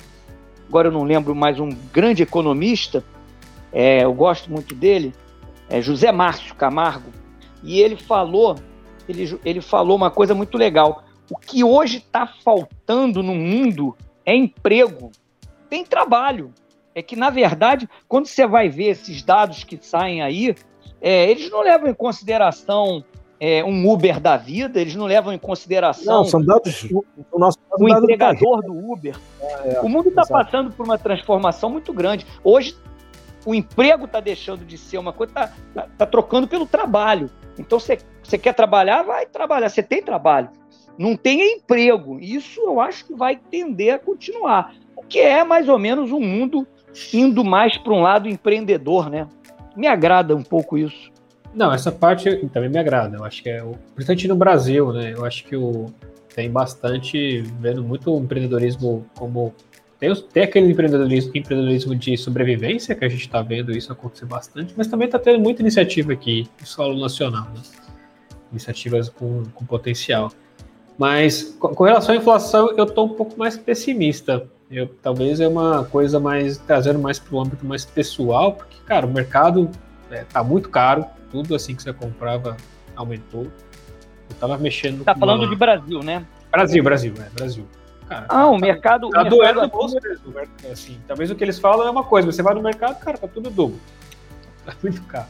[0.73, 3.05] agora eu não lembro mais, um grande economista,
[3.71, 5.13] é, eu gosto muito dele,
[5.69, 7.11] é José Márcio Camargo,
[7.63, 8.57] e ele falou,
[9.07, 11.05] ele, ele falou uma coisa muito legal.
[11.31, 13.95] O que hoje está faltando no mundo
[14.25, 15.13] é emprego,
[15.69, 16.51] tem trabalho.
[16.95, 20.55] É que, na verdade, quando você vai ver esses dados que saem aí,
[21.03, 23.05] é, eles não levam em consideração
[23.45, 27.39] é, um Uber da vida, eles não levam em consideração não, são dados, o, o,
[27.41, 29.17] nosso o entregador do Uber.
[29.65, 32.25] É, o mundo está passando por uma transformação muito grande.
[32.45, 32.77] Hoje,
[33.45, 37.29] o emprego está deixando de ser uma coisa, está tá, tá trocando pelo trabalho.
[37.59, 37.99] Então, você
[38.39, 39.69] quer trabalhar, vai trabalhar.
[39.69, 40.49] Você tem trabalho.
[40.97, 42.21] Não tem emprego.
[42.21, 44.73] Isso eu acho que vai tender a continuar.
[44.95, 46.65] O que é mais ou menos um mundo
[47.13, 49.27] indo mais para um lado empreendedor, né?
[49.77, 51.12] Me agrada um pouco isso.
[51.55, 53.17] Não, essa parte também me agrada.
[53.17, 53.63] Eu acho que é,
[53.95, 55.13] principalmente no Brasil, né?
[55.15, 55.87] Eu acho que o,
[56.35, 59.55] tem bastante, vendo muito empreendedorismo como
[60.03, 64.75] tem, tem aquele empreendedorismo, empreendedorismo de sobrevivência, que a gente está vendo isso acontecer bastante,
[64.77, 67.63] mas também está tendo muita iniciativa aqui em solo nacional, né?
[68.51, 70.33] iniciativas com, com potencial.
[70.99, 74.45] Mas com, com relação à inflação, eu estou um pouco mais pessimista.
[74.69, 79.07] Eu, talvez é uma coisa mais trazendo mais para o âmbito mais pessoal, porque, cara,
[79.07, 79.71] o mercado
[80.05, 82.57] está é, tá muito caro, tudo assim que você comprava
[82.95, 83.45] aumentou.
[83.45, 85.03] Eu tava mexendo.
[85.03, 85.49] Tá falando uma...
[85.49, 86.25] de Brasil, né?
[86.51, 87.67] Brasil, Brasil, é, Brasil.
[88.07, 89.09] Cara, ah, o mercado.
[89.09, 90.35] Tá doendo no bolso mesmo.
[90.71, 93.27] Assim, talvez o que eles falam é uma coisa, você vai no mercado, cara, tá
[93.27, 93.81] tudo dobro.
[94.65, 95.27] Tá muito caro.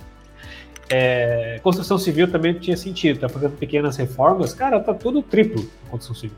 [0.90, 5.90] É, construção civil também tinha sentido, tá fazendo pequenas reformas, cara, tá tudo triplo a
[5.92, 6.36] construção civil.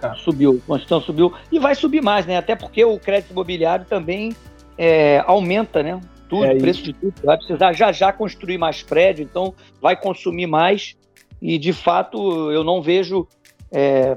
[0.00, 2.36] Tá subiu, a construção subiu e vai subir mais, né?
[2.36, 4.34] Até porque o crédito imobiliário também
[4.76, 6.00] é, aumenta, né?
[6.34, 7.14] Tudo, é, preço de tudo.
[7.22, 10.96] Vai precisar já já construir mais prédio, então vai consumir mais.
[11.40, 13.26] E de fato eu não vejo
[13.70, 14.16] é,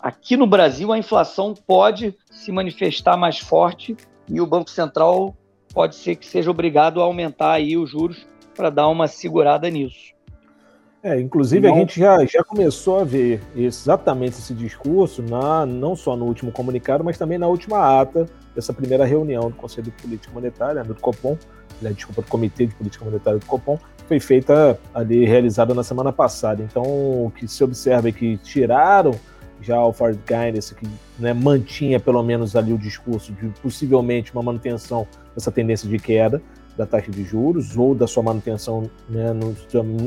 [0.00, 3.96] aqui no Brasil a inflação pode se manifestar mais forte
[4.28, 5.36] e o Banco Central
[5.72, 10.15] pode ser que seja obrigado a aumentar aí os juros para dar uma segurada nisso.
[11.06, 11.72] É, inclusive não...
[11.76, 16.50] a gente já, já começou a ver exatamente esse discurso, na, não só no último
[16.50, 18.26] comunicado, mas também na última ata
[18.56, 21.38] dessa primeira reunião do Conselho de Política Monetária, do Copom,
[21.80, 23.78] né, desculpa, do Comitê de Política Monetária do Copom,
[24.08, 26.60] foi feita ali, realizada na semana passada.
[26.60, 29.12] Então, o que se observa é que tiraram
[29.60, 30.88] já o Ford Guidance, que
[31.20, 35.06] né, mantinha pelo menos ali o discurso de possivelmente uma manutenção
[35.36, 36.42] dessa tendência de queda,
[36.76, 39.54] da taxa de juros ou da sua manutenção né, no,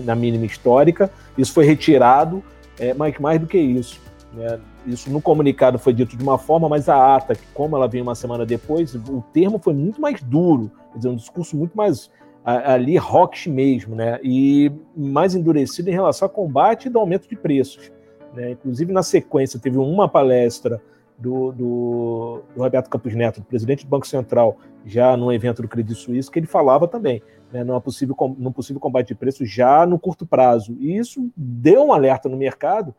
[0.04, 1.10] na mínima histórica.
[1.38, 2.44] Isso foi retirado
[2.80, 4.00] é, mas mais do que isso.
[4.34, 4.60] Né?
[4.88, 8.16] Isso no comunicado foi dito de uma forma, mas a ata, como ela veio uma
[8.16, 12.10] semana depois, o termo foi muito mais duro, quer dizer, um discurso muito mais
[12.46, 14.18] ali rocks mesmo, né?
[14.24, 17.92] E mais endurecido em relação ao combate do aumento de preços.
[18.34, 18.52] Né?
[18.52, 20.82] Inclusive, na sequência, teve uma palestra
[21.20, 26.00] do, do, do, Roberto Campos Neto, presidente do Banco Central, já num evento do Credit
[26.00, 27.22] Suisse, que ele falava também
[27.52, 30.76] né, numa possível, num possível combate de preços já no curto prazo.
[30.80, 32.94] E isso deu um alerta no mercado.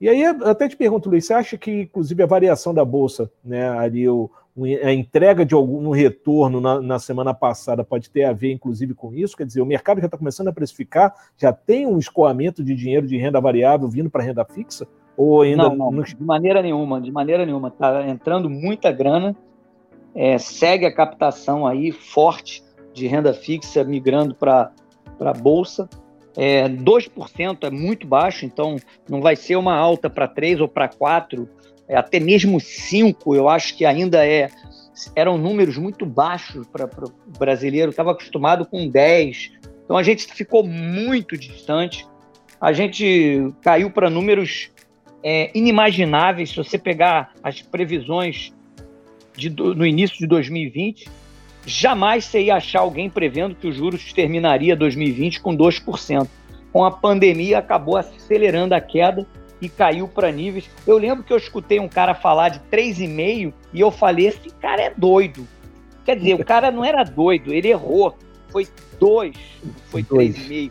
[0.00, 3.68] E aí, até te pergunto, Luiz, você acha que, inclusive, a variação da Bolsa, né,
[3.68, 4.30] ali, o,
[4.84, 9.12] a entrega de algum retorno na, na, semana passada pode ter a ver, inclusive, com
[9.12, 9.36] isso?
[9.36, 13.08] Quer dizer, o mercado já está começando a precificar, já tem um escoamento de dinheiro
[13.08, 14.86] de renda variável vindo para renda fixa?
[15.18, 17.68] Ou ainda não, não, de maneira nenhuma, de maneira nenhuma.
[17.68, 19.36] Está entrando muita grana,
[20.14, 22.62] é, segue a captação aí forte
[22.94, 24.72] de renda fixa migrando para
[25.20, 25.88] a Bolsa.
[26.36, 28.76] É, 2% é muito baixo, então
[29.10, 31.48] não vai ser uma alta para 3 ou para 4
[31.88, 34.48] é, até mesmo 5, eu acho que ainda é
[35.14, 39.52] eram números muito baixos para o brasileiro, estava acostumado com 10.
[39.84, 42.06] Então a gente ficou muito distante.
[42.60, 44.70] A gente caiu para números
[45.22, 46.50] é, inimagináveis.
[46.50, 48.52] Se você pegar as previsões
[49.36, 51.08] de, no início de 2020,
[51.66, 56.28] jamais você ia achar alguém prevendo que os juros terminaria 2020 com 2%.
[56.72, 59.26] Com a pandemia, acabou acelerando a queda
[59.60, 60.68] e caiu para níveis.
[60.86, 64.82] Eu lembro que eu escutei um cara falar de 3,5 e eu falei: esse cara
[64.82, 65.46] é doido.
[66.04, 68.16] Quer dizer, o cara não era doido, ele errou.
[68.48, 68.66] Foi
[68.98, 69.36] 2,
[69.90, 70.70] foi 3,5.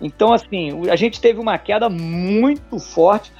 [0.00, 3.32] Então, assim, a gente teve uma queda muito forte.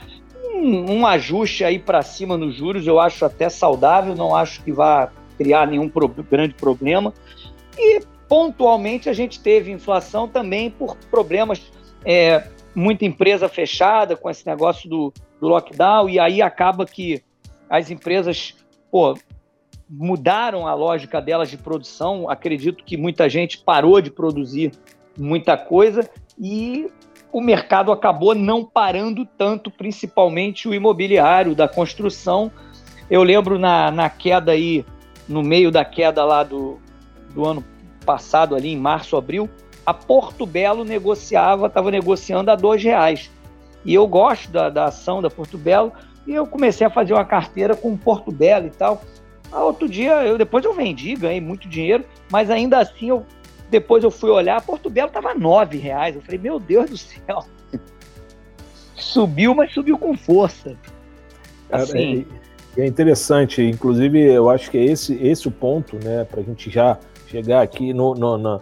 [0.55, 5.11] Um, ajuste aí para cima nos juros, eu acho até saudável, não acho que vá
[5.37, 7.13] criar nenhum pro, grande problema.
[7.77, 11.63] E pontualmente a gente teve inflação também por problemas
[12.05, 17.23] é, muita empresa fechada com esse negócio do, do lockdown, e aí acaba que
[17.69, 18.55] as empresas
[18.91, 19.17] pô,
[19.89, 22.29] mudaram a lógica delas de produção.
[22.29, 24.73] Acredito que muita gente parou de produzir
[25.19, 26.09] muita coisa
[26.39, 26.91] e
[27.33, 32.53] o mercado acabou não parando tanto, principalmente o imobiliário, da construção.
[33.09, 34.85] Eu lembro na, na queda aí,
[35.27, 36.79] no meio da queda lá do,
[37.35, 37.65] do ano
[38.05, 39.49] passado, ali em março, abril,
[39.87, 43.31] a Porto Belo negociava, estava negociando a dois reais.
[43.85, 45.93] E eu gosto da, da ação da Porto Belo
[46.27, 49.03] e eu comecei a fazer uma carteira com Porto Belo e tal.
[49.51, 53.27] Outro dia, eu depois eu vendi, ganhei muito dinheiro, mas ainda assim eu
[53.73, 56.15] depois eu fui olhar, Porto Belo estava nove reais.
[56.15, 57.45] Eu falei, meu Deus do céu,
[58.95, 60.77] subiu, mas subiu com força.
[61.71, 62.27] Assim,
[62.77, 66.45] é, é interessante, inclusive eu acho que é esse esse o ponto, né, para a
[66.45, 68.61] gente já chegar aqui no, no, na,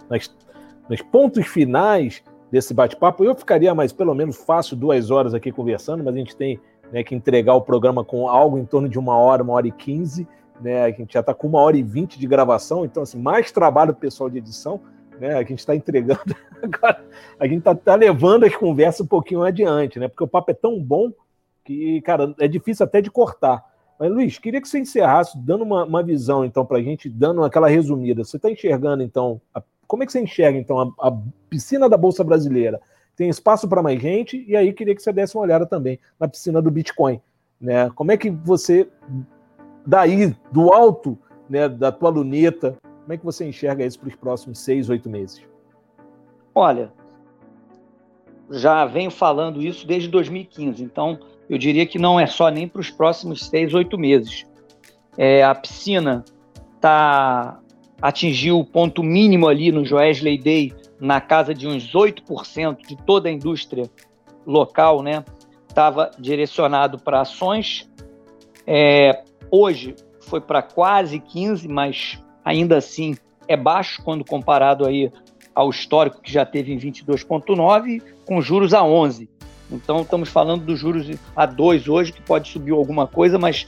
[0.89, 3.25] nos pontos finais desse bate-papo.
[3.25, 6.57] Eu ficaria mais pelo menos fácil duas horas aqui conversando, mas a gente tem
[6.89, 9.71] né, que entregar o programa com algo em torno de uma hora, uma hora e
[9.71, 10.25] quinze.
[10.61, 13.51] Né, a gente já está com uma hora e vinte de gravação, então assim, mais
[13.51, 14.79] trabalho pessoal de edição.
[15.21, 17.05] Né, a gente está entregando agora,
[17.39, 20.07] a gente está tá levando as conversas um pouquinho adiante, né?
[20.07, 21.11] Porque o papo é tão bom
[21.63, 23.63] que, cara, é difícil até de cortar.
[23.99, 27.43] Mas, Luiz, queria que você encerrasse dando uma, uma visão, então, para a gente, dando
[27.43, 28.23] aquela resumida.
[28.23, 31.17] Você está enxergando, então, a como é que você enxerga, então, a, a
[31.49, 32.81] piscina da Bolsa Brasileira?
[33.15, 34.43] Tem espaço para mais gente?
[34.47, 37.21] E aí queria que você desse uma olhada também na piscina do Bitcoin.
[37.59, 37.91] Né?
[37.93, 38.87] Como é que você,
[39.85, 44.15] daí, do alto né, da tua luneta, como é que você enxerga isso para os
[44.15, 45.41] próximos seis, oito meses?
[46.53, 46.91] Olha,
[48.49, 51.19] já venho falando isso desde 2015, então
[51.49, 54.45] eu diria que não é só nem para os próximos seis, oito meses.
[55.17, 56.23] É, a piscina
[56.75, 57.59] está
[58.01, 63.29] atingiu o ponto mínimo ali no Joesley Day, na casa de uns 8% de toda
[63.29, 63.89] a indústria
[64.45, 65.23] local, né?
[65.67, 67.89] Estava direcionado para ações.
[68.65, 73.15] É, hoje foi para quase 15, mas ainda assim
[73.47, 75.11] é baixo quando comparado aí
[75.53, 79.29] ao histórico que já teve em 22,9, com juros a 11.
[79.71, 83.67] Então estamos falando dos juros a 2 hoje, que pode subir alguma coisa, mas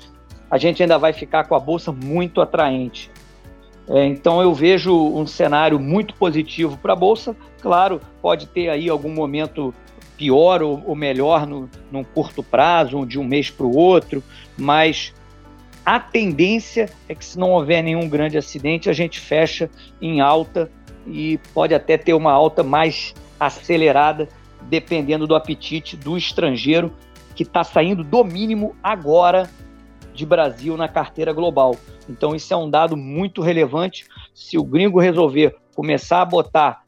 [0.49, 3.09] a gente ainda vai ficar com a bolsa muito atraente.
[3.87, 7.35] É, então eu vejo um cenário muito positivo para a Bolsa.
[7.61, 9.73] Claro, pode ter aí algum momento
[10.17, 14.23] pior ou, ou melhor no, num curto prazo, de um mês para o outro,
[14.57, 15.13] mas
[15.85, 19.69] a tendência é que se não houver nenhum grande acidente, a gente fecha
[20.01, 20.71] em alta
[21.05, 24.29] e pode até ter uma alta mais acelerada,
[24.63, 26.93] dependendo do apetite do estrangeiro
[27.35, 29.49] que está saindo do mínimo agora
[30.13, 31.75] de Brasil na carteira global.
[32.07, 34.05] Então, isso é um dado muito relevante.
[34.33, 36.83] Se o gringo resolver começar a botar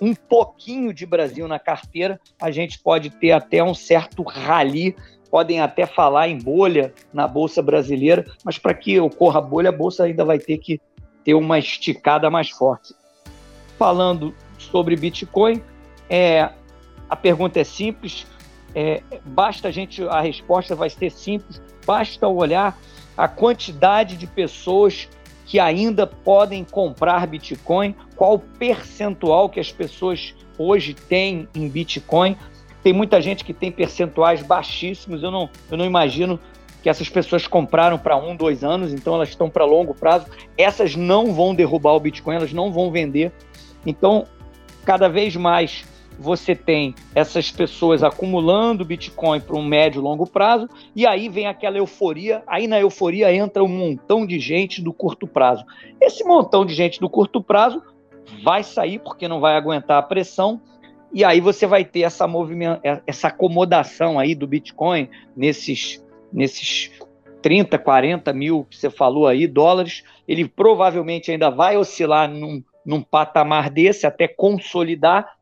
[0.00, 4.96] um pouquinho de Brasil na carteira, a gente pode ter até um certo rally.
[5.30, 10.04] Podem até falar em bolha na Bolsa Brasileira, mas para que ocorra bolha, a Bolsa
[10.04, 10.80] ainda vai ter que
[11.24, 12.94] ter uma esticada mais forte.
[13.78, 15.62] Falando sobre Bitcoin,
[16.08, 16.50] é,
[17.08, 18.26] a pergunta é simples,
[18.74, 22.78] é, basta a gente, a resposta vai ser simples, basta olhar
[23.16, 25.08] a quantidade de pessoas
[25.46, 32.36] que ainda podem comprar Bitcoin, qual percentual que as pessoas hoje têm em Bitcoin.
[32.82, 36.38] Tem muita gente que tem percentuais baixíssimos, eu não, eu não imagino
[36.82, 40.26] que essas pessoas compraram para um, dois anos, então elas estão para longo prazo.
[40.56, 43.32] Essas não vão derrubar o Bitcoin, elas não vão vender.
[43.84, 44.26] Então,
[44.84, 45.84] cada vez mais
[46.18, 51.46] você tem essas pessoas acumulando Bitcoin para um médio e longo prazo, e aí vem
[51.46, 55.64] aquela euforia, aí na euforia entra um montão de gente do curto prazo.
[55.98, 57.82] Esse montão de gente do curto prazo
[58.44, 60.60] vai sair porque não vai aguentar a pressão,
[61.12, 66.90] e aí você vai ter essa movimento, essa acomodação aí do Bitcoin nesses, nesses
[67.42, 73.02] 30, 40 mil que você falou aí, dólares, ele provavelmente ainda vai oscilar num, num
[73.02, 75.36] patamar desse até consolidar,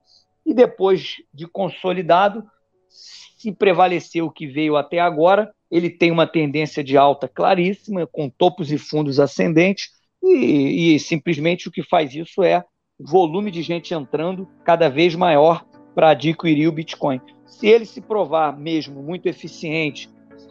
[0.47, 2.43] e depois de consolidado,
[2.89, 8.31] se prevalecer o que veio até agora, ele tem uma tendência de alta claríssima, com
[8.31, 9.91] topos e fundos ascendentes,
[10.23, 12.65] e, e simplesmente o que faz isso é
[12.99, 15.65] volume de gente entrando cada vez maior
[15.95, 17.21] para adquirir o Bitcoin.
[17.47, 20.11] Se ele se provar mesmo muito eficiente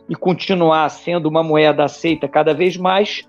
[0.09, 3.27] e continuar sendo uma moeda aceita cada vez mais,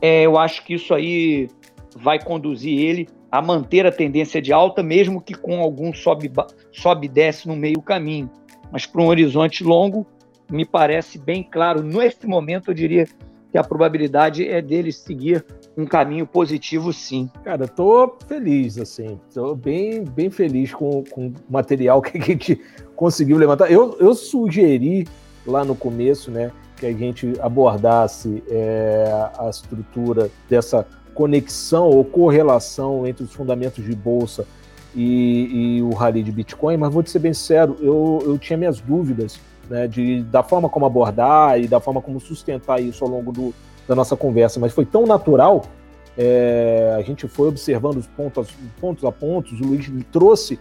[0.00, 1.48] é, eu acho que isso aí
[1.96, 6.30] vai conduzir ele a manter a tendência de alta, mesmo que com algum sobe,
[6.72, 8.30] sobe desce no meio caminho.
[8.70, 10.06] Mas para um horizonte longo,
[10.50, 11.82] me parece bem claro.
[11.82, 13.06] Nesse momento, eu diria
[13.50, 15.44] que a probabilidade é dele seguir
[15.76, 17.30] um caminho positivo, sim.
[17.44, 19.18] Cara, tô feliz, assim.
[19.32, 22.60] Tô bem, bem feliz com, com o material que a gente
[22.94, 23.70] conseguiu levantar.
[23.70, 25.06] Eu, eu sugeri
[25.46, 33.06] lá no começo, né, que a gente abordasse é, a estrutura dessa conexão ou correlação
[33.06, 34.46] entre os fundamentos de bolsa
[34.94, 38.56] e, e o rally de Bitcoin, mas vou te ser bem sincero, eu, eu tinha
[38.56, 39.38] minhas dúvidas
[39.68, 43.54] né, de, da forma como abordar e da forma como sustentar isso ao longo do,
[43.86, 45.62] da nossa conversa, mas foi tão natural,
[46.16, 48.48] é, a gente foi observando os pontos,
[48.80, 50.58] pontos a pontos, o Luiz trouxe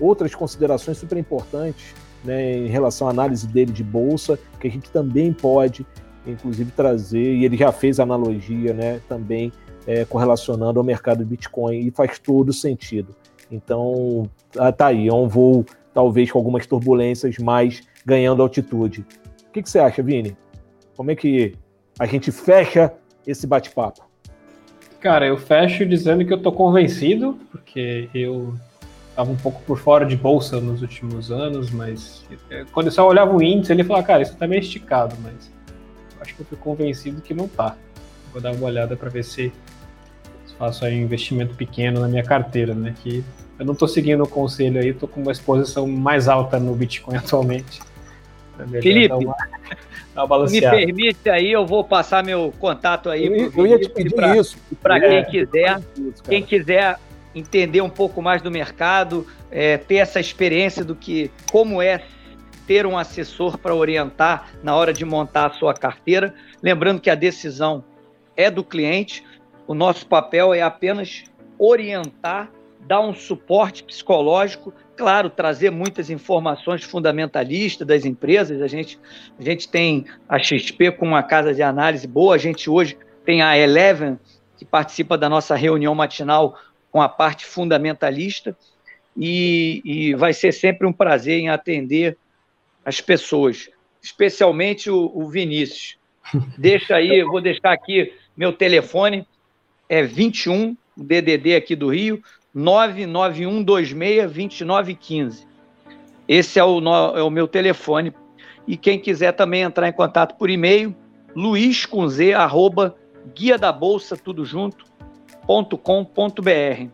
[0.00, 1.94] outras considerações super importantes
[2.24, 5.86] né, em relação à análise dele de bolsa, que a gente também pode,
[6.26, 9.52] inclusive, trazer, e ele já fez analogia né, também
[9.86, 13.14] é, correlacionando ao mercado Bitcoin e faz todo sentido.
[13.50, 19.04] Então, ah, tá aí, é um voo talvez com algumas turbulências, mas ganhando altitude.
[19.48, 20.36] O que, que você acha, Vini?
[20.96, 21.54] Como é que
[21.98, 22.92] a gente fecha
[23.26, 24.02] esse bate-papo?
[25.00, 28.54] Cara, eu fecho dizendo que eu tô convencido, porque eu
[29.10, 33.06] estava um pouco por fora de bolsa nos últimos anos, mas é, quando eu só
[33.06, 35.50] olhava o índice, ele falava, cara, isso tá meio esticado, mas
[36.20, 37.76] acho que eu fui convencido que não tá.
[38.32, 39.52] Vou dar uma olhada para ver se
[40.62, 42.94] faço aí um investimento pequeno na minha carteira, né?
[43.02, 43.24] Que
[43.58, 47.16] eu não estou seguindo o conselho aí, estou com uma exposição mais alta no Bitcoin
[47.18, 47.80] atualmente.
[48.80, 49.34] Felipe, uma,
[50.50, 53.26] me permite aí, eu vou passar meu contato aí.
[53.26, 54.56] Eu, eu ia te pedir pra, isso.
[54.80, 55.80] Para quem quiser,
[56.28, 56.98] quem quiser
[57.34, 62.02] entender um pouco mais do mercado, é, ter essa experiência do que como é
[62.66, 66.34] ter um assessor para orientar na hora de montar a sua carteira.
[66.62, 67.84] Lembrando que a decisão
[68.36, 69.24] é do cliente.
[69.66, 71.24] O nosso papel é apenas
[71.58, 78.60] orientar, dar um suporte psicológico, claro, trazer muitas informações fundamentalistas das empresas.
[78.60, 78.98] A gente,
[79.38, 83.42] a gente tem a XP com uma casa de análise boa, a gente hoje tem
[83.42, 84.18] a Eleven,
[84.56, 86.58] que participa da nossa reunião matinal
[86.90, 88.56] com a parte fundamentalista,
[89.16, 92.16] e, e vai ser sempre um prazer em atender
[92.84, 93.68] as pessoas,
[94.00, 95.98] especialmente o, o Vinícius.
[96.56, 99.26] Deixa aí, vou deixar aqui meu telefone,
[99.88, 102.22] é 21, DDD aqui do Rio,
[102.56, 105.46] 991262915.
[106.28, 106.80] Esse é o,
[107.16, 108.12] é o meu telefone.
[108.66, 110.94] E quem quiser também entrar em contato por e-mail,
[111.34, 112.94] luiz com z, arroba,
[113.34, 114.84] guia da bolsa, tudo junto,
[115.46, 116.86] ponto com, ponto br.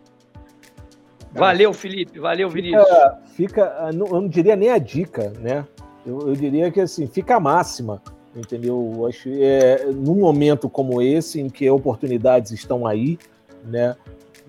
[1.32, 2.18] Valeu, Felipe.
[2.18, 2.82] Valeu, Vinícius.
[2.84, 5.66] Fica, fica eu não diria nem a dica, né?
[6.06, 8.00] Eu, eu diria que assim, fica a máxima
[8.38, 8.92] entendeu?
[8.96, 13.18] Eu acho é, num momento como esse, em que oportunidades estão aí,
[13.64, 13.96] né?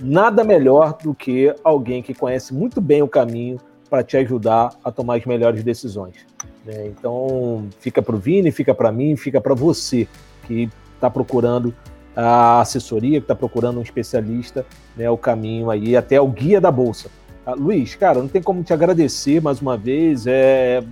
[0.01, 3.59] Nada melhor do que alguém que conhece muito bem o caminho
[3.89, 6.25] para te ajudar a tomar as melhores decisões.
[6.65, 6.87] Né?
[6.87, 10.07] Então, fica para o Vini, fica para mim, fica para você
[10.45, 11.73] que está procurando
[12.15, 14.65] a assessoria, que está procurando um especialista,
[14.95, 17.09] né, o caminho aí até o guia da bolsa.
[17.45, 20.83] Ah, Luiz, cara, não tem como te agradecer mais uma vez, é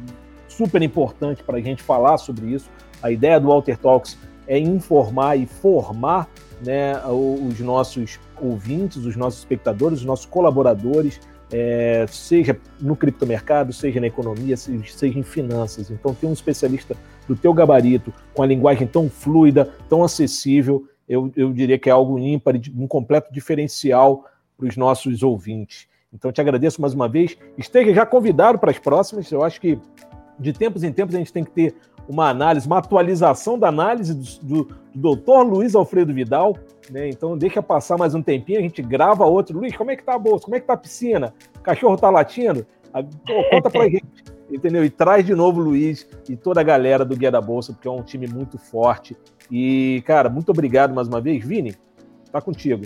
[0.48, 2.70] super importante para a gente falar sobre isso.
[3.02, 4.18] A ideia do Walter Talks
[4.48, 6.30] é informar e formar
[6.66, 11.20] né, os nossos ouvintes, os nossos espectadores, os nossos colaboradores,
[11.52, 15.90] é, seja no criptomercado, seja na economia, seja, em finanças.
[15.90, 16.96] Então, ter um especialista
[17.28, 21.92] do teu gabarito, com a linguagem tão fluida, tão acessível, eu, eu diria que é
[21.92, 24.26] algo ímpar, um completo diferencial
[24.58, 25.88] para os nossos ouvintes.
[26.14, 27.38] Então, te agradeço mais uma vez.
[27.58, 29.32] Esteja já convidado para as próximas.
[29.32, 29.80] Eu acho que
[30.40, 31.76] de tempos em tempos a gente tem que ter
[32.08, 36.58] uma análise, uma atualização da análise do, do, Luiz Alfredo Vidal.
[36.90, 37.10] Né?
[37.10, 39.58] Então, deixa passar mais um tempinho, a gente grava outro.
[39.60, 40.46] Luiz, como é que tá a bolsa?
[40.46, 41.34] Como é que tá a piscina?
[41.58, 42.66] O cachorro tá latindo?
[43.52, 44.06] Conta pra gente.
[44.50, 44.86] Entendeu?
[44.86, 47.88] E traz de novo o Luiz e toda a galera do Guia da Bolsa, porque
[47.88, 49.18] é um time muito forte.
[49.52, 51.46] E, cara, muito obrigado mais uma vez.
[51.46, 51.76] Vini,
[52.32, 52.86] tá contigo.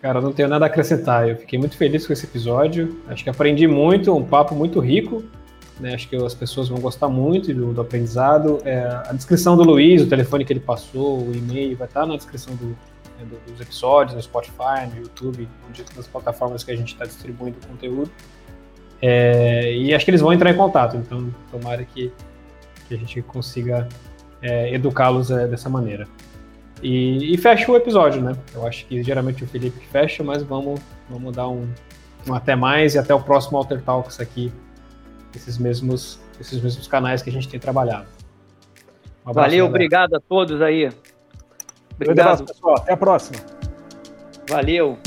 [0.00, 1.28] Cara, não tenho nada a acrescentar.
[1.28, 2.96] Eu fiquei muito feliz com esse episódio.
[3.06, 5.22] Acho que aprendi muito, um papo muito rico.
[5.80, 5.94] Né?
[5.94, 8.60] Acho que as pessoas vão gostar muito do, do aprendizado.
[8.64, 12.16] É, a descrição do Luiz, o telefone que ele passou, o e-mail, vai estar na
[12.16, 15.48] descrição do, né, dos episódios, no Spotify, no YouTube,
[15.96, 18.10] nas plataformas que a gente está distribuindo o conteúdo.
[19.00, 22.12] É, e acho que eles vão entrar em contato, então tomara que,
[22.86, 23.88] que a gente consiga
[24.42, 26.06] é, educá-los é, dessa maneira.
[26.82, 28.34] E, e, fecha o episódio, né?
[28.54, 31.66] Eu acho que geralmente o Felipe fecha, mas vamos, vamos dar um,
[32.28, 34.52] um até mais e até o próximo Alter Talks aqui
[35.34, 38.06] esses mesmos, esses mesmos canais que a gente tem trabalhado.
[39.26, 40.90] Um Valeu, obrigado a todos aí.
[41.94, 42.18] Obrigado.
[42.18, 42.76] Um abraço, pessoal.
[42.78, 43.38] Até a próxima.
[44.48, 44.98] Valeu.